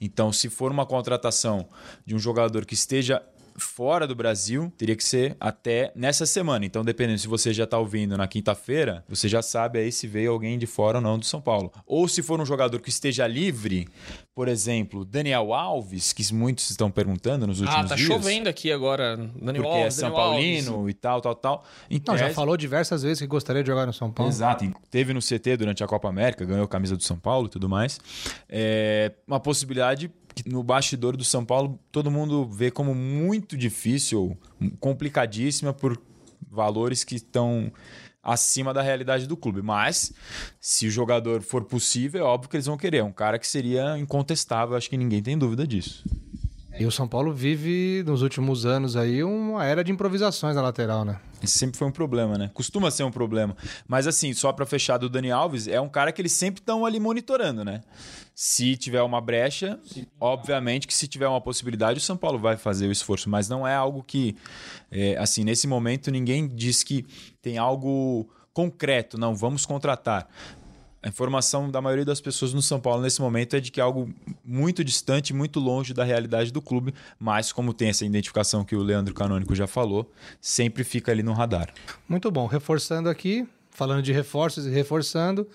Então, 0.00 0.32
se 0.32 0.48
for 0.48 0.70
uma 0.70 0.86
contratação 0.86 1.68
de 2.04 2.14
um 2.14 2.18
jogador 2.18 2.64
que 2.64 2.74
esteja 2.74 3.22
fora 3.56 4.06
do 4.06 4.14
Brasil, 4.14 4.72
teria 4.76 4.96
que 4.96 5.04
ser 5.04 5.36
até 5.40 5.92
nessa 5.94 6.26
semana. 6.26 6.64
Então, 6.64 6.84
dependendo 6.84 7.18
se 7.18 7.28
você 7.28 7.52
já 7.52 7.64
está 7.64 7.78
ouvindo 7.78 8.16
na 8.16 8.26
quinta-feira, 8.26 9.04
você 9.08 9.28
já 9.28 9.42
sabe 9.42 9.78
aí 9.78 9.90
se 9.92 10.06
veio 10.06 10.32
alguém 10.32 10.58
de 10.58 10.66
fora 10.66 10.98
ou 10.98 11.02
não 11.02 11.18
do 11.18 11.24
São 11.24 11.40
Paulo. 11.40 11.72
Ou 11.86 12.06
se 12.08 12.22
for 12.22 12.40
um 12.40 12.46
jogador 12.46 12.80
que 12.80 12.88
esteja 12.88 13.26
livre, 13.26 13.88
por 14.34 14.48
exemplo, 14.48 15.04
Daniel 15.04 15.52
Alves, 15.52 16.12
que 16.12 16.32
muitos 16.34 16.70
estão 16.70 16.90
perguntando 16.90 17.46
nos 17.46 17.60
últimos 17.60 17.84
Ah, 17.84 17.88
tá 17.88 17.94
dias. 17.94 18.06
chovendo 18.08 18.48
aqui 18.48 18.72
agora. 18.72 19.16
Daniel 19.16 19.64
Porque 19.64 19.78
é 19.78 19.82
Alves, 19.82 19.94
São 19.94 20.10
Daniel 20.10 20.24
Paulino 20.30 20.74
Alves. 20.76 20.90
e 20.90 20.94
tal, 20.94 21.20
tal, 21.20 21.34
tal. 21.34 21.64
Em 21.90 22.00
Não, 22.06 22.16
já 22.16 22.30
falou 22.30 22.56
diversas 22.56 23.02
vezes 23.02 23.18
que 23.20 23.26
gostaria 23.26 23.62
de 23.62 23.66
jogar 23.68 23.86
no 23.86 23.92
São 23.92 24.10
Paulo. 24.10 24.30
Exato, 24.30 24.72
teve 24.90 25.12
no 25.12 25.20
CT 25.20 25.56
durante 25.58 25.82
a 25.84 25.86
Copa 25.86 26.08
América, 26.08 26.44
ganhou 26.44 26.64
a 26.64 26.68
camisa 26.68 26.96
do 26.96 27.02
São 27.02 27.18
Paulo 27.18 27.46
e 27.46 27.50
tudo 27.50 27.68
mais. 27.68 28.00
É 28.48 29.12
uma 29.26 29.40
possibilidade 29.40 30.10
no 30.46 30.62
bastidor 30.62 31.16
do 31.16 31.24
São 31.24 31.44
Paulo 31.44 31.78
todo 31.90 32.10
mundo 32.10 32.46
vê 32.46 32.70
como 32.70 32.94
muito 32.94 33.56
difícil, 33.56 34.36
complicadíssima 34.80 35.72
por 35.72 36.00
valores 36.50 37.04
que 37.04 37.16
estão 37.16 37.72
acima 38.22 38.72
da 38.72 38.82
realidade 38.82 39.26
do 39.26 39.36
clube. 39.36 39.62
Mas 39.62 40.12
se 40.60 40.86
o 40.86 40.90
jogador 40.90 41.42
for 41.42 41.64
possível, 41.64 42.20
é 42.20 42.24
óbvio 42.24 42.50
que 42.50 42.56
eles 42.56 42.66
vão 42.66 42.76
querer. 42.76 42.98
É 42.98 43.04
um 43.04 43.12
cara 43.12 43.38
que 43.38 43.46
seria 43.46 43.98
incontestável, 43.98 44.76
acho 44.76 44.88
que 44.88 44.96
ninguém 44.96 45.22
tem 45.22 45.36
dúvida 45.36 45.66
disso. 45.66 46.04
E 46.78 46.86
o 46.86 46.90
São 46.90 47.06
Paulo 47.06 47.32
vive, 47.34 48.02
nos 48.06 48.22
últimos 48.22 48.64
anos 48.64 48.96
aí, 48.96 49.22
uma 49.22 49.64
era 49.64 49.84
de 49.84 49.92
improvisações 49.92 50.56
na 50.56 50.62
lateral, 50.62 51.04
né? 51.04 51.20
Sempre 51.44 51.76
foi 51.76 51.86
um 51.86 51.92
problema, 51.92 52.38
né? 52.38 52.50
Costuma 52.54 52.90
ser 52.90 53.02
um 53.04 53.10
problema. 53.10 53.54
Mas 53.86 54.06
assim, 54.06 54.32
só 54.32 54.52
pra 54.52 54.64
fechar 54.64 54.96
do 54.96 55.08
Dani 55.08 55.30
Alves, 55.30 55.68
é 55.68 55.80
um 55.80 55.88
cara 55.88 56.10
que 56.12 56.22
eles 56.22 56.32
sempre 56.32 56.60
estão 56.60 56.86
ali 56.86 56.98
monitorando, 56.98 57.64
né? 57.64 57.82
Se 58.34 58.74
tiver 58.76 59.02
uma 59.02 59.20
brecha, 59.20 59.78
obviamente 60.18 60.86
que 60.86 60.94
se 60.94 61.06
tiver 61.06 61.28
uma 61.28 61.40
possibilidade, 61.40 61.98
o 61.98 62.02
São 62.02 62.16
Paulo 62.16 62.38
vai 62.38 62.56
fazer 62.56 62.86
o 62.86 62.92
esforço. 62.92 63.28
Mas 63.28 63.48
não 63.48 63.66
é 63.66 63.74
algo 63.74 64.02
que, 64.02 64.34
é, 64.90 65.16
assim, 65.18 65.44
nesse 65.44 65.66
momento 65.66 66.10
ninguém 66.10 66.48
diz 66.48 66.82
que 66.82 67.04
tem 67.42 67.58
algo 67.58 68.28
concreto. 68.54 69.18
Não, 69.18 69.34
vamos 69.34 69.66
contratar. 69.66 70.26
A 71.02 71.08
informação 71.08 71.68
da 71.68 71.80
maioria 71.80 72.04
das 72.04 72.20
pessoas 72.20 72.54
no 72.54 72.62
São 72.62 72.78
Paulo 72.78 73.02
nesse 73.02 73.20
momento 73.20 73.56
é 73.56 73.60
de 73.60 73.72
que 73.72 73.80
é 73.80 73.82
algo 73.82 74.08
muito 74.44 74.84
distante, 74.84 75.34
muito 75.34 75.58
longe 75.58 75.92
da 75.92 76.04
realidade 76.04 76.52
do 76.52 76.62
clube, 76.62 76.94
mas 77.18 77.50
como 77.50 77.74
tem 77.74 77.88
essa 77.88 78.04
identificação 78.04 78.64
que 78.64 78.76
o 78.76 78.82
Leandro 78.82 79.12
Canônico 79.12 79.52
já 79.52 79.66
falou, 79.66 80.08
sempre 80.40 80.84
fica 80.84 81.10
ali 81.10 81.24
no 81.24 81.32
radar. 81.32 81.74
Muito 82.08 82.30
bom. 82.30 82.46
Reforçando 82.46 83.08
aqui, 83.08 83.48
falando 83.70 84.00
de 84.00 84.12
reforços 84.12 84.64
e 84.64 84.70
reforçando, 84.70 85.48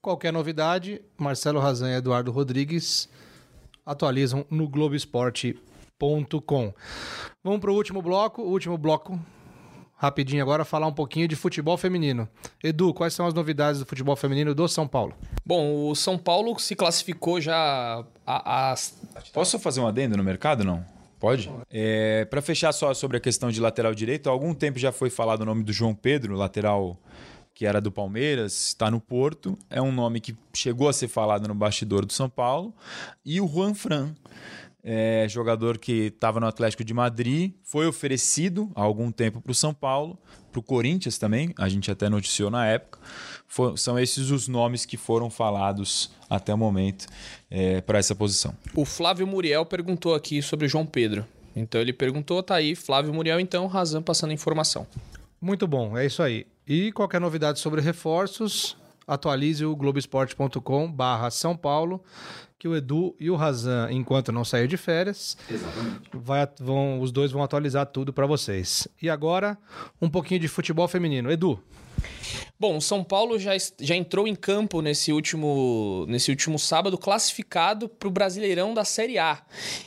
qualquer 0.00 0.32
novidade, 0.32 1.02
Marcelo 1.18 1.60
Razan 1.60 1.90
e 1.90 1.96
Eduardo 1.96 2.32
Rodrigues 2.32 3.06
atualizam 3.84 4.46
no 4.50 4.66
Globoesporte.com. 4.66 6.72
Vamos 7.44 7.60
para 7.60 7.70
o 7.70 7.74
último 7.74 8.00
bloco. 8.00 8.40
O 8.40 8.50
último 8.50 8.78
bloco, 8.78 9.20
rapidinho 9.96 10.42
agora, 10.42 10.64
falar 10.64 10.86
um 10.86 10.92
pouquinho 10.92 11.26
de 11.26 11.34
futebol 11.34 11.76
feminino. 11.76 12.28
Edu, 12.62 12.92
quais 12.92 13.14
são 13.14 13.26
as 13.26 13.34
novidades 13.34 13.80
do 13.80 13.86
futebol 13.86 14.14
feminino 14.16 14.54
do 14.54 14.68
São 14.68 14.86
Paulo? 14.86 15.14
Bom, 15.44 15.88
o 15.88 15.94
São 15.94 16.18
Paulo 16.18 16.58
se 16.58 16.76
classificou 16.76 17.40
já 17.40 18.04
a- 18.26 18.70
as 18.72 18.94
Posso 19.32 19.58
fazer 19.58 19.80
um 19.80 19.86
adendo 19.86 20.16
no 20.16 20.22
mercado, 20.24 20.62
não? 20.64 20.84
Pode? 21.18 21.50
É, 21.70 22.26
para 22.26 22.42
fechar 22.42 22.72
só 22.72 22.92
sobre 22.92 23.16
a 23.16 23.20
questão 23.20 23.50
de 23.50 23.58
lateral 23.60 23.94
direito, 23.94 24.28
há 24.28 24.32
algum 24.32 24.52
tempo 24.52 24.78
já 24.78 24.92
foi 24.92 25.08
falado 25.08 25.40
o 25.40 25.44
nome 25.46 25.62
do 25.64 25.72
João 25.72 25.94
Pedro, 25.94 26.36
lateral 26.36 26.98
que 27.54 27.64
era 27.64 27.80
do 27.80 27.90
Palmeiras, 27.90 28.52
está 28.68 28.90
no 28.90 29.00
Porto. 29.00 29.56
É 29.70 29.80
um 29.80 29.90
nome 29.90 30.20
que 30.20 30.36
chegou 30.54 30.90
a 30.90 30.92
ser 30.92 31.08
falado 31.08 31.48
no 31.48 31.54
bastidor 31.54 32.04
do 32.04 32.12
São 32.12 32.28
Paulo. 32.28 32.74
E 33.24 33.40
o 33.40 33.48
Juan 33.48 33.72
Fran, 33.72 34.14
é, 34.88 35.26
jogador 35.28 35.78
que 35.78 36.12
estava 36.14 36.38
no 36.38 36.46
Atlético 36.46 36.84
de 36.84 36.94
Madrid, 36.94 37.52
foi 37.64 37.88
oferecido 37.88 38.70
há 38.72 38.82
algum 38.82 39.10
tempo 39.10 39.40
para 39.40 39.50
o 39.50 39.54
São 39.54 39.74
Paulo, 39.74 40.16
para 40.52 40.60
o 40.60 40.62
Corinthians 40.62 41.18
também, 41.18 41.52
a 41.58 41.68
gente 41.68 41.90
até 41.90 42.08
noticiou 42.08 42.50
na 42.50 42.64
época. 42.64 43.00
For, 43.48 43.76
são 43.76 43.98
esses 43.98 44.30
os 44.30 44.46
nomes 44.46 44.86
que 44.86 44.96
foram 44.96 45.28
falados 45.28 46.12
até 46.30 46.54
o 46.54 46.58
momento 46.58 47.06
é, 47.50 47.80
para 47.80 47.98
essa 47.98 48.14
posição. 48.14 48.54
O 48.76 48.84
Flávio 48.84 49.26
Muriel 49.26 49.66
perguntou 49.66 50.14
aqui 50.14 50.40
sobre 50.40 50.66
o 50.66 50.68
João 50.68 50.86
Pedro. 50.86 51.26
Então 51.56 51.80
ele 51.80 51.92
perguntou, 51.92 52.40
tá 52.40 52.54
aí, 52.54 52.76
Flávio 52.76 53.12
Muriel, 53.12 53.40
então, 53.40 53.66
Razan 53.66 54.02
passando 54.02 54.30
a 54.30 54.34
informação. 54.34 54.86
Muito 55.40 55.66
bom, 55.66 55.98
é 55.98 56.06
isso 56.06 56.22
aí. 56.22 56.46
E 56.66 56.92
qualquer 56.92 57.20
novidade 57.20 57.58
sobre 57.58 57.80
reforços, 57.80 58.76
atualize 59.06 59.64
o 59.64 59.74
globesport.com 59.74 60.90
barra 60.90 61.30
São 61.30 61.56
Paulo, 61.56 62.02
que 62.58 62.66
o 62.66 62.74
Edu 62.74 63.14
e 63.20 63.30
o 63.30 63.36
Razan, 63.36 63.88
enquanto 63.90 64.32
não 64.32 64.44
sair 64.44 64.66
de 64.66 64.76
férias, 64.76 65.36
vai, 66.12 66.48
vão, 66.58 67.00
os 67.00 67.12
dois 67.12 67.30
vão 67.30 67.42
atualizar 67.42 67.86
tudo 67.86 68.12
para 68.12 68.26
vocês. 68.26 68.88
E 69.00 69.10
agora, 69.10 69.58
um 70.00 70.08
pouquinho 70.08 70.40
de 70.40 70.48
futebol 70.48 70.88
feminino. 70.88 71.30
Edu, 71.30 71.62
Bom, 72.58 72.78
o 72.78 72.80
São 72.80 73.04
Paulo 73.04 73.38
já, 73.38 73.52
já 73.78 73.94
entrou 73.94 74.26
em 74.26 74.34
campo 74.34 74.80
nesse 74.80 75.12
último, 75.12 76.06
nesse 76.08 76.30
último 76.30 76.58
sábado, 76.58 76.96
classificado 76.96 77.86
para 77.86 78.08
o 78.08 78.10
Brasileirão 78.10 78.72
da 78.72 78.82
Série 78.82 79.18
A. 79.18 79.42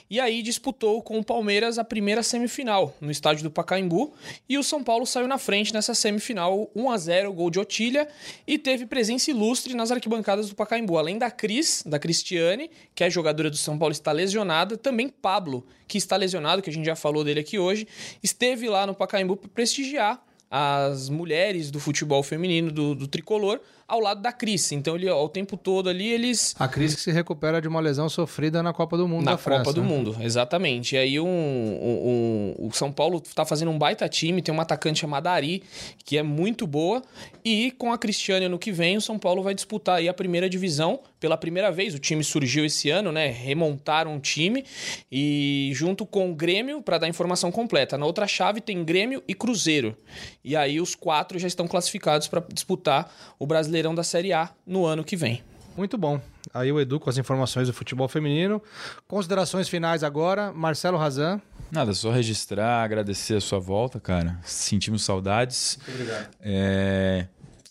E 0.08 0.20
aí 0.20 0.44
disputou 0.44 1.02
com 1.02 1.18
o 1.18 1.24
Palmeiras 1.24 1.80
a 1.80 1.84
primeira 1.84 2.22
semifinal, 2.22 2.96
no 3.02 3.10
estádio 3.10 3.44
do 3.44 3.50
Pacaembu. 3.50 4.14
E 4.48 4.56
o 4.56 4.64
São 4.64 4.84
Paulo 4.84 5.08
saiu 5.08 5.28
na 5.28 5.40
frente 5.40 5.74
nessa 5.74 5.96
semifinal, 5.96 6.70
1 6.76 6.92
a 6.92 6.98
0 6.98 7.34
gol 7.34 7.50
de 7.50 7.60
Otília, 7.60 8.08
e 8.46 8.60
teve 8.60 8.86
presença 8.86 9.32
ilustre 9.32 9.74
nas 9.74 9.90
arquibancadas 9.90 10.50
do 10.50 10.56
Pacaembu. 10.56 10.96
Além 10.96 11.18
da 11.18 11.32
Cris, 11.32 11.84
da 11.84 11.98
Cristiane, 11.98 12.59
que 12.96 13.04
é 13.04 13.10
jogadora 13.10 13.50
do 13.50 13.58
São 13.58 13.78
Paulo, 13.78 13.92
está 13.92 14.12
lesionada, 14.12 14.76
também 14.76 15.08
Pablo, 15.08 15.66
que 15.88 15.98
está 15.98 16.18
lesionado, 16.18 16.62
que 16.62 16.70
a 16.70 16.74
gente 16.74 16.86
já 16.86 16.96
falou 16.96 17.24
dele 17.24 17.40
aqui 17.40 17.60
hoje, 17.60 17.88
esteve 18.24 18.68
lá 18.68 18.88
no 18.88 18.96
Pacaembu 18.96 19.38
para 19.38 19.50
prestigiar 19.50 20.22
as 20.50 21.10
mulheres 21.10 21.70
do 21.70 21.80
futebol 21.80 22.24
feminino 22.24 22.72
do, 22.72 22.96
do 22.96 23.08
tricolor 23.08 23.62
ao 23.90 24.00
lado 24.00 24.22
da 24.22 24.32
Cris. 24.32 24.72
Então, 24.72 24.96
ele, 24.96 25.10
o 25.10 25.28
tempo 25.28 25.58
todo 25.58 25.90
ali, 25.90 26.08
eles. 26.08 26.56
A 26.60 26.68
Cris 26.68 26.94
que 26.94 27.02
se 27.02 27.12
recupera 27.12 27.60
de 27.60 27.68
uma 27.68 27.80
lesão 27.80 28.08
sofrida 28.08 28.62
na 28.62 28.72
Copa 28.72 28.96
do 28.96 29.08
Mundo 29.08 29.26
na 29.26 29.32
da 29.32 29.38
França. 29.38 29.64
Copa 29.64 29.74
do 29.74 29.82
né? 29.82 29.88
Mundo, 29.88 30.16
exatamente. 30.22 30.96
E 30.96 30.98
aí, 30.98 31.20
um, 31.20 31.26
um, 31.28 32.56
um, 32.60 32.68
o 32.68 32.72
São 32.72 32.92
Paulo 32.92 33.20
tá 33.20 33.44
fazendo 33.44 33.72
um 33.72 33.78
baita 33.78 34.08
time, 34.08 34.42
tem 34.42 34.54
uma 34.54 34.62
atacante 34.64 35.00
chamada 35.00 35.32
Ari, 35.32 35.64
que 36.06 36.18
é 36.18 36.24
muito 36.24 36.68
boa. 36.68 37.02
E 37.44 37.72
com 37.72 37.92
a 37.92 37.98
Cristiane 37.98 38.48
no 38.48 38.60
que 38.60 38.72
vem, 38.72 38.98
o 38.98 39.02
São 39.02 39.18
Paulo 39.18 39.42
vai 39.42 39.56
disputar 39.56 39.98
aí 39.98 40.08
a 40.08 40.14
primeira 40.14 40.48
divisão. 40.48 41.00
Pela 41.20 41.36
primeira 41.36 41.72
vez, 41.72 41.96
o 41.96 42.00
time 42.00 42.24
surgiu 42.24 42.64
esse 42.64 42.90
ano, 42.92 43.12
né? 43.12 43.28
Remontaram 43.28 44.16
o 44.16 44.20
time. 44.20 44.64
E 45.12 45.72
junto 45.74 46.06
com 46.06 46.32
o 46.32 46.36
Grêmio, 46.36 46.82
para 46.82 47.00
dar 47.00 47.08
informação 47.08 47.52
completa. 47.52 47.98
Na 47.98 48.06
outra 48.06 48.28
chave 48.28 48.62
tem 48.62 48.84
Grêmio 48.84 49.24
e 49.28 49.34
Cruzeiro. 49.34 49.98
E 50.44 50.56
aí, 50.56 50.80
os 50.80 50.94
quatro 50.94 51.40
já 51.40 51.48
estão 51.48 51.68
classificados 51.68 52.28
para 52.28 52.44
disputar 52.54 53.12
o 53.38 53.48
brasileiro 53.48 53.79
Brasileirão 53.80 53.96
da 53.96 54.04
Série 54.04 54.34
A 54.34 54.50
no 54.66 54.86
ano 54.86 55.04
que 55.04 55.16
vem. 55.16 55.42
Muito 55.78 55.98
bom. 55.98 56.20
Aí 56.54 56.72
o 56.72 56.80
Edu 56.80 57.00
com 57.00 57.10
as 57.10 57.18
informações 57.18 57.68
do 57.68 57.74
futebol 57.74 58.08
feminino. 58.08 58.62
Considerações 59.08 59.70
finais 59.70 60.04
agora, 60.04 60.52
Marcelo 60.52 60.98
Razan. 60.98 61.42
Nada, 61.72 61.94
só 61.94 62.12
registrar, 62.12 62.84
agradecer 62.84 63.36
a 63.36 63.42
sua 63.42 63.60
volta, 63.60 64.00
cara. 64.00 64.38
Sentimos 64.44 65.04
saudades. 65.04 65.80
Muito 65.88 66.02
obrigado. 66.02 66.30
É 66.42 67.28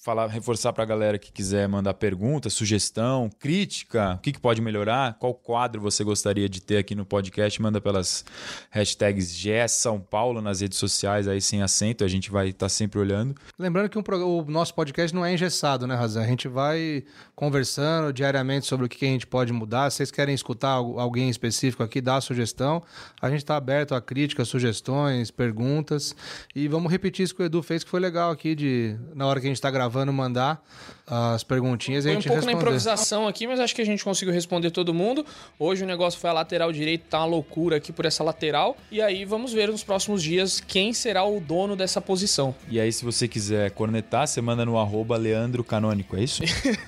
falar, 0.09 0.27
reforçar 0.29 0.73
para 0.73 0.85
a 0.85 0.87
galera 0.87 1.19
que 1.19 1.31
quiser 1.31 1.69
mandar 1.69 1.93
pergunta, 1.93 2.49
sugestão, 2.49 3.29
crítica, 3.39 4.15
o 4.15 4.19
que, 4.19 4.33
que, 4.33 4.41
pode 4.41 4.59
melhorar, 4.63 5.19
qual 5.19 5.35
quadro 5.35 5.83
você 5.83 6.03
gostaria 6.03 6.49
de 6.49 6.63
ter 6.63 6.79
aqui 6.79 6.95
no 6.95 7.05
podcast, 7.05 7.61
manda 7.61 7.79
pelas 7.79 8.25
hashtags 8.71 9.37
GS 9.37 9.73
São 9.73 10.01
Paulo 10.01 10.41
nas 10.41 10.63
redes 10.63 10.79
sociais 10.79 11.29
aí 11.29 11.43
sem 11.43 11.61
acento, 11.61 12.05
a 12.05 12.09
gente 12.09 12.31
vai 12.31 12.49
estar 12.49 12.67
tá 12.67 12.71
sempre 12.71 12.99
olhando. 12.99 13.35
Lembrando 13.59 13.91
que 13.91 13.99
um, 13.99 14.03
o 14.25 14.45
nosso 14.51 14.75
podcast 14.75 15.15
não 15.15 15.27
é 15.27 15.35
engessado, 15.35 15.87
né, 15.87 15.95
Razan? 15.95 16.23
A 16.23 16.27
gente 16.27 16.49
vai 16.49 17.05
conversando 17.35 18.11
diariamente 18.11 18.67
sobre 18.67 18.87
o 18.87 18.89
que 18.89 19.05
a 19.05 19.09
gente 19.09 19.27
pode 19.27 19.53
mudar. 19.53 19.91
Se 19.91 19.99
vocês 19.99 20.11
querem 20.11 20.35
escutar 20.35 20.71
alguém 20.71 21.29
específico 21.29 21.83
aqui, 21.83 22.01
dá 22.01 22.17
a 22.17 22.21
sugestão. 22.23 22.83
A 23.21 23.29
gente 23.29 23.41
está 23.41 23.57
aberto 23.57 23.95
a 23.95 24.01
críticas, 24.01 24.49
sugestões, 24.49 25.31
perguntas. 25.31 26.17
E 26.55 26.67
vamos 26.67 26.91
repetir 26.91 27.25
isso 27.25 27.35
que 27.35 27.43
o 27.43 27.45
Edu 27.45 27.63
fez, 27.63 27.85
que 27.85 27.91
foi 27.91 28.01
legal 28.01 28.31
aqui 28.31 28.55
de 28.55 28.97
na 29.15 29.27
hora 29.27 29.39
que 29.39 29.47
a 29.47 29.51
gente 29.51 29.57
está 29.57 29.71
gravando 29.71 29.98
gravando 29.99 30.13
mandar 30.13 30.63
as 31.07 31.43
perguntinhas 31.43 32.05
e 32.05 32.09
foi 32.09 32.13
a 32.13 32.15
gente 32.17 32.27
um 32.27 32.29
pouco 32.29 32.37
responder. 32.41 32.55
na 32.55 32.61
improvisação 32.61 33.27
aqui, 33.27 33.47
mas 33.47 33.59
acho 33.59 33.75
que 33.75 33.81
a 33.81 33.85
gente 33.85 34.05
conseguiu 34.05 34.33
responder 34.33 34.71
todo 34.71 34.93
mundo. 34.93 35.25
Hoje 35.59 35.83
o 35.83 35.87
negócio 35.87 36.21
foi 36.21 36.29
a 36.29 36.35
lateral 36.35 36.71
direito, 36.71 37.07
tá 37.09 37.21
uma 37.21 37.27
loucura 37.27 37.77
aqui 37.77 37.93
por 37.93 38.05
essa 38.05 38.23
lateral. 38.23 38.77
E 38.91 39.01
aí 39.01 39.25
vamos 39.25 39.53
ver 39.53 39.69
nos 39.69 39.83
próximos 39.83 40.23
dias 40.23 40.61
quem 40.61 40.93
será 40.93 41.25
o 41.25 41.41
dono 41.41 41.75
dessa 41.75 42.01
posição. 42.01 42.55
E 42.69 42.79
aí, 42.79 42.93
se 42.93 43.05
você 43.05 43.27
quiser 43.27 43.71
cornetar, 43.71 44.27
você 44.27 44.41
manda 44.43 44.67
no 44.67 44.79
arroba 44.79 45.17
Leandro 45.17 45.65
Canônico, 45.65 46.15
é 46.17 46.23
isso? 46.23 46.43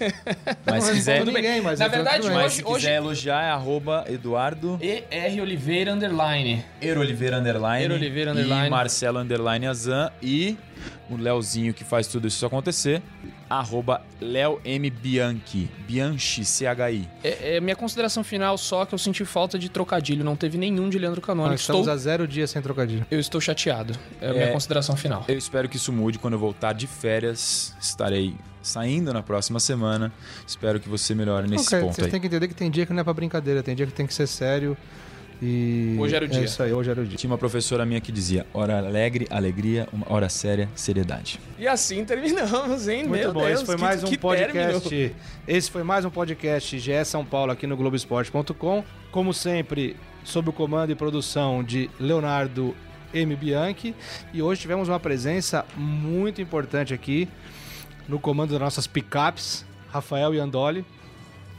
mas 0.66 0.84
se 0.84 0.92
quiser. 0.92 1.24
Ninguém, 1.24 1.62
mas 1.62 1.78
Na 1.80 1.88
verdade, 1.88 2.26
bem. 2.28 2.36
Mas 2.36 2.44
hoje- 2.46 2.56
se 2.56 2.64
quiser 2.64 2.96
elogiar, 2.96 3.42
é 3.42 3.50
arroba 3.50 4.04
Eduardo 4.06 4.78
ER 4.82 5.40
Oliveira 5.40 5.94
Underline. 5.94 6.62
Er 6.80 6.98
Oliveira 6.98 7.38
Underline. 7.38 7.84
Er 7.84 7.92
Oliveira 7.92 8.32
Underline. 8.32 8.66
E 8.66 8.70
Marcelo 8.70 9.18
Underline 9.18 9.66
Azan. 9.66 10.10
E 10.22 10.58
o 11.10 11.16
Leozinho 11.16 11.72
que 11.74 11.84
faz 11.84 12.06
tudo 12.06 12.26
isso 12.28 12.44
acontecer. 12.46 13.02
Arroba 13.48 14.02
Leo 14.20 14.60
M. 14.64 14.88
Bianchi. 14.90 15.68
Bianchi, 15.86 16.44
C-H-I. 16.44 17.08
É, 17.24 17.56
é 17.56 17.60
minha 17.60 17.74
consideração 17.74 18.22
final 18.22 18.56
só 18.56 18.84
que 18.84 18.94
eu 18.94 18.98
senti 18.98 19.24
falta 19.24 19.58
de 19.58 19.68
trocadilho. 19.68 20.24
Não 20.24 20.36
teve 20.36 20.56
nenhum 20.56 20.88
de 20.88 20.98
Leandro 20.98 21.20
Canônico. 21.20 21.52
Nós 21.52 21.60
estamos 21.60 21.80
Estou, 21.80 21.92
a 21.92 21.96
zero 21.96 22.28
dias 22.28 22.50
sem 22.50 22.62
trocadilho. 22.62 23.04
Eu 23.10 23.18
estou 23.18 23.40
chateado. 23.40 23.94
É 24.20 24.28
a 24.30 24.32
minha 24.32 24.44
É. 24.44 24.52
consideração 24.52 24.94
final. 24.96 25.24
Eu 25.26 25.36
espero 25.36 25.68
que 25.68 25.76
isso 25.76 25.92
mude 25.92 26.18
quando 26.18 26.34
eu 26.34 26.38
voltar 26.38 26.72
de 26.74 26.86
férias. 26.86 27.74
Estarei 27.80 28.34
saindo 28.62 29.12
na 29.12 29.22
próxima 29.22 29.58
semana. 29.58 30.12
Espero 30.46 30.78
que 30.78 30.88
você 30.88 31.14
melhore 31.14 31.48
nesse 31.48 31.66
Ok, 31.66 31.80
ponto 31.80 31.94
vocês 31.94 32.04
aí. 32.06 32.10
têm 32.12 32.20
que 32.20 32.26
entender 32.28 32.46
que 32.46 32.54
tem 32.54 32.70
dia 32.70 32.86
que 32.86 32.92
não 32.92 33.00
é 33.00 33.04
pra 33.04 33.12
brincadeira, 33.12 33.62
tem 33.62 33.74
dia 33.74 33.86
que 33.86 33.92
tem 33.92 34.06
que 34.06 34.14
ser 34.14 34.28
sério. 34.28 34.76
E. 35.42 35.96
Hoje 35.98 36.14
era 36.14 36.24
o 36.24 36.28
dia. 36.28 36.40
É 36.40 36.44
isso 36.44 36.62
aí, 36.62 36.72
hoje 36.72 36.90
era 36.90 37.00
o 37.00 37.04
dia. 37.06 37.16
Tinha 37.16 37.30
uma 37.30 37.38
professora 37.38 37.86
minha 37.86 38.00
que 38.00 38.12
dizia: 38.12 38.46
hora 38.52 38.78
alegre, 38.78 39.26
alegria, 39.30 39.88
uma 39.92 40.06
hora 40.12 40.28
séria, 40.28 40.68
seriedade. 40.74 41.40
E 41.58 41.66
assim 41.66 42.04
terminamos, 42.04 42.88
hein? 42.88 43.04
Muito 43.06 43.20
Meu 43.22 43.32
bom, 43.32 43.40
Deus, 43.40 43.52
esse 43.54 43.64
foi 43.66 43.76
que- 43.76 43.80
mais 43.80 44.04
um 44.04 44.14
podcast. 44.16 44.88
término. 44.88 45.14
Esse 45.48 45.70
foi 45.70 45.82
mais 45.82 46.04
um 46.04 46.10
podcast 46.10 46.78
GE 46.78 47.04
São 47.04 47.24
Paulo 47.24 47.52
aqui 47.52 47.66
no 47.66 47.76
Globoesporte.com. 47.76 48.84
Como 49.10 49.32
sempre, 49.32 49.96
sob 50.24 50.50
o 50.50 50.52
comando 50.52 50.92
e 50.92 50.94
produção 50.94 51.64
de 51.64 51.90
Leonardo 51.98 52.76
M. 53.14 53.34
Bianchi. 53.34 53.94
E 54.32 54.42
hoje 54.42 54.60
tivemos 54.60 54.88
uma 54.88 55.00
presença 55.00 55.64
muito 55.76 56.40
importante 56.42 56.92
aqui 56.92 57.26
no 58.06 58.18
comando 58.20 58.50
das 58.50 58.60
nossas 58.60 58.86
picapes, 58.86 59.64
Rafael 59.90 60.34
Iandoli. 60.34 60.84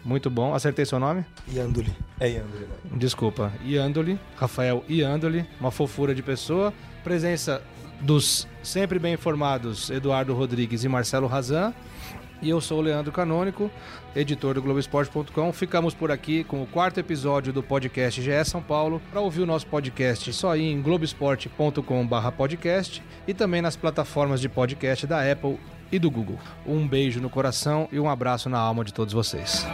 Muito 0.04 0.30
bom. 0.30 0.54
Acertei 0.54 0.84
seu 0.86 1.00
nome? 1.00 1.24
Yanduli. 1.54 1.96
É 2.20 2.28
Yanduli. 2.28 2.68
Desculpa, 2.96 3.54
Iandoli, 3.64 4.20
Rafael 4.36 4.84
Iandoli, 4.90 5.48
uma 5.60 5.72
fofura 5.72 6.16
de 6.16 6.24
pessoa. 6.24 6.74
Presença 7.04 7.62
dos 8.00 8.48
sempre 8.64 8.98
bem 9.00 9.14
informados 9.14 9.90
Eduardo 9.90 10.34
Rodrigues 10.34 10.84
e 10.84 10.90
Marcelo 10.90 11.28
Razan. 11.28 11.74
E 12.42 12.50
eu 12.50 12.60
sou 12.60 12.80
o 12.80 12.82
Leandro 12.82 13.12
Canônico, 13.12 13.70
editor 14.16 14.56
do 14.56 14.64
Globoesporte.com. 14.64 15.54
Ficamos 15.54 15.94
por 15.94 16.10
aqui 16.10 16.44
com 16.44 16.64
o 16.64 16.66
quarto 16.66 17.00
episódio 17.00 17.54
do 17.54 17.62
podcast 17.62 18.20
GE 18.20 18.46
São 18.46 18.64
Paulo. 18.64 19.00
Para 19.12 19.22
ouvir 19.22 19.42
o 19.42 19.46
nosso 19.46 19.68
podcast, 19.68 20.34
só 20.34 20.58
ir 20.58 20.64
em 20.64 20.82
globesport.com/podcast 20.82 23.04
e 23.28 23.34
também 23.36 23.62
nas 23.62 23.76
plataformas 23.76 24.42
de 24.42 24.50
podcast 24.50 25.06
da 25.06 25.32
Apple 25.32 25.60
e 25.92 26.00
do 26.00 26.10
Google. 26.10 26.40
Um 26.66 26.88
beijo 26.88 27.20
no 27.20 27.30
coração 27.30 27.88
e 27.92 28.00
um 28.00 28.10
abraço 28.10 28.50
na 28.50 28.60
alma 28.60 28.84
de 28.84 28.94
todos 28.94 29.14
vocês. 29.14 29.66